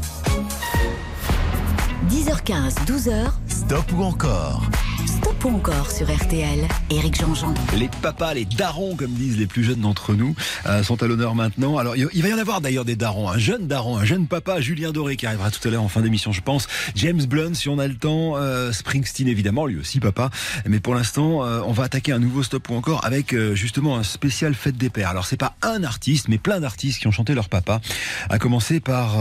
10h15, 2.10 2.74
12h. 2.86 3.30
Stop 3.46 3.92
ou 3.96 4.02
encore 4.02 4.62
Stop 5.10 5.44
ou 5.44 5.48
encore 5.56 5.90
sur 5.90 6.06
RTL. 6.06 6.68
Éric 6.88 7.20
Jean-Jean. 7.20 7.52
Les 7.76 7.88
papas, 8.00 8.34
les 8.34 8.44
darons, 8.44 8.94
comme 8.94 9.10
disent 9.10 9.38
les 9.38 9.48
plus 9.48 9.64
jeunes 9.64 9.80
d'entre 9.80 10.14
nous, 10.14 10.36
euh, 10.66 10.84
sont 10.84 11.02
à 11.02 11.08
l'honneur 11.08 11.34
maintenant. 11.34 11.78
Alors, 11.78 11.96
il, 11.96 12.22
va 12.22 12.28
y 12.28 12.32
en 12.32 12.38
avoir 12.38 12.60
d'ailleurs 12.60 12.84
des 12.84 12.94
darons. 12.94 13.28
Un 13.28 13.36
jeune 13.36 13.66
daron, 13.66 13.98
un 13.98 14.04
jeune 14.04 14.28
papa, 14.28 14.60
Julien 14.60 14.92
Doré, 14.92 15.16
qui 15.16 15.26
arrivera 15.26 15.50
tout 15.50 15.66
à 15.66 15.70
l'heure 15.72 15.82
en 15.82 15.88
fin 15.88 16.00
d'émission, 16.00 16.30
je 16.30 16.42
pense. 16.42 16.68
James 16.94 17.24
Blunt, 17.24 17.54
si 17.54 17.68
on 17.68 17.80
a 17.80 17.88
le 17.88 17.96
temps. 17.96 18.36
Euh, 18.36 18.70
Springsteen, 18.70 19.26
évidemment, 19.26 19.66
lui 19.66 19.80
aussi 19.80 19.98
papa. 19.98 20.30
Mais 20.64 20.78
pour 20.78 20.94
l'instant, 20.94 21.44
euh, 21.44 21.60
on 21.66 21.72
va 21.72 21.84
attaquer 21.84 22.12
un 22.12 22.20
nouveau 22.20 22.44
stop 22.44 22.68
ou 22.68 22.74
encore 22.74 23.04
avec 23.04 23.34
justement 23.54 23.96
un 23.96 24.04
spécial 24.04 24.54
fête 24.54 24.76
des 24.76 24.90
pères. 24.90 25.10
Alors, 25.10 25.26
c'est 25.26 25.36
pas 25.36 25.56
un 25.62 25.82
artiste, 25.82 26.28
mais 26.28 26.38
plein 26.38 26.60
d'artistes 26.60 27.00
qui 27.00 27.08
ont 27.08 27.12
chanté 27.12 27.34
leur 27.34 27.48
papa. 27.48 27.80
À 28.28 28.38
commencer 28.38 28.78
par 28.78 29.16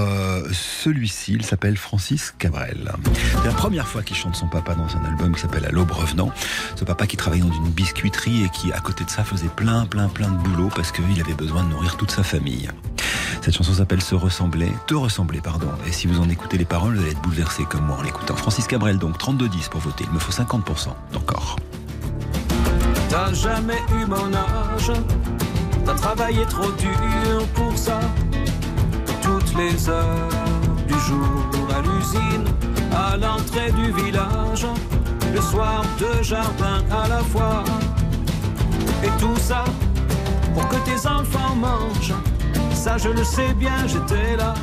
celui-ci, 0.51 1.33
il 1.33 1.45
s'appelle 1.45 1.77
Francis 1.77 2.31
Cabrel. 2.37 2.91
C'est 3.15 3.47
la 3.47 3.53
première 3.53 3.87
fois 3.87 4.03
qu'il 4.03 4.15
chante 4.15 4.35
son 4.35 4.47
papa 4.47 4.75
dans 4.75 4.95
un 4.95 5.05
album 5.05 5.33
qui 5.33 5.41
s'appelle 5.41 5.65
À 5.65 5.71
Ce 6.75 6.85
papa 6.85 7.07
qui 7.07 7.17
travaillait 7.17 7.43
dans 7.43 7.53
une 7.53 7.69
biscuiterie 7.69 8.43
et 8.43 8.49
qui, 8.49 8.71
à 8.71 8.79
côté 8.79 9.03
de 9.03 9.09
ça, 9.09 9.23
faisait 9.23 9.49
plein, 9.49 9.85
plein, 9.85 10.07
plein 10.07 10.29
de 10.29 10.37
boulot 10.37 10.69
parce 10.75 10.91
qu'il 10.91 11.19
avait 11.19 11.33
besoin 11.33 11.63
de 11.63 11.69
nourrir 11.69 11.97
toute 11.97 12.11
sa 12.11 12.23
famille. 12.23 12.69
Cette 13.41 13.55
chanson 13.55 13.73
s'appelle 13.73 14.01
Se 14.01 14.15
ressembler, 14.15 14.71
Te 14.87 14.95
ressembler, 14.95 15.41
pardon. 15.41 15.67
Et 15.87 15.91
si 15.91 16.07
vous 16.07 16.19
en 16.19 16.29
écoutez 16.29 16.57
les 16.57 16.65
paroles, 16.65 16.95
vous 16.95 17.01
allez 17.01 17.11
être 17.11 17.21
bouleversé 17.21 17.63
comme 17.63 17.85
moi 17.85 17.97
en 17.97 18.01
l'écoutant. 18.01 18.35
Francis 18.35 18.67
Cabrel, 18.67 18.97
donc 18.97 19.17
32-10 19.17 19.69
pour 19.69 19.81
voter. 19.81 20.05
Il 20.07 20.13
me 20.13 20.19
faut 20.19 20.31
50% 20.31 20.89
d'encore. 21.11 21.57
T'as 23.09 23.33
jamais 23.33 23.81
eu 23.93 24.05
mon 24.05 24.33
âge, 24.33 24.91
t'as 25.85 25.95
travaillé 25.95 26.45
trop 26.45 26.71
dur 26.71 27.47
pour 27.55 27.77
ça. 27.77 27.99
Toutes 29.21 29.55
les 29.57 29.89
heures 29.89 30.29
du 30.87 30.93
jour 30.93 31.67
à 31.75 31.81
l'usine, 31.81 32.45
à 32.95 33.17
l'entrée 33.17 33.71
du 33.71 33.91
village, 33.93 34.65
le 35.33 35.41
soir 35.41 35.83
deux 35.97 36.23
jardins 36.23 36.83
à 36.91 37.07
la 37.07 37.19
fois. 37.19 37.63
Et 39.03 39.09
tout 39.19 39.37
ça 39.37 39.63
pour 40.53 40.67
que 40.67 40.75
tes 40.77 41.07
enfants 41.07 41.55
mangent. 41.55 42.15
Ça 42.73 42.97
je 42.97 43.09
le 43.09 43.23
sais 43.23 43.53
bien, 43.53 43.87
j'étais 43.87 44.35
là. 44.37 44.53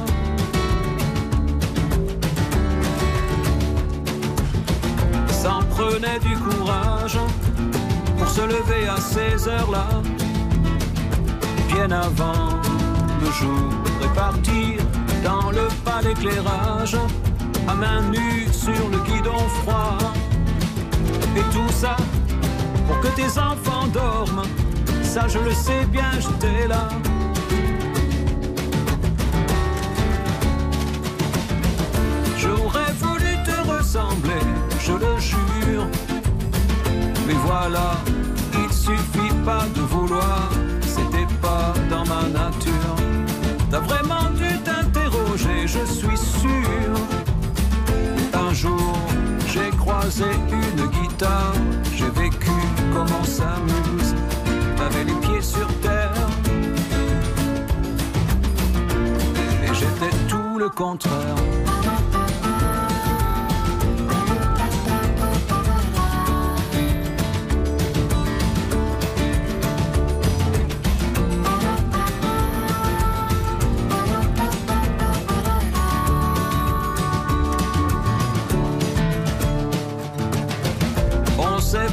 Ça 5.29 5.55
en 5.57 5.63
prenait 5.75 6.19
du 6.21 6.37
courage 6.37 7.19
pour 8.19 8.29
se 8.29 8.41
lever 8.41 8.89
à 8.89 8.97
ces 8.97 9.49
heures-là, 9.49 9.89
bien 11.69 11.91
avant 11.91 12.49
le 13.21 13.31
jour 13.33 13.73
et 14.03 14.09
partir 14.15 14.83
dans 15.23 15.51
le 15.51 15.69
pas 15.85 16.03
d'éclairage, 16.03 16.97
à 17.69 17.75
main 17.75 18.03
nue 18.11 18.47
sur 18.53 18.89
le 18.91 18.99
guidon 19.09 19.39
froid. 19.63 19.99
Tout 21.53 21.73
ça 21.73 21.97
pour 22.87 23.01
que 23.01 23.09
tes 23.09 23.39
enfants 23.39 23.87
dorment, 23.93 24.43
ça 25.03 25.29
je 25.29 25.39
le 25.39 25.53
sais 25.53 25.85
bien, 25.87 26.11
j'étais 26.19 26.67
là. 26.67 26.89
J'aurais 32.39 32.93
voulu 33.01 33.37
te 33.45 33.71
ressembler, 33.71 34.45
je 34.81 34.93
le 34.93 35.19
jure. 35.19 35.87
Mais 37.27 37.37
voilà, 37.45 37.97
il 38.55 38.73
suffit 38.73 39.35
pas 39.45 39.65
de 39.75 39.81
vouloir, 39.81 40.51
c'était 40.83 41.33
pas 41.43 41.73
dans 41.91 42.05
ma 42.07 42.23
nature. 42.29 42.97
T'as 43.71 43.81
vraiment 43.81 44.31
dû 44.35 44.59
t'interroger, 44.65 45.67
je 45.67 45.85
suis 45.85 46.19
sûr. 46.19 46.93
Un 48.35 48.53
jour, 48.55 48.99
j'ai 49.49 49.71
croisé 49.77 50.25
une 50.51 50.76
j'ai 51.95 52.11
vécu 52.11 52.51
comme 52.93 53.07
on 53.21 53.25
s'amuse, 53.25 54.15
avait 54.79 55.05
les 55.05 55.15
pieds 55.21 55.41
sur 55.41 55.67
terre. 55.81 56.13
Et 59.65 59.75
j'étais 59.75 60.17
tout 60.29 60.59
le 60.59 60.69
contraire. 60.69 61.66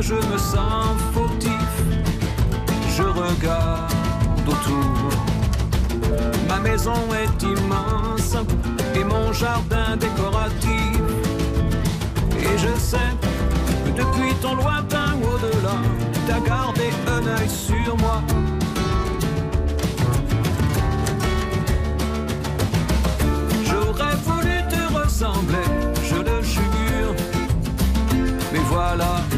je 0.00 0.14
me 0.14 0.38
sens 0.38 0.96
fautif. 1.12 1.72
Je 2.96 3.02
regarde 3.02 3.92
autour. 4.46 5.10
Ma 6.48 6.58
maison 6.60 7.00
est 7.22 7.42
immense 7.42 8.36
et 8.94 9.04
mon 9.04 9.32
jardin 9.32 9.96
décoratif. 9.96 11.00
Et 12.40 12.58
je 12.58 12.78
sais 12.78 13.10
que 13.84 13.90
depuis 13.90 14.34
ton 14.40 14.54
lointain 14.54 15.14
au-delà, 15.22 15.76
t'as 16.26 16.40
gardé 16.40 16.90
un 17.06 17.26
œil 17.26 17.48
sur 17.48 17.96
moi. 17.98 18.22
J'aurais 23.64 24.16
voulu 24.24 24.56
te 24.70 24.82
ressembler, 24.98 25.68
je 26.08 26.16
le 26.16 26.42
jure. 26.42 27.14
Mais 28.52 28.60
voilà, 28.70 29.20
il 29.32 29.37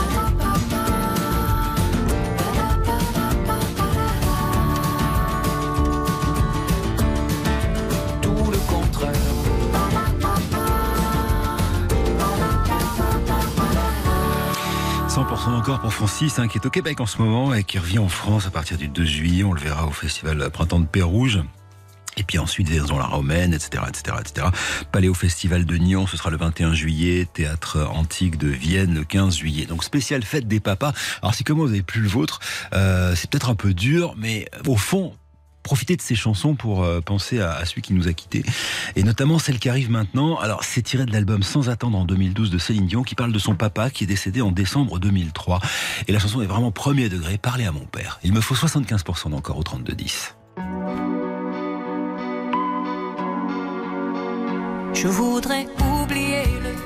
100% 15.41 15.55
encore 15.55 15.79
pour 15.79 15.91
Francis, 15.91 16.37
hein, 16.37 16.47
qui 16.47 16.59
est 16.59 16.65
au 16.67 16.69
Québec 16.69 16.99
en 16.99 17.07
ce 17.07 17.17
moment 17.17 17.55
et 17.55 17.63
qui 17.63 17.79
revient 17.79 17.97
en 17.97 18.09
France 18.09 18.45
à 18.45 18.51
partir 18.51 18.77
du 18.77 18.87
2 18.87 19.03
juillet. 19.03 19.43
On 19.43 19.53
le 19.53 19.59
verra 19.59 19.87
au 19.87 19.91
festival 19.91 20.51
Printemps 20.51 20.79
de 20.79 20.85
Pérouge. 20.85 21.41
Et 22.15 22.23
puis 22.23 22.37
ensuite, 22.37 22.69
Vaison 22.69 22.99
la 22.99 23.05
Romaine, 23.05 23.51
etc., 23.51 23.83
etc., 23.87 24.17
etc. 24.19 24.47
Paléo 24.91 25.15
Festival 25.15 25.65
de 25.65 25.77
Nyon, 25.77 26.05
ce 26.05 26.15
sera 26.15 26.29
le 26.29 26.37
21 26.37 26.73
juillet. 26.73 27.27
Théâtre 27.33 27.87
Antique 27.91 28.37
de 28.37 28.49
Vienne, 28.49 28.93
le 28.93 29.03
15 29.03 29.37
juillet. 29.37 29.65
Donc, 29.65 29.83
spéciale 29.83 30.21
fête 30.21 30.47
des 30.47 30.59
papas. 30.59 30.93
Alors, 31.23 31.33
si 31.33 31.43
comme 31.43 31.57
vous 31.57 31.67
n'avez 31.67 31.81
plus 31.81 32.01
le 32.01 32.09
vôtre, 32.09 32.39
euh, 32.73 33.15
c'est 33.15 33.27
peut-être 33.27 33.49
un 33.49 33.55
peu 33.55 33.73
dur, 33.73 34.13
mais 34.17 34.47
au 34.67 34.75
fond, 34.75 35.15
profitez 35.63 35.95
de 35.95 36.01
ces 36.01 36.15
chansons 36.15 36.55
pour 36.55 36.83
euh, 36.83 37.01
penser 37.01 37.39
à, 37.39 37.53
à 37.53 37.65
celui 37.65 37.81
qui 37.81 37.93
nous 37.93 38.07
a 38.07 38.13
quittés. 38.13 38.43
Et 38.95 39.03
notamment 39.03 39.39
celle 39.39 39.59
qui 39.59 39.69
arrive 39.69 39.89
maintenant. 39.89 40.37
Alors, 40.39 40.63
c'est 40.63 40.81
tiré 40.81 41.05
de 41.05 41.11
l'album 41.11 41.43
Sans 41.43 41.69
attendre 41.69 41.97
en 41.97 42.05
2012 42.05 42.49
de 42.49 42.57
Céline 42.57 42.87
Dion, 42.87 43.03
qui 43.03 43.15
parle 43.15 43.31
de 43.31 43.39
son 43.39 43.55
papa 43.55 43.89
qui 43.89 44.03
est 44.03 44.07
décédé 44.07 44.41
en 44.41 44.51
décembre 44.51 44.99
2003. 44.99 45.59
Et 46.07 46.11
la 46.11 46.19
chanson 46.19 46.41
est 46.41 46.47
vraiment 46.47 46.71
premier 46.71 47.09
degré. 47.09 47.37
Parlez 47.37 47.65
à 47.65 47.71
mon 47.71 47.85
père. 47.85 48.19
Il 48.23 48.33
me 48.33 48.41
faut 48.41 48.55
75% 48.55 49.29
d'encore 49.29 49.57
au 49.57 49.63
32-10. 49.63 50.33
Je 54.93 55.07
voudrais 55.07 55.67
oublier 56.03 56.30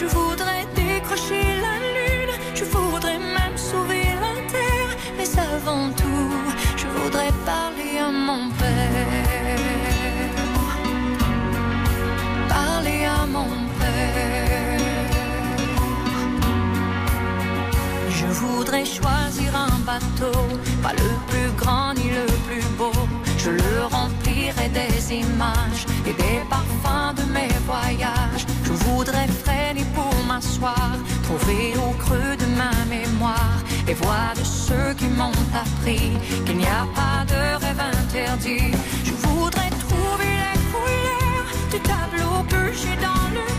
Je 0.00 0.04
voudrais 0.04 0.64
décrocher 0.76 1.42
la 1.66 1.74
lune, 1.94 2.34
je 2.54 2.64
voudrais 2.64 3.18
même 3.18 3.56
sauver 3.56 4.04
la 4.24 4.34
terre, 4.54 4.92
mais 5.16 5.28
avant 5.56 5.90
tout, 5.90 6.30
je 6.76 6.86
voudrais 6.86 7.32
parler 7.44 7.98
à 7.98 8.10
mon 8.10 8.48
père. 8.50 9.58
Parler 12.48 13.06
à 13.06 13.26
mon 13.26 13.50
père. 13.80 14.78
Je 18.08 18.26
voudrais 18.26 18.84
choisir 18.84 19.50
un 19.56 19.78
bateau, 19.84 20.38
pas 20.80 20.92
le 20.92 21.10
plus 21.26 21.50
grand 21.56 21.92
ni 21.94 22.10
le 22.10 22.26
plus 22.46 22.64
beau. 22.78 22.92
Je 23.36 23.50
le 23.50 23.84
remplirai 23.90 24.68
des 24.68 25.14
images 25.14 25.86
et 26.06 26.12
des 26.12 26.40
parfums 26.48 27.14
de 27.16 27.24
mes 27.32 27.52
voyages. 27.66 28.46
Je 28.64 28.72
voudrais 28.72 29.26
trouver 30.40 31.74
au 31.76 31.92
creux 31.98 32.36
de 32.36 32.46
ma 32.56 32.70
mémoire 32.88 33.58
les 33.86 33.94
voix 33.94 34.32
de 34.36 34.44
ceux 34.44 34.94
qui 34.96 35.06
m'ont 35.06 35.32
appris 35.54 36.12
qu'il 36.46 36.58
n'y 36.58 36.66
a 36.66 36.86
pas 36.94 37.24
de 37.26 37.64
rêve 37.64 37.80
interdit. 37.80 38.72
Je 39.04 39.12
voudrais 39.12 39.70
trouver 39.70 40.32
les 40.46 40.60
couleurs 40.72 41.48
du 41.72 41.80
tableau 41.80 42.44
que 42.48 42.72
j'ai 42.72 42.96
dans 43.02 43.28
le 43.34 43.57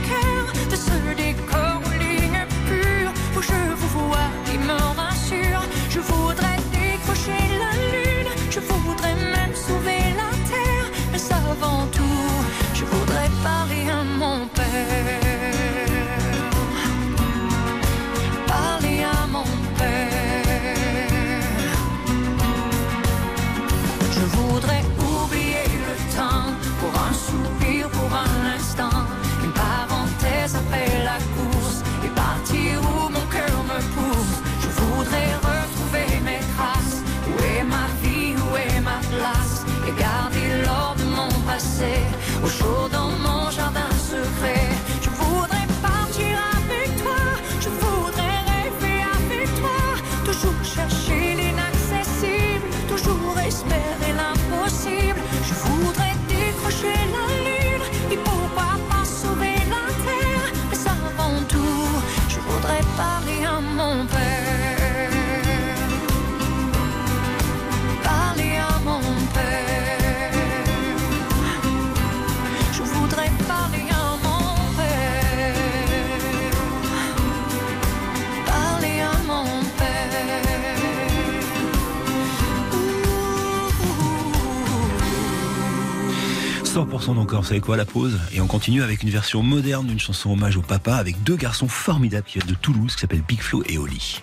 100% 86.80 87.16
d'encore, 87.16 87.42
vous 87.42 87.48
savez 87.48 87.60
quoi, 87.60 87.76
la 87.76 87.84
pause? 87.84 88.18
Et 88.32 88.40
on 88.40 88.48
continue 88.48 88.84
avec 88.84 89.04
une 89.04 89.10
version 89.10 89.44
moderne 89.44 89.86
d'une 89.88 90.00
chanson 90.00 90.32
hommage 90.32 90.56
au 90.56 90.62
papa 90.62 90.96
avec 90.96 91.22
deux 91.24 91.36
garçons 91.36 91.68
formidables 91.68 92.26
qui 92.26 92.40
viennent 92.40 92.50
de 92.50 92.56
Toulouse 92.56 92.96
qui 92.96 93.02
s'appellent 93.02 93.24
Big 93.28 93.42
Flo 93.42 93.64
et 93.68 93.78
Oli. 93.78 94.22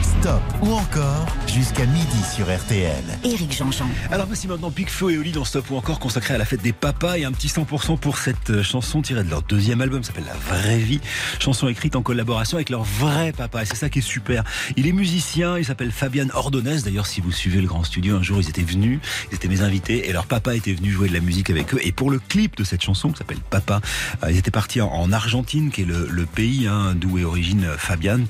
Stop. 0.00 0.40
Ou 0.62 0.72
encore 0.72 1.26
jusqu'à 1.58 1.86
midi 1.86 2.22
sur 2.36 2.46
RTL. 2.46 3.02
Éric 3.24 3.52
Jean-Jean. 3.52 3.88
Alors 4.12 4.26
voici 4.28 4.46
maintenant 4.46 4.70
Big 4.70 4.88
Flo 4.88 5.10
et 5.10 5.18
Oli 5.18 5.32
dans 5.32 5.44
Stop 5.44 5.68
ou 5.70 5.76
encore 5.76 5.98
consacré 5.98 6.34
à 6.34 6.38
la 6.38 6.44
fête 6.44 6.62
des 6.62 6.72
papas 6.72 7.18
et 7.18 7.24
un 7.24 7.32
petit 7.32 7.48
100% 7.48 7.98
pour 7.98 8.18
cette 8.18 8.50
euh, 8.50 8.62
chanson 8.62 9.02
tirée 9.02 9.24
de 9.24 9.28
leur 9.30 9.42
deuxième 9.42 9.80
album 9.80 10.04
s'appelle 10.04 10.26
La 10.28 10.34
Vraie 10.56 10.78
Vie. 10.78 11.00
Chanson 11.40 11.66
écrite 11.66 11.96
en 11.96 12.02
collaboration 12.02 12.58
avec 12.58 12.70
leur 12.70 12.84
vrai 12.84 13.32
papa 13.32 13.62
et 13.62 13.66
c'est 13.66 13.74
ça 13.74 13.88
qui 13.90 13.98
est 13.98 14.02
super. 14.02 14.44
Il 14.76 14.86
est 14.86 14.92
musicien, 14.92 15.58
il 15.58 15.64
s'appelle 15.64 15.90
Fabian 15.90 16.28
Ordonez. 16.32 16.76
D'ailleurs 16.84 17.06
si 17.08 17.20
vous 17.20 17.32
suivez 17.32 17.60
le 17.60 17.66
Grand 17.66 17.82
Studio 17.82 18.16
un 18.18 18.22
jour 18.22 18.38
ils 18.40 18.48
étaient 18.48 18.62
venus, 18.62 19.00
ils 19.32 19.34
étaient 19.34 19.48
mes 19.48 19.62
invités 19.62 20.08
et 20.08 20.12
leur 20.12 20.26
papa 20.26 20.54
était 20.54 20.74
venu 20.74 20.92
jouer 20.92 21.08
de 21.08 21.14
la 21.14 21.20
musique 21.20 21.50
avec 21.50 21.74
eux. 21.74 21.80
Et 21.82 21.90
pour 21.90 22.12
le 22.12 22.20
clip 22.20 22.56
de 22.56 22.62
cette 22.62 22.82
chanson 22.84 23.10
qui 23.10 23.18
s'appelle 23.18 23.40
Papa, 23.50 23.80
euh, 24.22 24.30
ils 24.30 24.36
étaient 24.36 24.52
partis 24.52 24.80
en, 24.80 24.88
en 24.92 25.10
Argentine 25.12 25.72
qui 25.72 25.82
est 25.82 25.86
le, 25.86 26.06
le 26.08 26.24
pays 26.24 26.68
hein, 26.68 26.94
d'où 26.94 27.18
est 27.18 27.24
origine 27.24 27.64
euh, 27.64 27.76
Fabian 27.76 28.20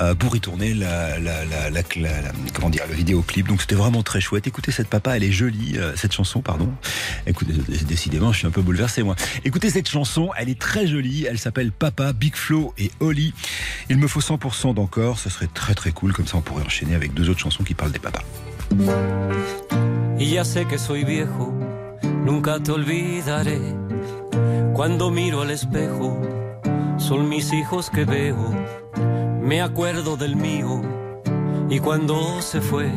euh, 0.00 0.14
pour 0.14 0.36
y 0.36 0.40
tourner 0.40 0.74
la, 0.74 1.18
la, 1.18 1.46
la, 1.46 1.70
la, 1.70 1.80
la- 1.96 2.20
la- 2.20 2.32
comment 2.52 2.68
dire 2.74 2.86
le 2.88 2.94
vidéoclip. 2.94 3.46
Donc 3.48 3.60
c'était 3.60 3.74
vraiment 3.74 4.02
très 4.02 4.20
chouette. 4.20 4.46
Écoutez 4.46 4.72
cette 4.72 4.88
papa, 4.88 5.16
elle 5.16 5.24
est 5.24 5.32
jolie 5.32 5.74
euh, 5.76 5.92
cette 5.96 6.12
chanson, 6.12 6.40
pardon. 6.40 6.70
Écoutez, 7.26 7.52
décidément, 7.86 8.32
je 8.32 8.38
suis 8.38 8.46
un 8.46 8.50
peu 8.50 8.62
bouleversé 8.62 9.02
moi. 9.02 9.14
Écoutez 9.44 9.70
cette 9.70 9.88
chanson, 9.88 10.30
elle 10.36 10.48
est 10.48 10.58
très 10.58 10.86
jolie. 10.86 11.24
Elle 11.24 11.38
s'appelle 11.38 11.70
Papa, 11.70 12.12
Big 12.12 12.34
Flo 12.34 12.74
et 12.78 12.90
Oli. 13.00 13.32
Il 13.90 13.98
me 13.98 14.08
faut 14.08 14.20
100% 14.20 14.74
d'encore. 14.74 15.18
Ce 15.18 15.30
serait 15.30 15.48
très 15.52 15.74
très 15.74 15.92
cool. 15.92 16.12
Comme 16.12 16.26
ça, 16.26 16.36
on 16.36 16.40
pourrait 16.40 16.64
enchaîner 16.64 16.94
avec 16.94 17.14
deux 17.14 17.28
autres 17.30 17.40
chansons 17.40 17.64
qui 17.64 17.74
parlent 17.74 17.92
des 17.92 17.98
papas. 17.98 18.22
Y 31.68 31.80
cuando 31.80 32.40
se 32.42 32.60
fue, 32.60 32.90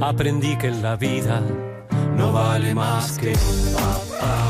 aprendí 0.00 0.56
que 0.56 0.68
en 0.68 0.82
la 0.82 0.96
vida 0.96 1.42
no 2.16 2.32
vale 2.32 2.74
más 2.74 3.18
que 3.18 3.28
un 3.28 3.74
papá. 3.74 4.47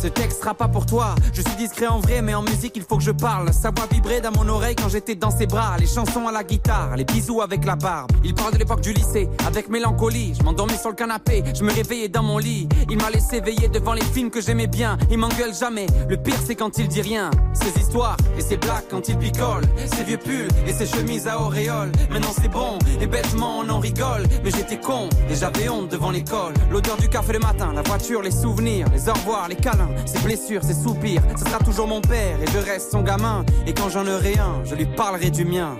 Ce 0.00 0.08
texte 0.08 0.40
sera 0.40 0.54
pas 0.54 0.68
pour 0.68 0.86
toi. 0.86 1.14
Je 1.32 1.42
suis 1.42 1.56
discret 1.56 1.86
en 1.86 1.98
vrai, 1.98 2.22
mais 2.22 2.34
en 2.34 2.42
musique 2.42 2.72
il 2.76 2.82
faut 2.82 2.96
que 2.96 3.02
je 3.02 3.10
parle. 3.10 3.52
Sa 3.52 3.70
voix 3.70 3.86
vibrait 3.90 4.20
dans 4.20 4.32
mon 4.32 4.48
oreille 4.48 4.74
quand 4.74 4.88
j'étais 4.88 5.14
dans 5.14 5.30
ses 5.30 5.46
bras. 5.46 5.76
Les 5.78 5.86
chansons 5.86 6.26
à 6.26 6.32
la 6.32 6.42
guitare, 6.42 6.96
les 6.96 7.04
bisous 7.04 7.42
avec 7.42 7.64
la 7.64 7.76
barbe. 7.76 8.10
Il 8.24 8.34
parle 8.34 8.52
de 8.54 8.58
l'époque 8.58 8.80
du 8.80 8.92
lycée, 8.92 9.28
avec 9.46 9.68
mélancolie. 9.68 10.34
Je 10.38 10.42
m'endormis 10.42 10.78
sur 10.78 10.88
le 10.88 10.96
canapé, 10.96 11.42
je 11.54 11.62
me 11.62 11.72
réveillais 11.72 12.08
dans 12.08 12.22
mon 12.22 12.38
lit. 12.38 12.68
Il 12.88 12.96
m'a 12.96 13.10
laissé 13.10 13.40
veiller 13.40 13.68
devant 13.68 13.92
les 13.92 14.04
films 14.04 14.30
que 14.30 14.40
j'aimais 14.40 14.66
bien. 14.66 14.96
Il 15.10 15.18
m'engueule 15.18 15.54
jamais. 15.54 15.86
Le 16.08 16.16
pire 16.16 16.38
c'est 16.46 16.54
quand 16.54 16.78
il 16.78 16.88
dit 16.88 17.02
rien. 17.02 17.30
Ses 17.52 17.78
histoires 17.78 18.16
et 18.38 18.40
ses 18.40 18.56
blagues 18.56 18.84
quand 18.90 19.08
il 19.08 19.18
picole. 19.18 19.64
Ses 19.94 20.04
vieux 20.04 20.18
pulls 20.18 20.48
et 20.66 20.72
ses 20.72 20.86
chemises 20.86 21.28
à 21.28 21.40
auréole. 21.40 21.92
Maintenant 22.10 22.32
c'est 22.40 22.48
bon 22.48 22.78
et 23.00 23.06
bêtement 23.06 23.58
on 23.58 23.68
en 23.68 23.80
rigole. 23.80 24.22
Mais 24.44 24.50
j'étais 24.50 24.80
con 24.80 25.10
et 25.28 25.34
j'avais 25.34 25.68
honte 25.68 25.88
devant 25.90 26.10
l'école. 26.10 26.54
L'odeur 26.70 26.96
du 26.96 27.08
café 27.08 27.34
le 27.34 27.40
matin, 27.40 27.72
la 27.74 27.82
voiture, 27.82 28.22
les 28.22 28.30
souvenirs, 28.30 28.86
les 28.92 29.08
au 29.08 29.12
revoir, 29.12 29.48
les 29.48 29.56
câlins, 29.56 29.89
ses 30.06 30.18
blessures, 30.20 30.62
ses 30.62 30.74
soupirs. 30.74 31.22
Ce 31.36 31.44
sera 31.44 31.58
toujours 31.58 31.86
mon 31.86 32.00
père 32.00 32.40
et 32.42 32.46
je 32.50 32.58
reste 32.58 32.90
son 32.90 33.02
gamin. 33.02 33.44
Et 33.66 33.72
quand 33.72 33.88
j'en 33.88 34.06
aurai 34.06 34.38
un, 34.38 34.64
je 34.64 34.74
lui 34.74 34.86
parlerai 34.86 35.30
du 35.30 35.44
mien. 35.44 35.76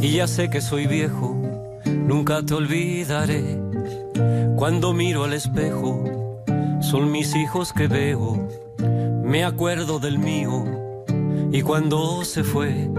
Y 0.00 0.16
ya 0.16 0.26
sé 0.26 0.48
que 0.48 0.60
soy 0.60 0.86
viejo, 0.86 1.36
nunca 1.84 2.42
te 2.42 2.54
olvidaré. 2.54 3.56
Cuando 4.56 4.92
miro 4.92 5.24
al 5.24 5.32
espejo, 5.32 6.04
son 6.80 7.10
mis 7.10 7.34
hijos 7.36 7.72
que 7.72 7.86
veo. 7.86 8.48
Me 9.22 9.44
acuerdo 9.44 9.98
del 10.00 10.18
mío. 10.18 10.64
Y 11.52 11.62
cuando 11.62 12.24
se 12.24 12.42
fue, 12.42 12.90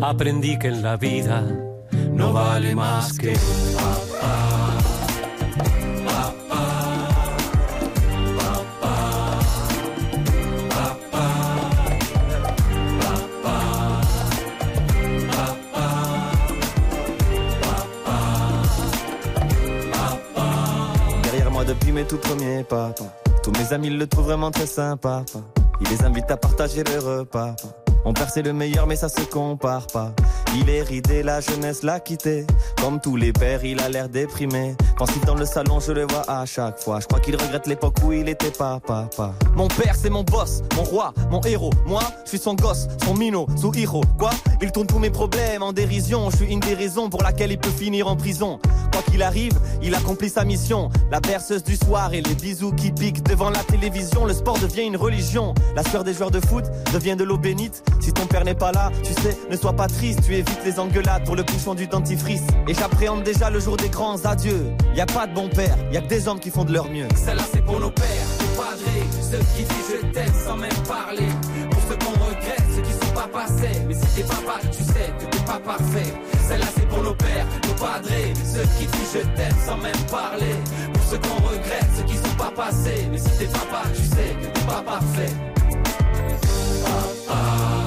aprendí 0.00 0.58
que 0.58 0.68
en 0.68 0.82
la 0.82 0.96
vida 0.96 1.42
no 2.12 2.32
vale 2.32 2.74
más 2.74 3.18
que 3.18 3.34
papá. 3.74 4.53
Depuis 21.74 21.92
mes 21.92 22.04
tout 22.04 22.18
premiers 22.18 22.64
pas. 22.64 22.94
Tous 23.42 23.50
mes 23.52 23.72
amis 23.72 23.90
le 23.90 24.06
trouvent 24.06 24.26
vraiment 24.26 24.50
très 24.50 24.66
sympa. 24.66 25.24
pas. 25.32 25.40
Il 25.80 25.88
les 25.88 26.02
invite 26.02 26.30
à 26.30 26.36
partager 26.36 26.82
le 26.84 26.98
repas. 26.98 27.54
Mon 28.04 28.12
père 28.12 28.28
c'est 28.30 28.42
le 28.42 28.52
meilleur 28.52 28.86
mais 28.86 28.96
ça 28.96 29.08
se 29.08 29.22
compare 29.22 29.86
pas. 29.86 30.12
Il 30.56 30.70
est 30.70 30.82
ridé, 30.82 31.22
la 31.22 31.40
jeunesse 31.40 31.82
l'a 31.82 31.98
quitté. 31.98 32.46
Comme 32.80 33.00
tous 33.00 33.16
les 33.16 33.32
pères, 33.32 33.64
il 33.64 33.80
a 33.80 33.88
l'air 33.88 34.08
déprimé. 34.08 34.76
Pensif 34.96 35.24
dans 35.24 35.34
le 35.34 35.44
salon, 35.44 35.80
je 35.80 35.90
le 35.90 36.06
vois 36.06 36.22
à 36.28 36.46
chaque 36.46 36.78
fois. 36.78 37.00
Je 37.00 37.06
crois 37.06 37.18
qu'il 37.18 37.34
regrette 37.34 37.66
l'époque 37.66 37.96
où 38.04 38.12
il 38.12 38.28
était 38.28 38.50
pas 38.50 38.78
papa. 38.78 39.32
Mon 39.56 39.68
père 39.68 39.96
c'est 39.96 40.10
mon 40.10 40.22
boss, 40.22 40.62
mon 40.76 40.84
roi, 40.84 41.12
mon 41.30 41.40
héros. 41.40 41.70
Moi, 41.86 42.02
je 42.24 42.30
suis 42.30 42.38
son 42.38 42.54
gosse, 42.54 42.86
son 43.04 43.14
minot, 43.14 43.46
sous 43.56 43.72
héros. 43.76 44.04
Quoi? 44.18 44.30
Il 44.62 44.70
tourne 44.70 44.86
tous 44.86 44.98
mes 44.98 45.10
problèmes 45.10 45.62
en 45.62 45.72
dérision. 45.72 46.30
Je 46.30 46.36
suis 46.36 46.52
une 46.52 46.60
des 46.60 46.74
raisons 46.74 47.10
pour 47.10 47.22
laquelle 47.22 47.50
il 47.50 47.58
peut 47.58 47.70
finir 47.70 48.06
en 48.06 48.16
prison. 48.16 48.60
Quoi 48.92 49.02
qu'il 49.10 49.22
arrive, 49.22 49.58
il 49.82 49.94
accomplit 49.94 50.28
sa 50.28 50.44
mission. 50.44 50.88
La 51.10 51.20
berceuse 51.20 51.64
du 51.64 51.74
soir 51.74 52.14
et 52.14 52.20
les 52.20 52.34
bisous 52.34 52.72
qui 52.72 52.92
piquent 52.92 53.24
devant 53.24 53.50
la 53.50 53.64
télévision. 53.64 54.24
Le 54.24 54.34
sport 54.34 54.58
devient 54.58 54.82
une 54.82 54.96
religion. 54.96 55.54
La 55.74 55.82
sueur 55.82 56.04
des 56.04 56.14
joueurs 56.14 56.30
de 56.30 56.40
foot 56.40 56.64
devient 56.92 57.16
de 57.16 57.24
l'eau 57.24 57.38
bénite. 57.38 57.82
Si 58.00 58.12
ton 58.12 58.26
père 58.26 58.44
n'est 58.44 58.54
pas 58.54 58.72
là, 58.72 58.90
tu 59.02 59.12
sais, 59.12 59.36
ne 59.50 59.56
sois 59.56 59.72
pas 59.72 59.86
triste. 59.86 60.20
Tu 60.24 60.34
évites 60.34 60.64
les 60.64 60.78
engueulades 60.78 61.24
pour 61.24 61.36
le 61.36 61.42
bouchon 61.42 61.74
du 61.74 61.86
dentifrice. 61.86 62.42
Et 62.68 62.74
j'appréhende 62.74 63.22
déjà 63.22 63.50
le 63.50 63.60
jour 63.60 63.76
des 63.76 63.88
grands 63.88 64.24
adieux. 64.24 64.72
Y 64.94 65.00
a 65.00 65.06
pas 65.06 65.26
de 65.26 65.34
bon 65.34 65.48
père, 65.48 65.76
y 65.92 65.96
a 65.96 66.00
que 66.00 66.08
des 66.08 66.28
hommes 66.28 66.40
qui 66.40 66.50
font 66.50 66.64
de 66.64 66.72
leur 66.72 66.88
mieux. 66.90 67.08
Celle-là 67.16 67.44
c'est 67.52 67.64
pour 67.64 67.80
nos 67.80 67.90
pères, 67.90 68.06
nos 68.40 68.62
padrés, 68.62 69.04
ceux 69.20 69.38
qui 69.56 69.62
disent 69.62 70.00
je 70.02 70.06
t'aime 70.12 70.34
sans 70.46 70.56
même 70.56 70.70
parler. 70.86 71.28
Pour 71.70 71.82
ceux 71.88 71.96
qu'on 71.96 72.12
regrette, 72.12 72.64
ceux 72.74 72.82
qui 72.82 72.92
sont 72.92 73.14
pas 73.14 73.28
passés. 73.28 73.80
Mais 73.88 73.94
si 73.94 74.06
t'es 74.14 74.22
papa, 74.22 74.60
tu 74.70 74.82
sais 74.82 75.12
que 75.18 75.24
t'es 75.24 75.44
pas 75.44 75.60
parfait. 75.64 76.14
Celle-là 76.48 76.66
c'est 76.76 76.88
pour 76.88 77.02
nos 77.02 77.14
pères, 77.14 77.46
nos 77.66 77.74
padrés, 77.74 78.32
ceux 78.44 78.66
qui 78.78 78.86
disent 78.86 79.14
je 79.14 79.18
t'aime 79.36 79.58
sans 79.66 79.76
même 79.78 80.04
parler. 80.10 80.54
Pour 80.92 81.02
ceux 81.10 81.18
qu'on 81.18 81.48
regrette, 81.48 81.88
ceux 81.96 82.04
qui 82.04 82.16
sont 82.16 82.36
pas 82.36 82.52
passés. 82.54 83.08
Mais 83.10 83.18
si 83.18 83.30
t'es 83.38 83.46
papa, 83.46 83.82
tu 83.94 84.02
sais 84.02 84.36
que 84.40 84.46
t'es 84.46 84.66
pas 84.66 84.82
parfait. 84.82 85.32
Papa, 86.84 87.00
papa, 87.26 87.83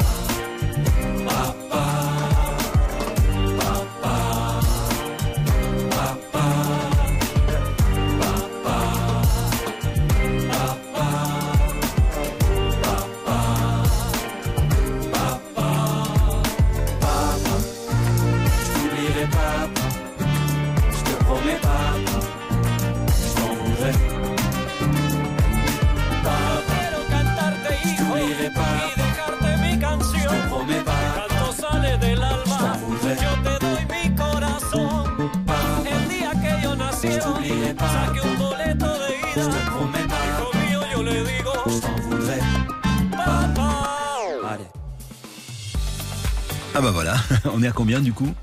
Ah 46.79 46.81
bah 46.81 46.91
voilà, 46.91 47.15
on 47.55 47.63
est 47.63 47.67
à 47.67 47.71
combien 47.71 47.99
du 48.01 48.13
coup? 48.13 48.35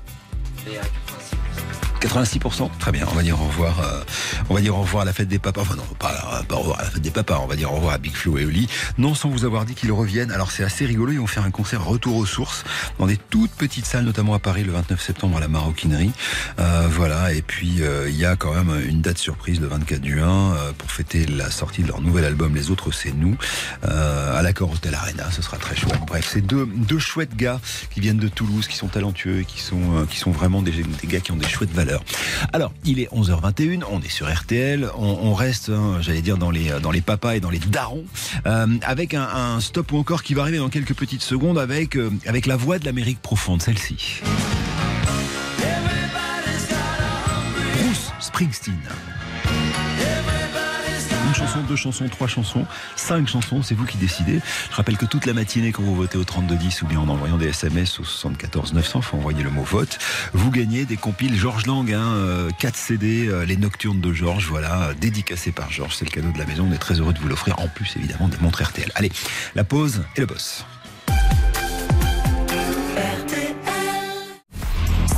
86% 2.07 2.69
Très 2.79 2.91
bien, 2.91 3.05
on 3.11 3.15
va 3.15 3.23
dire 3.23 3.39
au 3.41 3.45
revoir. 3.47 3.79
euh, 3.79 4.01
on 4.49 4.53
va 4.55 4.61
dire 4.61 4.75
au 4.77 4.81
revoir 4.81 5.03
à 5.03 5.05
la 5.05 5.13
fête 5.13 5.27
des 5.27 5.39
papas. 5.39 5.61
Enfin 5.61 5.75
non, 5.75 5.83
pas, 5.99 6.43
pas 6.47 6.55
au 6.55 6.59
revoir 6.59 6.79
à 6.79 6.83
la 6.83 6.89
fête 6.91 7.01
des 7.01 7.11
papas, 7.11 7.39
on 7.43 7.47
va 7.47 7.55
dire 7.55 7.71
au 7.71 7.75
revoir 7.75 7.93
à 7.93 7.97
Big 7.97 8.13
Flo 8.13 8.37
et 8.37 8.45
Oli. 8.45 8.67
Non, 8.97 9.15
sans 9.15 9.29
vous 9.29 9.45
avoir 9.45 9.65
dit 9.65 9.73
qu'ils 9.75 9.91
reviennent. 9.91 10.31
Alors 10.31 10.51
c'est 10.51 10.63
assez 10.63 10.85
rigolo, 10.85 11.11
ils 11.11 11.19
vont 11.19 11.27
faire 11.27 11.43
un 11.43 11.51
concert 11.51 11.83
retour 11.83 12.15
aux 12.17 12.25
sources 12.25 12.63
dans 12.99 13.07
des 13.07 13.17
toutes 13.17 13.51
petites 13.51 13.85
salles, 13.85 14.05
notamment 14.05 14.33
à 14.33 14.39
Paris 14.39 14.63
le 14.63 14.71
29 14.71 15.01
septembre 15.01 15.37
à 15.37 15.39
la 15.39 15.47
Maroquinerie. 15.47 16.11
Euh, 16.59 16.87
voilà, 16.89 17.33
et 17.33 17.41
puis 17.41 17.81
euh, 17.81 18.09
il 18.09 18.15
y 18.15 18.25
a 18.25 18.35
quand 18.35 18.53
même 18.53 18.71
une 18.87 19.01
date 19.01 19.17
surprise 19.17 19.59
le 19.59 19.67
24 19.67 20.05
juin 20.05 20.53
euh, 20.55 20.71
pour 20.77 20.91
fêter 20.91 21.25
la 21.25 21.49
sortie 21.51 21.81
de 21.83 21.87
leur 21.87 22.01
nouvel 22.01 22.25
album 22.25 22.55
Les 22.55 22.69
Autres 22.71 22.91
c'est 22.91 23.13
nous 23.13 23.35
euh, 23.87 24.37
à 24.37 24.41
l'accord 24.41 24.71
Hotel 24.71 24.93
Arena. 24.95 25.29
Ce 25.31 25.41
sera 25.41 25.57
très 25.57 25.75
chouette. 25.75 25.99
Bref, 26.07 26.29
c'est 26.31 26.41
deux, 26.41 26.65
deux 26.65 26.99
chouettes 26.99 27.35
gars 27.35 27.59
qui 27.91 27.99
viennent 27.99 28.17
de 28.17 28.27
Toulouse, 28.27 28.67
qui 28.67 28.75
sont 28.75 28.87
talentueux 28.87 29.39
et 29.41 29.45
qui 29.45 29.59
sont, 29.61 29.97
euh, 29.97 30.05
qui 30.05 30.17
sont 30.17 30.31
vraiment 30.31 30.61
des, 30.61 30.71
des 30.71 31.07
gars 31.07 31.19
qui 31.19 31.31
ont 31.31 31.35
des 31.37 31.47
chouettes 31.47 31.71
valeurs. 31.73 31.94
Alors, 32.53 32.73
il 32.85 32.99
est 32.99 33.09
11h21, 33.13 33.83
on 33.89 34.01
est 34.01 34.09
sur 34.09 34.31
RTL, 34.31 34.89
on, 34.97 35.33
reste, 35.33 35.69
hein, 35.69 35.97
j'allais 36.01 36.21
dire, 36.21 36.37
dans 36.37 36.51
les, 36.51 37.01
papas 37.01 37.35
et 37.35 37.39
dans 37.39 37.49
les 37.49 37.59
darons, 37.59 38.05
euh, 38.45 38.67
avec 38.81 39.13
un, 39.13 39.23
un 39.23 39.59
stop 39.59 39.91
ou 39.91 39.97
encore 39.97 40.23
qui 40.23 40.33
va 40.33 40.41
arriver 40.41 40.57
dans 40.57 40.69
quelques 40.69 40.93
petites 40.93 41.23
secondes 41.23 41.57
avec, 41.57 41.97
euh, 41.97 42.11
avec 42.25 42.45
la 42.45 42.55
voix 42.55 42.79
de 42.79 42.85
l'Amérique 42.85 43.21
profonde, 43.21 43.61
celle-ci. 43.61 44.21
Bruce 47.77 48.11
Springsteen. 48.19 48.79
Une 51.25 51.33
chanson, 51.33 51.59
deux 51.67 51.75
chansons, 51.75 52.07
trois 52.07 52.27
chansons, 52.27 52.65
cinq 52.95 53.27
chansons, 53.27 53.63
c'est 53.63 53.73
vous 53.73 53.85
qui 53.85 53.97
décidez. 53.97 54.41
Je 54.69 54.75
rappelle 54.75 54.97
que 54.97 55.05
toute 55.05 55.25
la 55.25 55.33
matinée, 55.33 55.71
quand 55.71 55.81
vous 55.81 55.95
votez 55.95 56.17
au 56.17 56.23
3210 56.23 56.83
ou 56.83 56.87
bien 56.87 56.99
en 56.99 57.09
envoyant 57.09 57.37
des 57.37 57.47
SMS 57.47 57.99
au 57.99 58.03
74 58.03 58.73
900, 58.73 59.01
faut 59.01 59.17
envoyer 59.17 59.43
le 59.43 59.49
mot 59.49 59.63
vote, 59.63 59.97
vous 60.33 60.51
gagnez 60.51 60.85
des 60.85 60.97
compiles 60.97 61.35
Georges 61.35 61.65
Lang, 61.65 61.91
hein, 61.91 62.13
euh, 62.13 62.49
4 62.59 62.75
CD, 62.75 63.27
euh, 63.27 63.45
les 63.45 63.57
Nocturnes 63.57 64.01
de 64.01 64.13
Georges, 64.13 64.47
voilà, 64.47 64.93
dédicacés 64.99 65.51
par 65.51 65.71
Georges, 65.71 65.95
c'est 65.95 66.05
le 66.05 66.11
cadeau 66.11 66.31
de 66.31 66.37
la 66.37 66.45
maison, 66.45 66.67
on 66.69 66.73
est 66.73 66.77
très 66.77 66.99
heureux 66.99 67.13
de 67.13 67.19
vous 67.19 67.27
l'offrir, 67.27 67.59
en 67.59 67.67
plus 67.67 67.95
évidemment 67.97 68.27
des 68.27 68.37
montres 68.37 68.63
RTL. 68.63 68.91
Allez, 68.95 69.11
la 69.55 69.63
pause 69.63 70.03
et 70.15 70.21
le 70.21 70.27
boss. 70.27 70.65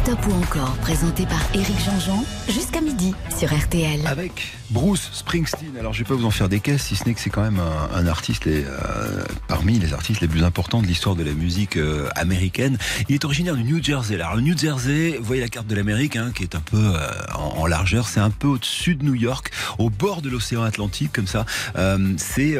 Stop 0.07 0.25
ou 0.27 0.33
encore, 0.41 0.73
présenté 0.77 1.25
par 1.25 1.41
Éric 1.53 1.77
Jean-Jean, 1.85 2.23
jusqu'à 2.47 2.79
midi 2.79 2.96
sur 3.37 3.53
RTL. 3.53 4.05
Avec 4.07 4.53
Bruce 4.69 5.09
Springsteen. 5.13 5.77
Alors 5.79 5.93
je 5.93 5.99
vais 5.99 6.07
pas 6.07 6.15
vous 6.15 6.25
en 6.25 6.31
faire 6.31 6.49
des 6.49 6.59
caisses, 6.59 6.83
si 6.83 6.95
ce 6.95 7.05
n'est 7.05 7.13
que 7.13 7.19
c'est 7.19 7.29
quand 7.29 7.41
même 7.43 7.61
un, 7.93 8.07
artiste 8.07 8.47
euh, 8.47 9.23
parmi 9.47 9.77
les 9.79 9.93
artistes 9.93 10.21
les 10.21 10.27
plus 10.27 10.43
importants 10.43 10.81
de 10.81 10.87
l'histoire 10.87 11.15
de 11.15 11.23
la 11.23 11.33
musique 11.33 11.77
euh, 11.77 12.09
américaine. 12.15 12.77
Il 13.07 13.15
est 13.15 13.23
originaire 13.23 13.55
du 13.55 13.63
New 13.63 13.83
Jersey. 13.83 14.15
Alors 14.15 14.35
le 14.35 14.41
New 14.41 14.57
Jersey, 14.57 15.17
vous 15.19 15.25
voyez 15.25 15.41
la 15.41 15.47
carte 15.47 15.67
de 15.67 15.75
l'Amérique, 15.75 16.15
hein, 16.15 16.31
qui 16.33 16.43
est 16.43 16.55
un 16.55 16.59
peu 16.59 16.77
euh, 16.77 17.07
en, 17.35 17.67
largeur, 17.67 18.07
c'est 18.07 18.19
un 18.19 18.29
peu 18.29 18.47
au-dessus 18.47 18.95
de 18.95 19.03
New 19.03 19.15
York, 19.15 19.51
au 19.77 19.89
bord 19.89 20.21
de 20.21 20.29
l'océan 20.29 20.63
Atlantique, 20.63 21.11
comme 21.13 21.27
ça. 21.27 21.45
C'est 22.17 22.55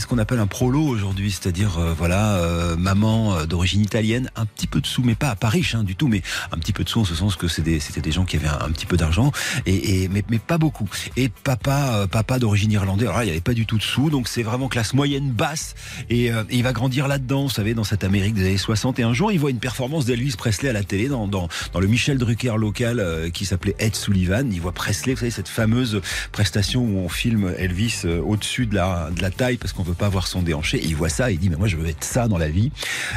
ce 0.00 0.06
qu'on 0.06 0.18
appelle 0.18 0.40
un 0.40 0.46
prolo 0.46 0.82
aujourd'hui, 0.82 1.30
c'est-à-dire 1.30 1.78
voilà 1.96 2.40
maman 2.78 3.44
d'origine 3.44 3.82
italienne, 3.82 4.30
un 4.36 4.46
petit 4.46 4.66
peu 4.66 4.80
de 4.80 4.86
sous, 4.86 5.02
mais 5.02 5.14
pas 5.14 5.34
pas 5.34 5.48
riche 5.48 5.74
hein, 5.74 5.84
du 5.84 5.96
tout, 5.96 6.08
mais 6.08 6.22
un 6.52 6.58
petit 6.58 6.72
peu 6.72 6.84
de 6.84 6.88
sous 6.88 7.00
en 7.00 7.04
ce 7.04 7.14
sens 7.14 7.36
que 7.36 7.48
c'était 7.48 8.00
des 8.00 8.12
gens 8.12 8.24
qui 8.24 8.36
avaient 8.36 8.48
un 8.48 8.70
petit 8.70 8.86
peu 8.86 8.96
d'argent 8.96 9.32
et, 9.68 10.02
et 10.02 10.08
mais, 10.08 10.22
mais 10.30 10.38
pas 10.38 10.58
beaucoup. 10.58 10.88
Et 11.16 11.28
papa 11.28 11.92
euh, 11.94 12.06
papa 12.06 12.38
d'origine 12.38 12.72
irlandaise, 12.72 13.06
alors 13.06 13.18
là, 13.18 13.24
il 13.24 13.26
n'y 13.26 13.32
avait 13.32 13.40
pas 13.40 13.54
du 13.54 13.66
tout 13.66 13.78
de 13.78 13.82
sous, 13.82 14.10
donc 14.10 14.28
c'est 14.28 14.42
vraiment 14.42 14.68
classe 14.68 14.94
moyenne 14.94 15.30
basse 15.30 15.74
et, 16.10 16.32
euh, 16.32 16.44
il 16.50 16.62
va 16.62 16.72
grandir 16.72 17.08
là-dedans, 17.08 17.44
vous 17.44 17.50
savez, 17.50 17.74
dans 17.74 17.84
cette 17.84 18.04
Amérique 18.04 18.34
des 18.34 18.46
années 18.46 18.56
60. 18.56 18.98
Et 18.98 19.02
un 19.02 19.12
jour, 19.12 19.30
il 19.32 19.38
voit 19.38 19.50
une 19.50 19.58
performance 19.58 20.04
d'Elvis 20.04 20.34
Presley 20.36 20.68
à 20.68 20.72
la 20.72 20.82
télé 20.82 21.08
dans, 21.08 21.28
dans, 21.28 21.48
dans 21.72 21.80
le 21.80 21.86
Michel 21.86 22.18
Drucker 22.18 22.54
local 22.56 23.00
euh, 23.00 23.30
qui 23.30 23.44
s'appelait 23.44 23.76
Ed 23.78 23.94
Sullivan. 23.94 24.50
Il 24.52 24.60
voit 24.60 24.72
Presley, 24.72 25.14
vous 25.14 25.20
savez, 25.20 25.30
cette 25.30 25.48
fameuse 25.48 26.00
prestation 26.32 26.82
où 26.82 26.98
on 26.98 27.08
filme 27.08 27.52
Elvis 27.58 28.02
euh, 28.04 28.20
au-dessus 28.20 28.66
de 28.66 28.74
la, 28.74 29.10
de 29.14 29.22
la 29.22 29.30
taille 29.30 29.56
parce 29.56 29.72
qu'on 29.72 29.82
veut 29.82 29.94
pas 29.94 30.08
voir 30.08 30.26
son 30.26 30.42
déhanché. 30.42 30.78
Et 30.78 30.86
il 30.86 30.96
voit 30.96 31.08
ça 31.08 31.30
il 31.30 31.38
dit, 31.38 31.50
mais 31.50 31.56
moi 31.56 31.68
je 31.68 31.76
veux 31.76 31.86
être 31.86 32.04
ça 32.04 32.28
dans 32.28 32.38
la 32.38 32.48
vie. 32.48 32.70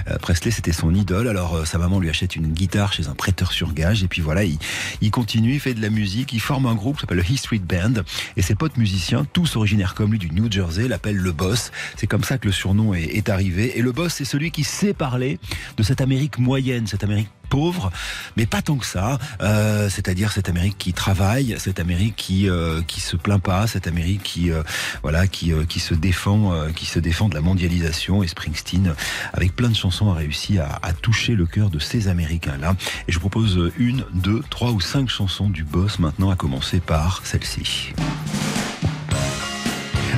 Euh, 0.10 0.18
Presley, 0.18 0.52
c'était 0.52 0.72
son 0.72 0.94
idole. 0.94 1.28
Alors 1.28 1.56
euh, 1.56 1.66
sa 1.66 1.78
maman 1.78 2.00
lui 2.00 2.10
achète 2.10 2.36
une 2.36 2.48
guitare 2.48 2.94
chez 2.94 3.08
un 3.08 3.16
prêteur 3.16 3.52
sur 3.52 3.74
gage 3.74 4.04
et 4.04 4.08
puis 4.08 4.22
voilà, 4.22 4.44
il, 4.44 4.58
il 5.02 5.12
continue, 5.12 5.54
il 5.54 5.60
fait 5.60 5.74
de 5.74 5.82
la 5.82 5.90
musique, 5.90 6.34
forme 6.42 6.66
un 6.66 6.76
groupe 6.76 6.96
qui 6.98 7.02
s'appelle 7.02 7.18
le 7.18 7.24
He 7.24 7.38
Street 7.38 7.60
Band 7.60 8.02
et 8.36 8.42
ses 8.42 8.56
potes 8.56 8.78
musiciens, 8.78 9.26
tous 9.26 9.56
originaires 9.56 9.96
comme 9.96 10.12
lui 10.12 10.20
du 10.20 10.32
New 10.32 10.52
Jersey, 10.52 10.88
l'appellent 10.88 11.18
le 11.18 11.32
boss. 11.32 11.72
C'est 11.96 12.08
comme 12.08 12.24
ça 12.24 12.38
que 12.38 12.48
le 12.48 12.52
surnom 12.52 12.94
est, 12.94 13.04
est 13.04 13.30
arrivé. 13.30 13.78
Et 13.78 13.82
le 13.82 13.92
boss, 13.92 14.14
c'est 14.14 14.26
celui 14.26 14.52
qui 14.52 14.64
sait 14.64 14.94
parler 14.94 15.40
de 15.78 15.84
cette 15.84 16.02
Amérique 16.02 16.38
moyenne, 16.38 16.88
cette 16.88 17.04
Amérique 17.04 17.30
pauvre, 17.52 17.92
mais 18.38 18.48
pas 18.48 18.62
tant 18.68 18.78
que 18.82 18.86
ça. 18.96 19.20
Euh, 19.42 19.90
C'est-à-dire 19.96 20.32
cette 20.32 20.50
Amérique 20.54 20.78
qui 20.78 20.94
travaille, 20.94 21.56
cette 21.60 21.80
Amérique 21.86 22.16
qui 22.16 22.50
euh, 22.50 22.82
qui 22.92 23.02
se 23.02 23.18
plaint 23.26 23.44
pas, 23.52 23.68
cette 23.68 23.88
Amérique 23.94 24.24
qui 24.24 24.44
euh, 24.52 24.64
voilà 25.04 25.28
qui 25.28 25.48
euh, 25.52 25.66
qui 25.72 25.80
se 25.80 25.94
défend, 26.08 26.40
qui 26.78 26.88
se 26.94 27.00
défend 27.00 27.28
de 27.30 27.36
la 27.36 27.42
mondialisation. 27.42 28.24
Et 28.24 28.28
Springsteen, 28.28 28.96
avec 29.34 29.56
plein 29.60 29.70
de 29.70 29.80
chansons, 29.84 30.10
a 30.14 30.16
réussi 30.16 30.60
à, 30.60 30.80
à 30.82 30.94
toucher 30.94 31.34
le 31.36 31.46
cœur 31.46 31.70
de 31.70 31.80
ces 31.90 32.08
Américains 32.08 32.58
là. 32.58 32.72
Et 33.08 33.12
je 33.12 33.20
vous 33.20 33.30
propose 33.30 33.72
une, 33.78 34.06
deux, 34.28 34.42
trois 34.50 34.72
ou 34.72 34.80
cinq 34.80 35.10
chansons 35.10 35.50
du 35.50 35.64
boss 35.64 36.00
maintenant, 36.00 36.32
à 36.32 36.38
commencer 36.38 36.80
par 36.80 37.22
celle-ci. 37.24 37.94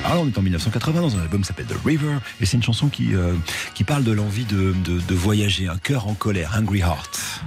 Alors 0.05 0.23
on 0.23 0.27
est 0.27 0.37
en 0.37 0.41
1980 0.41 1.01
dans 1.01 1.15
un 1.17 1.21
album 1.21 1.41
qui 1.41 1.47
s'appelle 1.47 1.65
The 1.65 1.85
River 1.85 2.17
et 2.41 2.45
c'est 2.45 2.57
une 2.57 2.63
chanson 2.63 2.89
qui, 2.89 3.15
euh, 3.15 3.33
qui 3.73 3.83
parle 3.83 4.03
de 4.03 4.11
l'envie 4.11 4.45
de, 4.45 4.73
de, 4.83 5.15
voyager, 5.15 5.67
un 5.67 5.77
cœur 5.77 6.07
en 6.07 6.13
colère, 6.13 6.55
Hungry 6.55 6.79
Heart. 6.79 7.41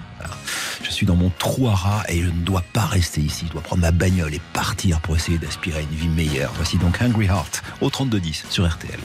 Je 0.83 0.91
suis 0.91 1.07
dans 1.07 1.17
mon 1.17 1.31
trou 1.31 1.69
à 1.69 1.75
rats 1.75 2.05
et 2.09 2.23
je 2.23 2.29
ne 2.29 2.41
dois 2.41 2.63
pas 2.73 2.87
rester 2.87 3.21
ici. 3.21 3.45
Je 3.49 3.53
dois 3.53 3.61
prendre 3.61 3.83
ma 3.83 3.91
bagnole 3.91 4.35
et 4.35 4.41
partir 4.53 5.01
pour 5.01 5.17
essayer 5.17 5.37
d'aspirer 5.37 5.81
à 5.81 5.83
une 5.83 5.89
vie 5.89 6.09
meilleure. 6.09 6.53
Voici 6.57 6.79
donc 6.79 7.01
Hungry 7.03 7.27
Heart 7.27 7.63
au 7.81 7.91
3210 7.91 8.47
sur 8.49 8.67
RTL. 8.67 9.01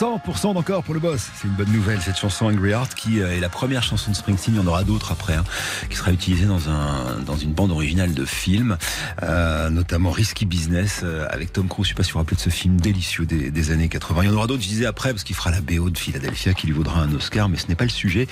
100% 0.00 0.54
d'encore 0.54 0.82
pour 0.82 0.92
le 0.92 0.98
boss. 0.98 1.28
C'est 1.36 1.46
une 1.46 1.54
bonne 1.54 1.70
nouvelle, 1.70 2.00
cette 2.00 2.18
chanson 2.18 2.46
Angry 2.46 2.70
Heart, 2.70 2.96
qui 2.96 3.20
euh, 3.20 3.36
est 3.36 3.38
la 3.38 3.48
première 3.48 3.84
chanson 3.84 4.10
de 4.10 4.16
Springsteen. 4.16 4.56
Il 4.56 4.58
y 4.58 4.60
en 4.60 4.66
aura 4.66 4.82
d'autres 4.82 5.12
après, 5.12 5.34
hein, 5.34 5.44
qui 5.88 5.96
sera 5.96 6.10
utilisée 6.10 6.46
dans, 6.46 6.68
un, 6.68 7.20
dans 7.24 7.36
une 7.36 7.52
bande 7.52 7.70
originale 7.70 8.12
de 8.12 8.24
film, 8.24 8.76
euh, 9.22 9.70
notamment 9.70 10.10
Risky 10.10 10.46
Business, 10.46 11.02
euh, 11.04 11.28
avec 11.30 11.52
Tom 11.52 11.68
Cruise. 11.68 11.86
Je 11.86 11.88
sais 11.90 11.94
pas 11.94 12.02
si 12.02 12.10
vous 12.10 12.14
vous 12.14 12.18
rappelez 12.18 12.36
de 12.36 12.40
ce 12.40 12.50
film 12.50 12.80
délicieux 12.80 13.24
des, 13.24 13.70
années 13.70 13.88
80. 13.88 14.24
Il 14.24 14.30
y 14.30 14.32
en 14.32 14.34
aura 14.34 14.48
d'autres, 14.48 14.64
je 14.64 14.68
disais 14.68 14.86
après, 14.86 15.12
parce 15.12 15.22
qu'il 15.22 15.36
fera 15.36 15.52
la 15.52 15.60
BO 15.60 15.90
de 15.90 15.98
Philadelphia, 15.98 16.54
qui 16.54 16.66
lui 16.66 16.74
vaudra 16.74 17.00
un 17.00 17.12
Oscar, 17.14 17.48
mais 17.48 17.56
ce 17.56 17.68
n'est 17.68 17.76
pas 17.76 17.84
le 17.84 17.90
sujet. 17.90 18.26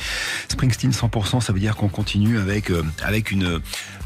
Springsteen 0.49 0.91
100%, 0.91 1.41
ça 1.41 1.53
veut 1.53 1.61
dire 1.61 1.77
qu'on 1.77 1.89
continue 1.89 2.39
avec, 2.39 2.73
avec 3.05 3.31
une, 3.31 3.61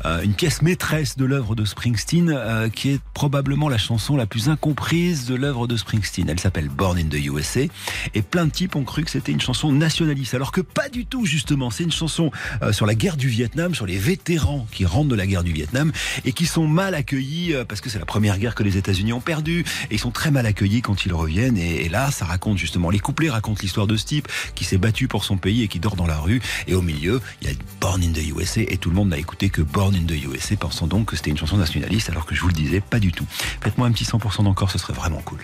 une 0.04 0.34
pièce 0.34 0.60
maîtresse 0.60 1.16
de 1.16 1.24
l'œuvre 1.24 1.54
de 1.54 1.64
Springsteen, 1.64 2.70
qui 2.74 2.90
est 2.90 3.00
probablement 3.14 3.70
la 3.70 3.78
chanson 3.78 4.14
la 4.16 4.26
plus 4.26 4.50
incomprise 4.50 5.24
de 5.24 5.34
l'œuvre 5.34 5.66
de 5.66 5.76
Springsteen. 5.76 6.28
Elle 6.28 6.38
s'appelle 6.38 6.68
Born 6.68 6.98
in 6.98 7.08
the 7.08 7.24
USA, 7.24 7.45
et 8.14 8.22
plein 8.22 8.46
de 8.46 8.50
types 8.50 8.76
ont 8.76 8.84
cru 8.84 9.04
que 9.04 9.10
c'était 9.10 9.32
une 9.32 9.40
chanson 9.40 9.72
nationaliste, 9.72 10.34
alors 10.34 10.52
que 10.52 10.60
pas 10.60 10.88
du 10.88 11.06
tout 11.06 11.24
justement. 11.24 11.70
C'est 11.70 11.84
une 11.84 11.92
chanson 11.92 12.30
euh, 12.62 12.72
sur 12.72 12.86
la 12.86 12.94
guerre 12.94 13.16
du 13.16 13.28
Vietnam, 13.28 13.74
sur 13.74 13.86
les 13.86 13.98
vétérans 13.98 14.66
qui 14.70 14.84
rentrent 14.84 15.08
de 15.08 15.14
la 15.14 15.26
guerre 15.26 15.44
du 15.44 15.52
Vietnam 15.52 15.92
et 16.24 16.32
qui 16.32 16.46
sont 16.46 16.66
mal 16.66 16.94
accueillis 16.94 17.54
euh, 17.54 17.64
parce 17.64 17.80
que 17.80 17.90
c'est 17.90 17.98
la 17.98 18.06
première 18.06 18.38
guerre 18.38 18.54
que 18.54 18.62
les 18.62 18.76
États-Unis 18.76 19.12
ont 19.12 19.20
perdue, 19.20 19.64
et 19.90 19.94
ils 19.94 19.98
sont 19.98 20.10
très 20.10 20.30
mal 20.30 20.46
accueillis 20.46 20.82
quand 20.82 21.06
ils 21.06 21.12
reviennent. 21.12 21.58
Et, 21.58 21.88
là, 21.88 22.10
ça 22.10 22.24
raconte 22.24 22.58
justement 22.58 22.90
les 22.90 22.98
couplets 22.98 23.30
racontent 23.30 23.60
l'histoire 23.62 23.86
de 23.86 23.96
ce 23.96 24.04
type 24.04 24.28
qui 24.54 24.64
s'est 24.64 24.78
battu 24.78 25.08
pour 25.08 25.24
son 25.24 25.36
pays 25.36 25.62
et 25.62 25.68
qui 25.68 25.78
dort 25.78 25.96
dans 25.96 26.06
la 26.06 26.18
rue. 26.18 26.40
Et 26.66 26.74
au 26.74 26.82
milieu, 26.82 27.20
il 27.42 27.48
y 27.48 27.50
a 27.50 27.54
Born 27.80 28.02
in 28.02 28.12
the 28.12 28.26
USA 28.36 28.62
et 28.62 28.76
tout 28.78 28.90
le 28.90 28.96
monde 28.96 29.10
n'a 29.10 29.18
écouté 29.18 29.50
que 29.50 29.62
Born 29.62 29.94
in 29.94 30.04
the 30.04 30.24
USA, 30.24 30.56
pensant 30.56 30.86
donc 30.86 31.10
que 31.10 31.16
c'était 31.16 31.30
une 31.30 31.38
chanson 31.38 31.56
nationaliste, 31.56 32.10
alors 32.10 32.26
que 32.26 32.34
je 32.34 32.40
vous 32.40 32.48
le 32.48 32.54
disais, 32.54 32.80
pas 32.80 32.98
du 32.98 33.12
tout. 33.12 33.26
Faites-moi 33.60 33.86
un 33.86 33.92
petit 33.92 34.04
100% 34.04 34.44
d'encore, 34.44 34.70
ce 34.70 34.78
serait 34.78 34.94
vraiment 34.94 35.22
cool. 35.24 35.40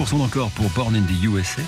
92% 0.00 0.18
d'encore 0.18 0.50
pour 0.52 0.70
Born 0.70 0.94
in 0.94 1.02
the 1.02 1.24
USA. 1.24 1.62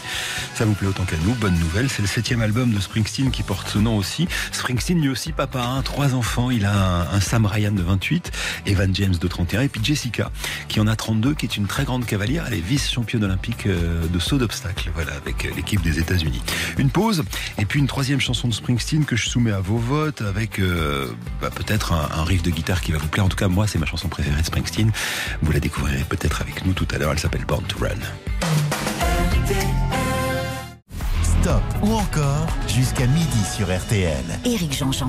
Ça 0.54 0.64
vous 0.64 0.72
plaît 0.72 0.88
autant 0.88 1.04
qu'à 1.04 1.16
nous. 1.24 1.34
Bonne 1.34 1.58
nouvelle. 1.58 1.90
C'est 1.90 2.02
le 2.02 2.08
septième 2.08 2.40
album 2.40 2.72
de 2.72 2.80
Springsteen 2.80 3.30
qui 3.30 3.42
porte 3.42 3.68
ce 3.68 3.78
nom 3.78 3.96
aussi. 3.96 4.26
Springsteen, 4.52 5.00
lui 5.00 5.08
aussi, 5.08 5.32
papa, 5.32 5.60
hein, 5.60 5.82
trois 5.82 6.14
enfants. 6.14 6.50
Il 6.50 6.64
a 6.64 7.12
un, 7.12 7.20
Sam 7.20 7.44
Ryan 7.44 7.72
de 7.72 7.82
28, 7.82 8.32
Evan 8.66 8.94
James 8.94 9.14
de 9.20 9.28
31 9.28 9.62
et 9.62 9.68
puis 9.68 9.82
Jessica 9.84 10.30
qui 10.68 10.80
en 10.80 10.86
a 10.86 10.96
32, 10.96 11.34
qui 11.34 11.46
est 11.46 11.56
une 11.56 11.66
très 11.66 11.84
grande 11.84 12.06
cavalière. 12.06 12.44
Elle 12.46 12.54
est 12.54 12.60
vice-championne 12.60 13.24
olympique 13.24 13.66
euh, 13.66 14.06
de 14.06 14.18
saut 14.18 14.38
d'obstacle. 14.38 14.90
Voilà, 14.94 15.12
avec 15.14 15.54
l'équipe 15.54 15.82
des 15.82 15.98
États-Unis. 15.98 16.40
Une 16.78 16.90
pause 16.90 17.24
et 17.58 17.66
puis 17.66 17.80
une 17.80 17.86
troisième 17.86 18.20
chanson 18.20 18.48
de 18.48 18.54
Springsteen 18.54 19.04
que 19.04 19.16
je 19.16 19.28
soumets 19.28 19.52
à 19.52 19.60
vos 19.60 19.78
votes 19.78 20.22
avec 20.22 20.58
euh, 20.58 21.08
bah, 21.40 21.50
peut-être 21.54 21.92
un 21.92 22.24
riff 22.24 22.42
de 22.42 22.50
guitare 22.50 22.80
qui 22.80 22.92
va 22.92 22.98
vous 22.98 23.08
plaire. 23.08 23.26
En 23.26 23.28
tout 23.28 23.36
cas, 23.36 23.48
moi, 23.48 23.66
c'est 23.66 23.78
ma 23.78 23.86
chanson 23.86 24.08
préférée 24.08 24.40
de 24.40 24.46
Springsteen. 24.46 24.90
Vous 25.42 25.52
la 25.52 25.60
découvrirez 25.60 26.04
peut-être 26.08 26.40
avec 26.40 26.64
nous 26.64 26.72
tout 26.72 26.88
à 26.94 26.98
l'heure. 26.98 27.12
Elle 27.12 27.18
s'appelle 27.18 27.44
Born 27.44 27.64
to 27.64 27.78
Run. 27.78 27.90
day. 29.48 29.91
Stop 31.42 31.62
ou 31.82 31.92
encore 31.94 32.46
jusqu'à 32.68 33.04
midi 33.08 33.44
sur 33.52 33.66
RTL. 33.66 34.22
Éric 34.44 34.78
Jean-Jean. 34.78 35.08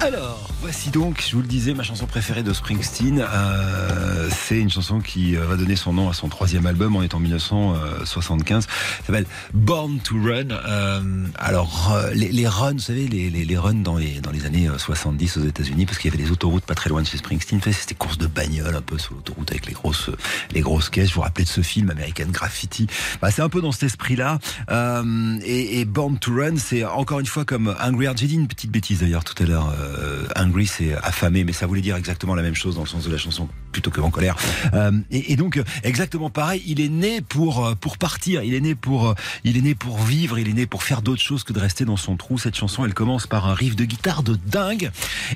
Alors, 0.00 0.48
voici 0.60 0.90
donc, 0.90 1.24
je 1.28 1.34
vous 1.34 1.42
le 1.42 1.48
disais, 1.48 1.74
ma 1.74 1.82
chanson 1.82 2.06
préférée 2.06 2.42
de 2.44 2.52
Springsteen. 2.52 3.20
Euh, 3.20 4.28
c'est 4.30 4.58
une 4.58 4.70
chanson 4.70 5.00
qui 5.00 5.36
euh, 5.36 5.44
va 5.44 5.56
donner 5.56 5.74
son 5.74 5.92
nom 5.92 6.08
à 6.08 6.12
son 6.12 6.28
troisième 6.28 6.66
album, 6.66 6.94
on 6.94 7.02
est 7.02 7.14
en 7.14 7.20
1975. 7.20 8.64
Ça 8.64 8.68
s'appelle 9.06 9.26
Born 9.54 9.98
to 9.98 10.14
Run. 10.16 10.50
Euh, 10.50 11.26
alors, 11.36 11.92
euh, 11.92 12.10
les, 12.12 12.30
les 12.30 12.46
runs, 12.46 12.74
vous 12.74 12.78
savez, 12.78 13.08
les, 13.08 13.28
les, 13.30 13.44
les 13.44 13.58
runs 13.58 13.74
dans 13.74 13.96
les, 13.96 14.20
dans 14.20 14.30
les 14.30 14.46
années 14.46 14.68
euh, 14.68 14.78
70 14.78 15.36
aux 15.38 15.44
États-Unis, 15.44 15.86
parce 15.86 15.98
qu'il 15.98 16.12
y 16.12 16.14
avait 16.14 16.22
des 16.22 16.30
autoroutes 16.30 16.64
pas 16.64 16.76
très 16.76 16.90
loin 16.90 17.02
de 17.02 17.06
chez 17.06 17.18
Springsteen. 17.18 17.60
C'était 17.60 17.94
course 17.96 18.18
de 18.18 18.28
bagnole 18.28 18.76
un 18.76 18.82
peu 18.82 18.98
sur 18.98 19.14
l'autoroute 19.14 19.50
avec 19.50 19.66
les 19.66 19.74
grosses, 19.74 20.10
les 20.52 20.60
grosses 20.60 20.90
caisses. 20.90 21.10
Je 21.10 21.14
vous 21.14 21.22
rappelez 21.22 21.44
de 21.44 21.50
ce 21.50 21.60
film 21.60 21.90
American 21.90 22.26
Graffiti. 22.30 22.86
Bah, 23.20 23.32
c'est 23.32 23.42
un 23.42 23.48
peu 23.48 23.60
dans 23.60 23.72
cet 23.72 23.84
esprit-là. 23.84 24.38
Euh, 24.70 25.38
et, 25.70 25.84
Born 25.84 26.18
to 26.18 26.34
Run, 26.34 26.56
c'est 26.56 26.84
encore 26.84 27.20
une 27.20 27.26
fois 27.26 27.44
comme 27.44 27.74
Hungry 27.80 28.06
Heart. 28.06 28.18
J'ai 28.18 28.26
dit 28.26 28.34
une 28.34 28.48
petite 28.48 28.70
bêtise 28.70 29.00
d'ailleurs 29.00 29.24
tout 29.24 29.40
à 29.42 29.46
l'heure. 29.46 29.72
Euh, 29.78 30.24
hungry, 30.36 30.66
c'est 30.66 30.94
affamé, 30.94 31.44
mais 31.44 31.52
ça 31.52 31.66
voulait 31.66 31.80
dire 31.80 31.96
exactement 31.96 32.34
la 32.34 32.42
même 32.42 32.54
chose 32.54 32.76
dans 32.76 32.82
le 32.82 32.88
sens 32.88 33.04
de 33.04 33.12
la 33.12 33.18
chanson, 33.18 33.48
plutôt 33.72 33.90
que 33.90 34.00
en 34.00 34.10
colère. 34.10 34.36
Euh, 34.74 34.92
et, 35.10 35.36
donc 35.36 35.60
exactement 35.82 36.30
pareil. 36.30 36.62
Il 36.66 36.80
est 36.80 36.88
né 36.88 37.20
pour 37.20 37.66
euh, 37.66 37.74
pour 37.74 37.98
partir. 37.98 38.42
Il 38.42 38.54
est 38.54 38.60
né 38.60 38.74
pour 38.74 39.08
euh, 39.08 39.14
il 39.44 39.56
est 39.56 39.62
né 39.62 39.74
pour 39.74 39.98
vivre. 39.98 40.38
Il 40.38 40.48
est 40.48 40.52
né 40.52 40.66
pour 40.66 40.82
faire 40.82 41.02
d'autres 41.02 41.22
choses 41.22 41.44
que 41.44 41.52
de 41.52 41.60
rester 41.60 41.84
dans 41.84 41.96
son 41.96 42.16
trou. 42.16 42.38
Cette 42.38 42.56
chanson, 42.56 42.84
elle 42.84 42.94
commence 42.94 43.26
par 43.26 43.46
un 43.46 43.54
riff 43.54 43.76
de 43.76 43.84
guitare 43.84 44.22
de 44.22 44.34
dingue. 44.34 44.90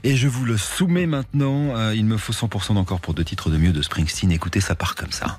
Et 0.05 0.17
je 0.17 0.29
vous 0.29 0.45
le 0.45 0.57
soumets 0.57 1.07
maintenant. 1.07 1.77
Euh, 1.77 1.95
il 1.95 2.05
me 2.05 2.17
faut 2.17 2.33
100% 2.33 2.75
d'encore 2.75 3.01
pour 3.01 3.15
deux 3.15 3.25
titres 3.25 3.51
de 3.51 3.57
mieux 3.57 3.73
de 3.73 3.83
Springsteen. 3.83 4.33
Écoutez, 4.33 4.61
ça 4.61 4.75
part 4.75 4.95
comme 4.95 5.13
ça. 5.13 5.39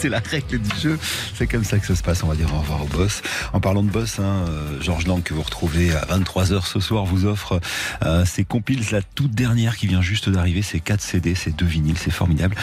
C'est 0.00 0.08
la 0.08 0.20
règle 0.20 0.58
du 0.58 0.80
jeu. 0.80 0.98
C'est 1.34 1.46
comme 1.46 1.64
ça 1.64 1.78
que 1.78 1.86
ça 1.86 1.94
se 1.94 2.02
passe. 2.02 2.22
On 2.22 2.28
va 2.28 2.34
dire 2.34 2.52
au 2.54 2.58
revoir 2.58 2.82
au 2.82 2.86
boss. 2.86 3.20
En 3.52 3.60
parlant 3.60 3.82
de 3.82 3.90
boss, 3.90 4.18
hein, 4.18 4.46
euh, 4.48 4.80
Georges 4.80 5.06
Lang 5.06 5.22
que 5.22 5.34
vous 5.34 5.42
retrouvez 5.42 5.92
à 5.92 6.06
23h 6.06 6.66
ce 6.66 6.80
soir 6.80 7.04
vous 7.04 7.26
offre 7.26 7.60
euh, 8.04 8.24
ses 8.24 8.44
compiles, 8.44 8.82
la 8.92 9.02
toute 9.02 9.32
dernière 9.32 9.76
qui 9.76 9.86
vient 9.86 10.00
juste 10.00 10.30
d'arriver. 10.30 10.62
C'est 10.62 10.80
4 10.80 11.02
CD, 11.02 11.34
c'est 11.34 11.54
2 11.54 11.66
vinyles, 11.66 11.98
c'est 11.98 12.10
formidable. 12.10 12.56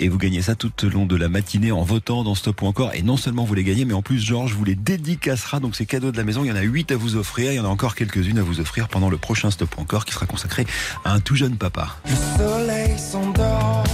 Et 0.00 0.08
vous 0.08 0.18
gagnez 0.18 0.42
ça 0.42 0.56
tout 0.56 0.72
au 0.84 0.88
long 0.88 1.06
de 1.06 1.14
la 1.14 1.28
matinée 1.28 1.70
en 1.70 1.82
votant 1.82 2.24
dans 2.24 2.34
Stop 2.34 2.62
ou 2.62 2.66
encore. 2.66 2.92
Et 2.94 3.02
non 3.02 3.16
seulement 3.16 3.44
vous 3.44 3.54
les 3.54 3.64
gagnez, 3.64 3.84
mais 3.84 3.94
en 3.94 4.02
plus 4.02 4.18
Georges 4.18 4.54
vous 4.54 4.64
les 4.64 4.74
dédicacera. 4.74 5.60
Donc 5.60 5.76
c'est 5.76 5.86
cadeau 5.86 6.10
de 6.10 6.16
la 6.16 6.24
maison. 6.24 6.42
Il 6.42 6.48
y 6.48 6.52
en 6.52 6.56
a 6.56 6.62
8 6.62 6.90
à 6.90 6.96
vous 6.96 7.14
offrir. 7.14 7.52
Il 7.52 7.56
y 7.56 7.60
en 7.60 7.66
a 7.66 7.68
encore 7.68 7.94
quelques-unes 7.94 8.38
à 8.38 8.42
vous 8.42 8.58
offrir 8.58 8.88
pendant 8.88 9.10
le 9.10 9.16
prochain 9.16 9.52
Stop 9.52 9.76
ou 9.78 9.82
encore 9.82 10.04
qui 10.04 10.12
sera 10.12 10.26
consacré 10.26 10.66
à 11.04 11.12
un 11.12 11.20
tout 11.20 11.36
jeune 11.36 11.56
papa. 11.56 11.96
Le 12.08 12.38
soleil 12.38 12.98
s'endort 12.98 13.84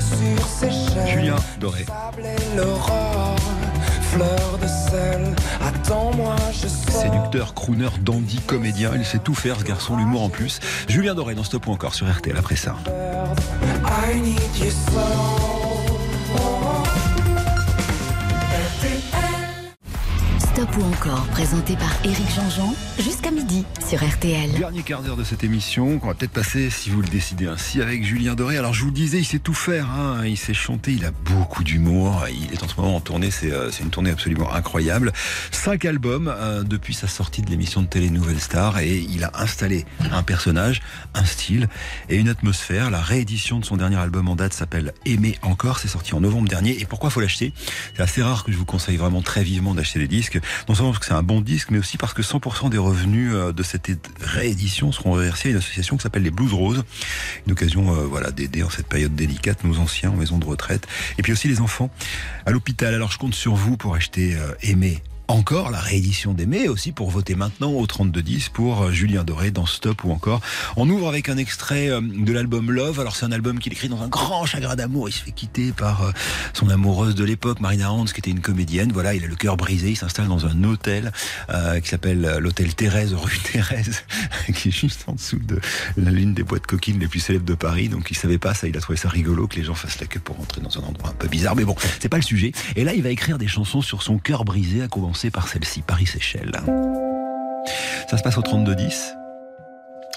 sur 0.00 0.46
ses 0.46 0.70
chaînes. 0.70 1.20
Julien 1.20 1.36
Doré. 1.60 1.84
Sable 2.56 2.62
et 2.62 2.64
l'aurore, 2.64 3.36
fleur 4.02 4.58
de 4.60 4.66
sel. 4.66 5.34
Attends-moi, 5.60 6.36
je 6.52 6.68
sors. 6.68 7.02
Séducteur, 7.02 7.54
crooner, 7.54 7.88
dandy, 8.00 8.40
comédien, 8.40 8.92
il 8.96 9.04
sait 9.04 9.18
tout 9.18 9.34
faire 9.34 9.58
ce 9.58 9.64
garçon, 9.64 9.96
l'humour 9.96 10.22
en 10.22 10.28
plus. 10.28 10.60
Julien 10.88 11.14
Doré 11.14 11.34
dans 11.34 11.44
Stop 11.44 11.66
ou 11.66 11.72
encore 11.72 11.94
sur 11.94 12.10
RTL 12.10 12.36
après 12.36 12.56
ça. 12.56 12.76
I 12.86 14.20
need 14.20 14.40
you 14.58 14.70
so. 14.70 15.55
Stop 20.56 20.74
ou 20.78 20.84
encore, 20.84 21.26
présenté 21.26 21.76
par 21.76 21.92
Éric 22.02 22.30
Jean-Jean, 22.34 22.74
jusqu'à 22.98 23.30
midi 23.30 23.66
sur 23.86 24.02
RTL. 24.02 24.52
Dernier 24.52 24.82
quart 24.82 25.02
d'heure 25.02 25.18
de 25.18 25.22
cette 25.22 25.44
émission 25.44 25.98
qu'on 25.98 26.08
va 26.08 26.14
peut-être 26.14 26.32
passer, 26.32 26.70
si 26.70 26.88
vous 26.88 27.02
le 27.02 27.08
décidez 27.08 27.46
ainsi, 27.46 27.82
avec 27.82 28.02
Julien 28.04 28.34
Doré. 28.34 28.56
Alors 28.56 28.72
je 28.72 28.80
vous 28.80 28.86
le 28.86 28.94
disais, 28.94 29.18
il 29.18 29.26
sait 29.26 29.38
tout 29.38 29.52
faire, 29.52 29.90
hein. 29.90 30.24
il 30.24 30.38
sait 30.38 30.54
chanter, 30.54 30.92
il 30.92 31.04
a 31.04 31.10
beaucoup 31.10 31.62
d'humour, 31.62 32.24
il 32.30 32.54
est 32.54 32.62
en 32.62 32.68
ce 32.68 32.76
moment 32.80 32.96
en 32.96 33.00
tournée, 33.00 33.30
c'est 33.30 33.52
euh, 33.52 33.70
c'est 33.70 33.84
une 33.84 33.90
tournée 33.90 34.10
absolument 34.10 34.50
incroyable. 34.50 35.12
Cinq 35.50 35.84
albums 35.84 36.34
euh, 36.34 36.62
depuis 36.62 36.94
sa 36.94 37.06
sortie 37.06 37.42
de 37.42 37.50
l'émission 37.50 37.82
de 37.82 37.86
télé 37.86 38.08
Nouvelle 38.08 38.40
Star 38.40 38.78
et 38.78 38.96
il 38.96 39.24
a 39.24 39.32
installé 39.34 39.84
un 40.10 40.22
personnage, 40.22 40.80
un 41.12 41.26
style 41.26 41.68
et 42.08 42.16
une 42.16 42.30
atmosphère. 42.30 42.90
La 42.90 43.02
réédition 43.02 43.60
de 43.60 43.64
son 43.66 43.76
dernier 43.76 43.96
album 43.96 44.26
en 44.26 44.36
date 44.36 44.54
s'appelle 44.54 44.94
Aimer 45.04 45.38
encore, 45.42 45.80
c'est 45.80 45.88
sorti 45.88 46.14
en 46.14 46.20
novembre 46.20 46.48
dernier. 46.48 46.80
Et 46.80 46.86
pourquoi 46.86 47.10
faut 47.10 47.20
l'acheter? 47.20 47.52
C'est 47.94 48.02
assez 48.02 48.22
rare 48.22 48.42
que 48.42 48.52
je 48.52 48.56
vous 48.56 48.64
conseille 48.64 48.96
vraiment 48.96 49.20
très 49.20 49.44
vivement 49.44 49.74
d'acheter 49.74 49.98
des 49.98 50.08
disques, 50.08 50.40
non 50.68 50.74
seulement 50.74 50.92
parce 50.92 51.00
que 51.00 51.06
c'est 51.06 51.14
un 51.14 51.22
bon 51.22 51.40
disque, 51.40 51.70
mais 51.70 51.78
aussi 51.78 51.96
parce 51.96 52.14
que 52.14 52.22
100% 52.22 52.70
des 52.70 52.78
revenus 52.78 53.32
euh, 53.34 53.52
de 53.52 53.62
cette 53.62 53.90
réédition 54.20 54.92
seront 54.92 55.12
reversés 55.12 55.48
à 55.48 55.50
une 55.52 55.58
association 55.58 55.96
qui 55.96 56.02
s'appelle 56.02 56.22
les 56.22 56.30
Blues 56.30 56.52
Roses. 56.52 56.84
Une 57.46 57.52
occasion 57.52 57.94
euh, 57.94 58.06
voilà, 58.06 58.30
d'aider 58.30 58.62
en 58.62 58.70
cette 58.70 58.88
période 58.88 59.14
délicate 59.14 59.64
nos 59.64 59.78
anciens 59.78 60.10
en 60.10 60.16
maison 60.16 60.38
de 60.38 60.44
retraite. 60.44 60.86
Et 61.18 61.22
puis 61.22 61.32
aussi 61.32 61.48
les 61.48 61.60
enfants 61.60 61.90
à 62.44 62.50
l'hôpital. 62.50 62.94
Alors 62.94 63.10
je 63.10 63.18
compte 63.18 63.34
sur 63.34 63.54
vous 63.54 63.76
pour 63.76 63.94
acheter 63.94 64.36
euh, 64.36 64.52
Aimer 64.62 65.02
encore 65.28 65.70
la 65.70 65.80
réédition 65.80 66.34
d'Aimer 66.34 66.68
aussi 66.68 66.92
pour 66.92 67.10
voter 67.10 67.34
maintenant 67.34 67.72
au 67.72 67.86
3210 67.86 68.48
pour 68.50 68.82
euh, 68.82 68.92
Julien 68.92 69.24
Doré 69.24 69.50
dans 69.50 69.66
Stop 69.66 70.04
ou 70.04 70.12
encore. 70.12 70.40
On 70.76 70.88
ouvre 70.88 71.08
avec 71.08 71.28
un 71.28 71.36
extrait 71.36 71.88
euh, 71.90 72.00
de 72.00 72.32
l'album 72.32 72.70
Love. 72.70 73.00
Alors 73.00 73.16
c'est 73.16 73.26
un 73.26 73.32
album 73.32 73.58
qu'il 73.58 73.72
écrit 73.72 73.88
dans 73.88 74.02
un 74.02 74.08
grand 74.08 74.46
chagrin 74.46 74.76
d'amour. 74.76 75.08
Il 75.08 75.12
se 75.12 75.22
fait 75.22 75.32
quitter 75.32 75.72
par 75.72 76.02
euh, 76.02 76.12
son 76.52 76.68
amoureuse 76.68 77.14
de 77.14 77.24
l'époque, 77.24 77.60
Marina 77.60 77.90
Hans, 77.90 78.04
qui 78.04 78.20
était 78.20 78.30
une 78.30 78.40
comédienne. 78.40 78.92
Voilà, 78.92 79.14
il 79.14 79.24
a 79.24 79.26
le 79.26 79.34
cœur 79.34 79.56
brisé. 79.56 79.90
Il 79.90 79.96
s'installe 79.96 80.28
dans 80.28 80.46
un 80.46 80.62
hôtel 80.64 81.12
euh, 81.50 81.80
qui 81.80 81.88
s'appelle 81.88 82.38
l'hôtel 82.38 82.74
Thérèse, 82.74 83.14
rue 83.14 83.38
Thérèse, 83.38 84.04
qui 84.54 84.68
est 84.68 84.72
juste 84.72 85.04
en 85.08 85.14
dessous 85.14 85.40
de 85.40 85.60
l'une 85.96 86.34
des 86.34 86.44
boîtes 86.44 86.66
coquines 86.66 87.00
les 87.00 87.08
plus 87.08 87.20
célèbres 87.20 87.46
de 87.46 87.54
Paris. 87.54 87.88
Donc 87.88 88.10
il 88.10 88.16
savait 88.16 88.38
pas 88.38 88.54
ça. 88.54 88.68
Il 88.68 88.76
a 88.76 88.80
trouvé 88.80 88.96
ça 88.96 89.08
rigolo 89.08 89.48
que 89.48 89.56
les 89.56 89.64
gens 89.64 89.74
fassent 89.74 90.00
la 90.00 90.06
queue 90.06 90.20
pour 90.20 90.36
rentrer 90.36 90.60
dans 90.60 90.78
un 90.78 90.82
endroit 90.82 91.10
un 91.10 91.14
peu 91.14 91.28
bizarre. 91.28 91.56
Mais 91.56 91.64
bon, 91.64 91.74
c'est 92.00 92.08
pas 92.08 92.18
le 92.18 92.22
sujet. 92.22 92.52
Et 92.76 92.84
là, 92.84 92.94
il 92.94 93.02
va 93.02 93.10
écrire 93.10 93.38
des 93.38 93.48
chansons 93.48 93.82
sur 93.82 94.02
son 94.02 94.18
cœur 94.18 94.44
brisé 94.44 94.82
à 94.82 94.88
commencer 94.88 95.15
par 95.24 95.48
celle-ci, 95.48 95.82
Paris-Séchelles. 95.82 96.60
Ça 98.08 98.18
se 98.18 98.22
passe 98.22 98.36
au 98.36 98.42
32-10. 98.42 99.14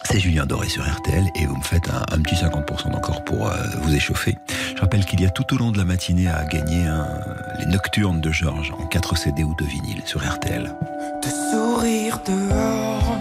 C'est 0.06 0.20
Julien 0.20 0.45
Doré 0.45 0.68
sur 0.68 0.84
RTL 0.84 1.26
et 1.36 1.45
vous 1.45 1.56
me 1.56 1.64
faites 1.64 1.89
un, 1.89 2.22
petit 2.22 2.36
50% 2.36 2.91
d'encore 2.91 3.24
pour 3.24 3.47
euh, 3.47 3.56
vous 3.82 3.95
échauffer. 3.95 4.38
Je 4.76 4.82
rappelle 4.82 5.06
qu'il 5.06 5.22
y 5.22 5.26
a 5.26 5.30
tout 5.30 5.54
au 5.54 5.58
long 5.58 5.72
de 5.72 5.78
la 5.78 5.86
matinée 5.86 6.28
à 6.28 6.43
gagner 6.45 6.86
les 7.60 7.66
Nocturnes 7.68 8.20
de 8.20 8.32
Georges 8.32 8.74
en 8.78 8.86
4 8.88 9.18
CD 9.18 9.43
ou 9.43 9.56
2 9.56 9.66
vinyles 9.66 10.02
sur 10.06 10.22
RTL. 10.22 10.74
Te 11.22 11.30
sourire 11.30 12.20
dehors 12.26 13.18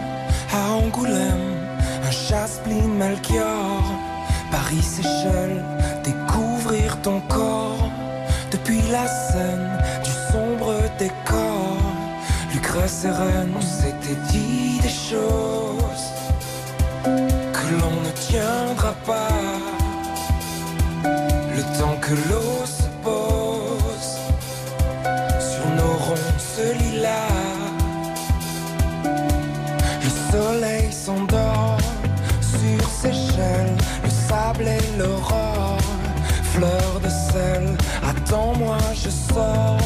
à 0.52 0.70
Angoulême, 0.72 1.56
un 2.04 2.10
chasse-pline 2.10 2.94
Melchior, 2.94 3.82
Paris-Séchelles, 4.50 5.64
découvrir 6.04 7.00
ton 7.02 7.20
corps 7.20 7.90
depuis 8.50 8.80
la 8.90 9.06
scène 9.06 9.77
Et 12.80 13.10
Rennes, 13.10 13.54
on 13.56 13.60
s'était 13.60 14.18
dit 14.30 14.78
des 14.80 14.88
choses 14.88 16.06
que 17.04 17.74
l'on 17.80 18.00
ne 18.06 18.10
tiendra 18.30 18.92
pas. 19.04 19.28
Le 21.56 21.62
temps 21.78 21.96
que 22.00 22.14
l'eau 22.28 22.64
se 22.64 22.88
pose 23.02 24.10
sur 25.38 25.66
nos 25.76 25.96
ronces 26.06 26.60
lilas. 26.80 27.74
Le 30.04 30.32
soleil 30.32 30.92
s'endort 30.92 31.78
sur 32.40 32.88
Seychelles, 32.88 33.76
le 34.04 34.10
sable 34.10 34.68
et 34.68 34.98
l'aurore, 34.98 35.78
fleur 36.54 37.00
de 37.02 37.08
sel. 37.08 37.76
Attends-moi, 38.02 38.78
je 38.94 39.10
sors 39.10 39.78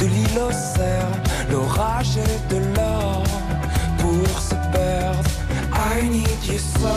de 0.00 0.06
l'île 0.06 0.40
et 2.16 2.54
de 2.54 2.58
l'or 2.76 3.24
pour 3.98 4.28
se 4.40 4.54
perdre. 4.72 5.30
I 5.72 6.08
need 6.08 6.42
you 6.44 6.58
so. 6.58 6.94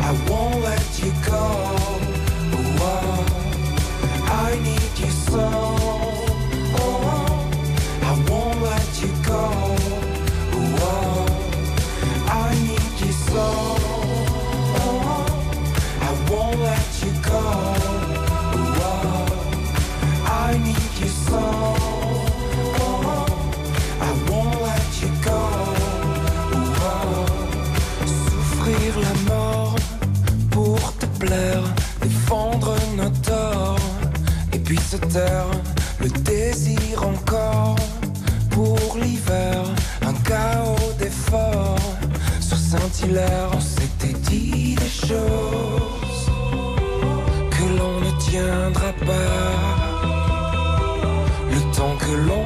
I 0.00 0.12
won't 0.28 0.62
let 0.62 0.98
you 1.02 1.12
go. 1.28 1.46
Oh, 2.80 3.26
I 4.26 4.58
need 4.62 4.98
you 4.98 5.10
so. 5.10 5.75
Puis 34.66 34.78
se 34.78 34.96
taire, 34.96 35.46
le 36.00 36.08
désir 36.08 37.04
encore 37.04 37.76
pour 38.50 38.98
l'hiver, 39.00 39.62
un 40.02 40.12
chaos 40.28 40.92
d'efforts. 40.98 41.78
Sur 42.40 42.56
Saint-Hilaire, 42.56 43.50
on 43.52 43.60
s'était 43.60 44.18
dit 44.28 44.74
des 44.74 45.06
choses 45.06 46.30
que 47.52 47.64
l'on 47.78 48.00
ne 48.00 48.10
tiendra 48.18 48.92
pas. 49.06 49.56
Le 51.54 51.60
temps 51.76 51.96
que 52.00 52.12
l'on 52.26 52.45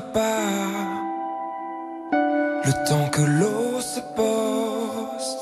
pas. 0.00 0.46
Le 2.64 2.88
temps 2.88 3.08
que 3.08 3.22
l'eau 3.22 3.80
se 3.80 4.00
pose 4.14 5.36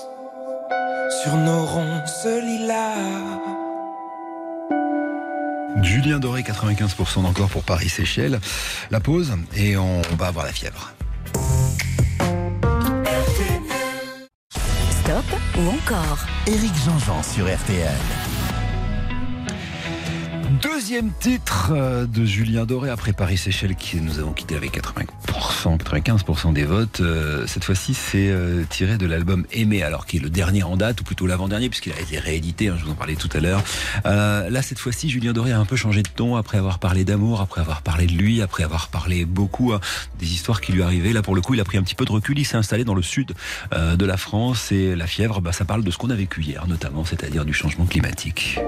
sur 1.22 1.36
nos 1.36 1.64
ronces 1.64 2.26
lilas. 2.26 3.40
Julien 5.82 6.18
Doré, 6.18 6.43
95% 6.43 7.22
d'encore 7.22 7.48
pour 7.48 7.62
Paris-Séchelles. 7.62 8.40
La 8.90 9.01
pause 9.01 9.32
et 9.56 9.76
on 9.76 10.02
va 10.18 10.26
avoir 10.26 10.44
la 10.44 10.52
fièvre. 10.52 10.93
Stop 14.51 15.24
ou 15.59 15.68
encore? 15.68 16.18
Éric 16.47 16.72
Jean-Jean 16.85 17.22
sur 17.22 17.47
RTL. 17.47 18.34
Deuxième 20.85 21.12
titre 21.19 21.73
euh, 21.74 22.05
de 22.05 22.27
Julien 22.27 22.66
Doré 22.66 22.90
après 22.90 23.15
Paris-Séchelles 23.15 23.74
qui 23.74 24.02
nous 24.02 24.19
avons 24.19 24.35
quitté 24.35 24.55
avec 24.55 24.78
80%, 24.78 25.78
95% 25.78 26.52
des 26.52 26.65
votes. 26.65 27.01
Euh, 27.01 27.47
cette 27.47 27.65
fois-ci, 27.65 27.94
c'est 27.94 28.28
euh, 28.28 28.65
tiré 28.69 28.98
de 28.98 29.06
l'album 29.06 29.47
Aimé, 29.51 29.82
alors 29.82 30.05
qui 30.05 30.19
est 30.19 30.20
le 30.20 30.28
dernier 30.28 30.62
en 30.62 30.77
date, 30.77 31.01
ou 31.01 31.05
plutôt 31.05 31.27
l'avant-dernier, 31.27 31.70
puisqu'il 31.70 31.94
a 31.94 32.01
été 32.01 32.19
réédité, 32.19 32.69
hein, 32.69 32.74
je 32.78 32.85
vous 32.85 32.90
en 32.90 32.97
parlais 32.97 33.15
tout 33.15 33.31
à 33.32 33.40
l'heure. 33.40 33.65
Là, 34.05 34.61
cette 34.61 34.78
fois-ci, 34.78 35.09
Julien 35.09 35.32
Doré 35.32 35.52
a 35.52 35.59
un 35.59 35.65
peu 35.65 35.77
changé 35.77 36.02
de 36.02 36.09
ton 36.15 36.36
après 36.36 36.59
avoir 36.59 36.78
parlé 36.78 37.06
d'amour, 37.06 37.40
après 37.40 37.62
avoir 37.62 37.81
parlé 37.81 38.06
de 38.06 38.12
lui, 38.12 38.43
après 38.43 38.62
avoir 38.62 38.89
parlé 38.89 39.24
beaucoup 39.24 39.73
hein, 39.73 39.81
des 40.19 40.35
histoires 40.35 40.61
qui 40.61 40.73
lui 40.73 40.82
arrivaient. 40.82 41.15
Là, 41.15 41.23
pour 41.23 41.35
le 41.35 41.40
coup, 41.40 41.55
il 41.55 41.61
a 41.61 41.65
pris 41.65 41.78
un 41.78 41.82
petit 41.82 41.94
peu 41.94 42.05
de 42.05 42.12
recul, 42.12 42.39
il 42.39 42.44
s'est 42.44 42.59
installé 42.59 42.85
dans 42.85 42.94
le 42.94 43.01
sud 43.01 43.32
de 43.73 44.05
la 44.05 44.19
France, 44.19 44.70
et 44.70 44.94
la 44.94 45.06
fièvre, 45.06 45.40
bah, 45.40 45.52
ça 45.52 45.65
parle 45.65 45.82
de 45.82 45.90
ce 45.90 45.97
qu'on 45.97 46.11
a 46.11 46.15
vécu 46.15 46.43
hier, 46.43 46.66
notamment, 46.69 47.06
c'est-à-dire 47.06 47.47
du 47.47 47.55
changement 47.55 47.86
climatique. 47.86 48.61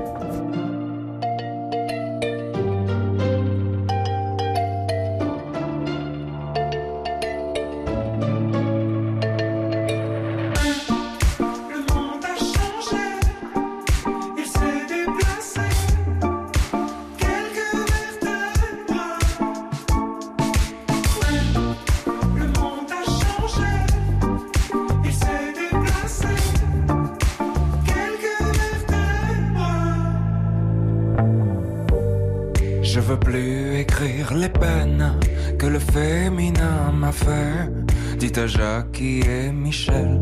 Féminin 35.97 36.93
m'a 36.93 37.13
fait. 37.13 37.71
Dites 38.19 38.37
à 38.37 38.47
Jackie 38.47 39.21
et 39.21 39.51
Michel 39.51 40.21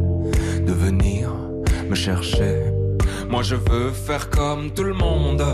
de 0.69 0.73
venir 0.73 1.33
me 1.91 1.97
chercher. 1.97 2.57
Moi 3.29 3.43
je 3.43 3.57
veux 3.57 3.91
faire 3.91 4.31
comme 4.31 4.71
tout 4.71 4.85
le 4.85 4.95
monde, 4.95 5.45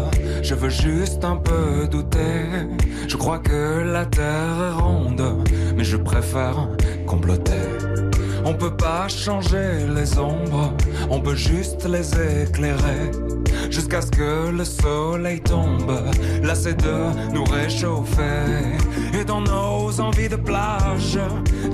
je 0.42 0.54
veux 0.54 0.68
juste 0.68 1.24
un 1.24 1.36
peu 1.36 1.86
douter. 1.90 2.40
Je 3.08 3.16
crois 3.16 3.38
que 3.38 3.82
la 3.96 4.04
terre 4.04 4.58
est 4.68 4.82
ronde, 4.82 5.24
mais 5.76 5.84
je 5.84 5.96
préfère 5.96 6.68
comploter. 7.06 7.66
On 8.44 8.54
peut 8.54 8.76
pas 8.76 9.08
changer 9.08 9.70
les 9.96 10.18
ombres, 10.18 10.74
on 11.08 11.20
peut 11.20 11.40
juste 11.52 11.86
les 11.88 12.08
éclairer. 12.44 13.04
Jusqu'à 13.70 14.00
ce 14.02 14.10
que 14.10 14.50
le 14.50 14.64
soleil 14.64 15.40
tombe, 15.40 15.92
lassé 16.42 16.74
de 16.74 16.96
nous 17.34 17.44
réchauffer. 17.44 18.76
Dans 19.26 19.42
nos 19.42 20.00
envies 20.00 20.30
de 20.30 20.36
plage, 20.36 21.18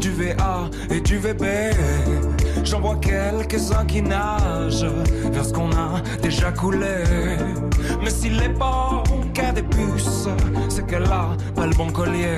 du 0.00 0.10
VA 0.10 0.68
et 0.90 1.00
du 1.00 1.16
VB, 1.18 1.44
j'en 2.64 2.80
vois 2.80 2.96
quelques-uns 2.96 3.84
qui 3.86 4.02
nagent 4.02 4.86
vers 5.30 5.44
ce 5.44 5.52
qu'on 5.52 5.70
a 5.70 6.02
déjà 6.20 6.50
coulé. 6.50 7.04
Mais 8.02 8.10
s'il 8.10 8.42
est 8.42 8.58
pas 8.58 9.02
qu'à 9.32 9.52
des 9.52 9.62
puces, 9.62 10.28
c'est 10.68 10.86
qu'elle 10.86 11.04
a 11.04 11.36
pas 11.54 11.66
le 11.66 11.74
bon 11.74 11.90
collier. 11.90 12.36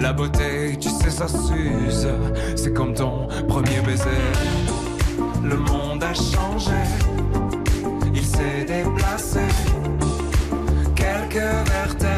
La 0.00 0.12
beauté, 0.12 0.76
tu 0.80 0.88
sais, 0.88 1.10
ça 1.10 1.28
s'use. 1.28 2.08
C'est 2.56 2.72
comme 2.72 2.94
ton 2.94 3.28
premier 3.46 3.80
baiser. 3.84 4.04
Le 5.44 5.56
monde 5.56 6.02
a 6.02 6.14
changé. 6.14 6.80
Il 8.14 8.24
s'est 8.24 8.64
déplacé. 8.66 9.40
Quelques 10.96 11.68
vertèbres. 11.68 12.17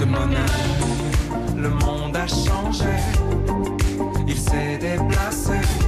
Le 0.00 1.70
monde 1.70 2.16
a 2.16 2.26
changé, 2.28 2.84
il 4.28 4.38
s'est 4.38 4.78
déplacé. 4.78 5.87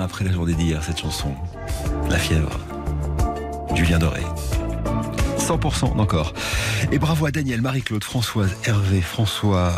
Après 0.00 0.24
la 0.24 0.32
journée 0.32 0.54
d'hier, 0.54 0.82
cette 0.82 0.98
chanson. 0.98 1.34
La 2.08 2.18
fièvre. 2.18 2.58
Julien 3.74 3.98
Doré. 3.98 4.22
100% 5.38 5.96
d'encore. 5.96 6.32
Et 6.92 6.98
bravo 6.98 7.24
à 7.26 7.30
Daniel, 7.30 7.62
Marie-Claude, 7.62 8.02
Françoise, 8.02 8.56
Hervé, 8.64 9.00
François, 9.00 9.72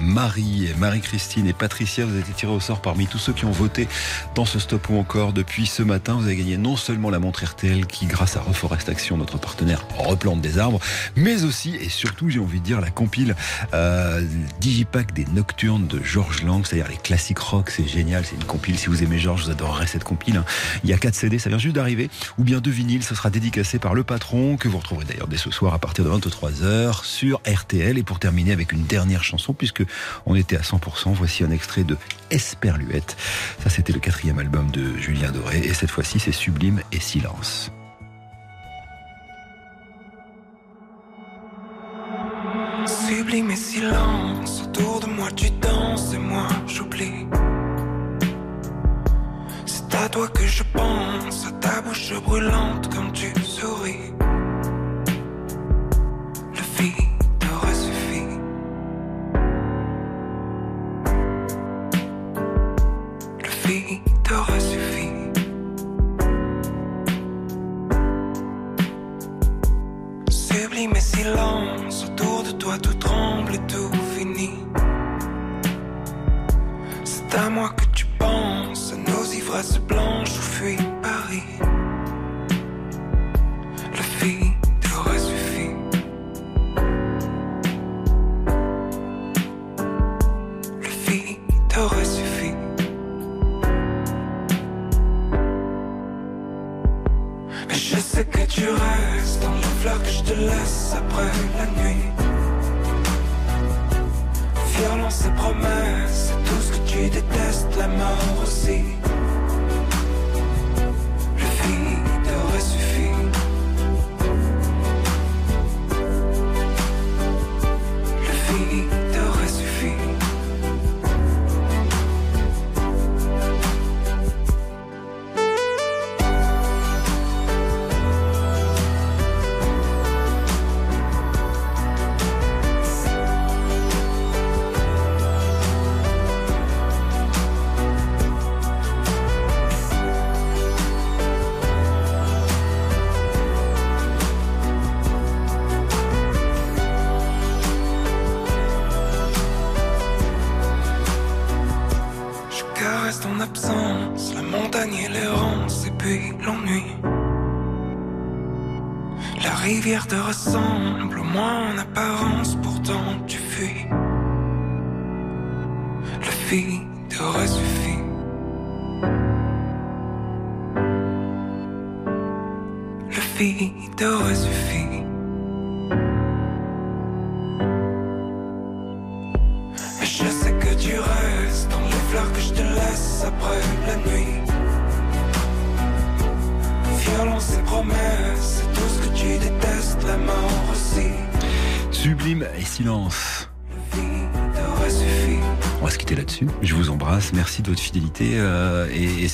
Marie, 0.00 0.68
Marie-Christine 0.76 1.46
et 1.46 1.54
Patricia. 1.54 2.04
Vous 2.04 2.10
avez 2.10 2.20
été 2.20 2.32
tirés 2.32 2.52
au 2.52 2.60
sort 2.60 2.82
parmi 2.82 3.06
tous 3.06 3.16
ceux 3.16 3.32
qui 3.32 3.46
ont 3.46 3.50
voté 3.50 3.88
dans 4.34 4.44
ce 4.44 4.58
stop 4.58 4.90
ou 4.90 4.98
encore 4.98 5.32
depuis 5.32 5.66
ce 5.66 5.82
matin. 5.82 6.16
Vous 6.16 6.24
avez 6.24 6.36
gagné 6.36 6.58
non 6.58 6.76
seulement 6.76 7.08
la 7.08 7.20
montre 7.20 7.42
RTL 7.42 7.86
qui, 7.86 8.04
grâce 8.04 8.36
à 8.36 8.40
Reforest 8.40 8.90
Action, 8.90 9.16
notre 9.16 9.38
partenaire, 9.38 9.86
replante 9.96 10.42
des 10.42 10.58
arbres, 10.58 10.78
mais 11.16 11.42
aussi 11.44 11.74
et 11.76 11.88
surtout, 11.88 12.28
j'ai 12.28 12.38
envie 12.38 12.60
de 12.60 12.64
dire, 12.64 12.82
la 12.82 12.90
compile 12.90 13.34
euh, 13.72 14.22
Digipack 14.60 15.14
des 15.14 15.24
Nocturnes 15.24 15.86
de 15.86 16.02
Georges 16.02 16.42
Lang, 16.42 16.66
c'est-à-dire 16.66 16.88
les 16.90 16.98
classiques 16.98 17.38
rock. 17.38 17.70
C'est 17.70 17.88
génial, 17.88 18.26
c'est 18.26 18.36
une 18.36 18.44
compile. 18.44 18.78
Si 18.78 18.88
vous 18.88 19.02
aimez 19.02 19.18
Georges, 19.18 19.44
vous 19.44 19.50
adorerez 19.50 19.86
cette 19.86 20.04
compile. 20.04 20.36
hein. 20.36 20.44
Il 20.84 20.90
y 20.90 20.92
a 20.92 20.98
4 20.98 21.14
CD, 21.14 21.38
ça 21.38 21.48
vient 21.48 21.56
juste 21.56 21.76
d'arriver, 21.76 22.10
ou 22.36 22.44
bien 22.44 22.60
deux 22.60 22.70
vinyles. 22.70 23.02
Ce 23.02 23.14
sera 23.14 23.30
dédicacé 23.30 23.78
par 23.78 23.94
le 23.94 24.04
patron, 24.04 24.58
que 24.58 24.68
vous 24.68 24.76
retrouverez 24.76 25.06
d'ailleurs 25.06 25.28
dès 25.28 25.38
ce 25.38 25.50
soir 25.50 25.72
à 25.72 25.78
partir 25.78 26.04
de 26.04 26.10
23h 26.10 26.57
sur 27.04 27.40
RTL. 27.46 27.98
Et 27.98 28.02
pour 28.02 28.18
terminer 28.18 28.52
avec 28.52 28.72
une 28.72 28.84
dernière 28.84 29.24
chanson, 29.24 29.52
puisque 29.52 29.82
on 30.26 30.34
était 30.34 30.56
à 30.56 30.60
100%, 30.60 31.12
voici 31.12 31.44
un 31.44 31.50
extrait 31.50 31.84
de 31.84 31.96
Esperluette. 32.30 33.16
Ça, 33.62 33.70
c'était 33.70 33.92
le 33.92 34.00
quatrième 34.00 34.38
album 34.38 34.70
de 34.70 34.96
Julien 34.96 35.30
Doré. 35.30 35.58
Et 35.58 35.74
cette 35.74 35.90
fois-ci, 35.90 36.18
c'est 36.18 36.32
Sublime 36.32 36.80
et 36.92 37.00
Silence. 37.00 37.70
Sublime 42.86 43.50
et 43.50 43.56
silence, 43.56 44.62
autour 44.64 45.00
de 45.00 45.06
moi 45.06 45.28
tu 45.36 45.50
danses 45.50 46.14
et 46.14 46.18
moi 46.18 46.48
j'oublie. 46.66 47.26
C'est 49.66 49.94
à 49.94 50.08
toi 50.08 50.28
que 50.28 50.46
je 50.46 50.62
pense, 50.72 51.46
à 51.46 51.52
ta 51.52 51.80
bouche 51.82 52.12
brûlante 52.22 52.94
comme 52.94 53.12
tu 53.12 53.32
souris. 53.42 54.12
Penses, 78.28 78.92
à 78.92 78.96
nos 78.96 79.24
ivresses 79.24 79.78
blanches 79.78 80.38
où 80.38 80.42
fuit 80.42 80.76
Paris. 81.02 81.42
Le 83.96 84.26
vide 84.26 84.57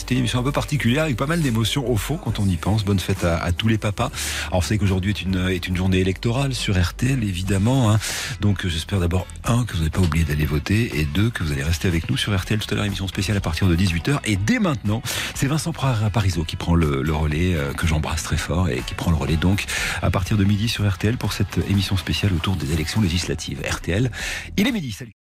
c'était 0.05 0.17
une 0.17 0.19
émission 0.21 0.41
un 0.41 0.43
peu 0.43 0.53
particulière 0.53 1.05
avec 1.05 1.17
pas 1.17 1.25
mal 1.25 1.41
d'émotions 1.41 1.91
au 1.91 1.97
fond 1.97 2.19
quand 2.19 2.39
on 2.39 2.47
y 2.47 2.57
pense. 2.57 2.85
Bonne 2.85 3.01
fête 3.01 3.25
à, 3.25 3.51
tous 3.53 3.69
les 3.69 3.79
papas. 3.79 4.11
Alors, 4.49 4.61
vous 4.61 4.67
savez 4.67 4.77
qu'aujourd'hui 4.77 5.13
est 5.13 5.23
une, 5.23 5.49
est 5.49 5.67
une 5.67 5.75
journée 5.79 5.97
électorale 5.99 6.53
sur 6.55 6.79
RTL, 6.79 7.25
évidemment. 7.25 7.91
hein. 7.91 7.99
Donc, 8.43 8.67
j'espère 8.67 9.01
d'abord, 9.01 9.27
un, 9.47 9.65
que 9.65 9.73
vous 9.73 9.79
n'avez 9.79 9.89
pas 9.89 10.03
oublié 10.03 10.27
d'aller 10.27 10.45
voter 10.45 11.01
et 11.01 11.07
deux, 11.07 11.31
que 11.31 11.43
vous 11.43 11.53
allez 11.53 11.63
rester 11.63 11.89
avec 11.89 12.11
nous 12.11 12.19
sur 12.19 12.39
RTL 12.39 12.61
tout 12.61 12.67
à 12.71 12.75
l'heure, 12.77 12.85
émission 12.85 13.09
spéciale 13.09 13.39
à 13.39 13.41
partir 13.41 13.67
de 13.67 13.75
18h. 13.75 14.19
Et 14.27 14.37
dès 14.37 14.59
maintenant, 14.59 15.01
c'est 15.35 15.47
Vincent 15.47 15.73
Par- 15.73 16.11
Parisot 16.11 16.45
qui 16.45 16.57
prend 16.57 16.75
le, 16.75 17.01
le 17.01 17.15
relais, 17.15 17.55
euh, 17.55 17.73
que 17.73 17.87
j'embrasse 17.87 18.25
très 18.25 18.37
fort 18.37 18.69
et 18.69 18.83
qui 18.87 18.93
prend 18.93 19.11
le 19.11 19.17
relais 19.17 19.39
donc 19.39 19.65
à 20.03 20.11
partir 20.11 20.37
de 20.37 20.45
midi 20.45 20.69
sur 20.69 20.87
RTL 20.87 21.17
pour 21.17 21.33
cette 21.33 21.59
émission 21.71 21.97
spéciale 21.97 22.35
autour 22.35 22.57
des 22.57 22.75
élections 22.75 23.01
législatives. 23.01 23.63
RTL, 23.67 24.11
il 24.59 24.69
est 24.69 24.73
midi. 24.73 24.93
Salut. 24.93 25.13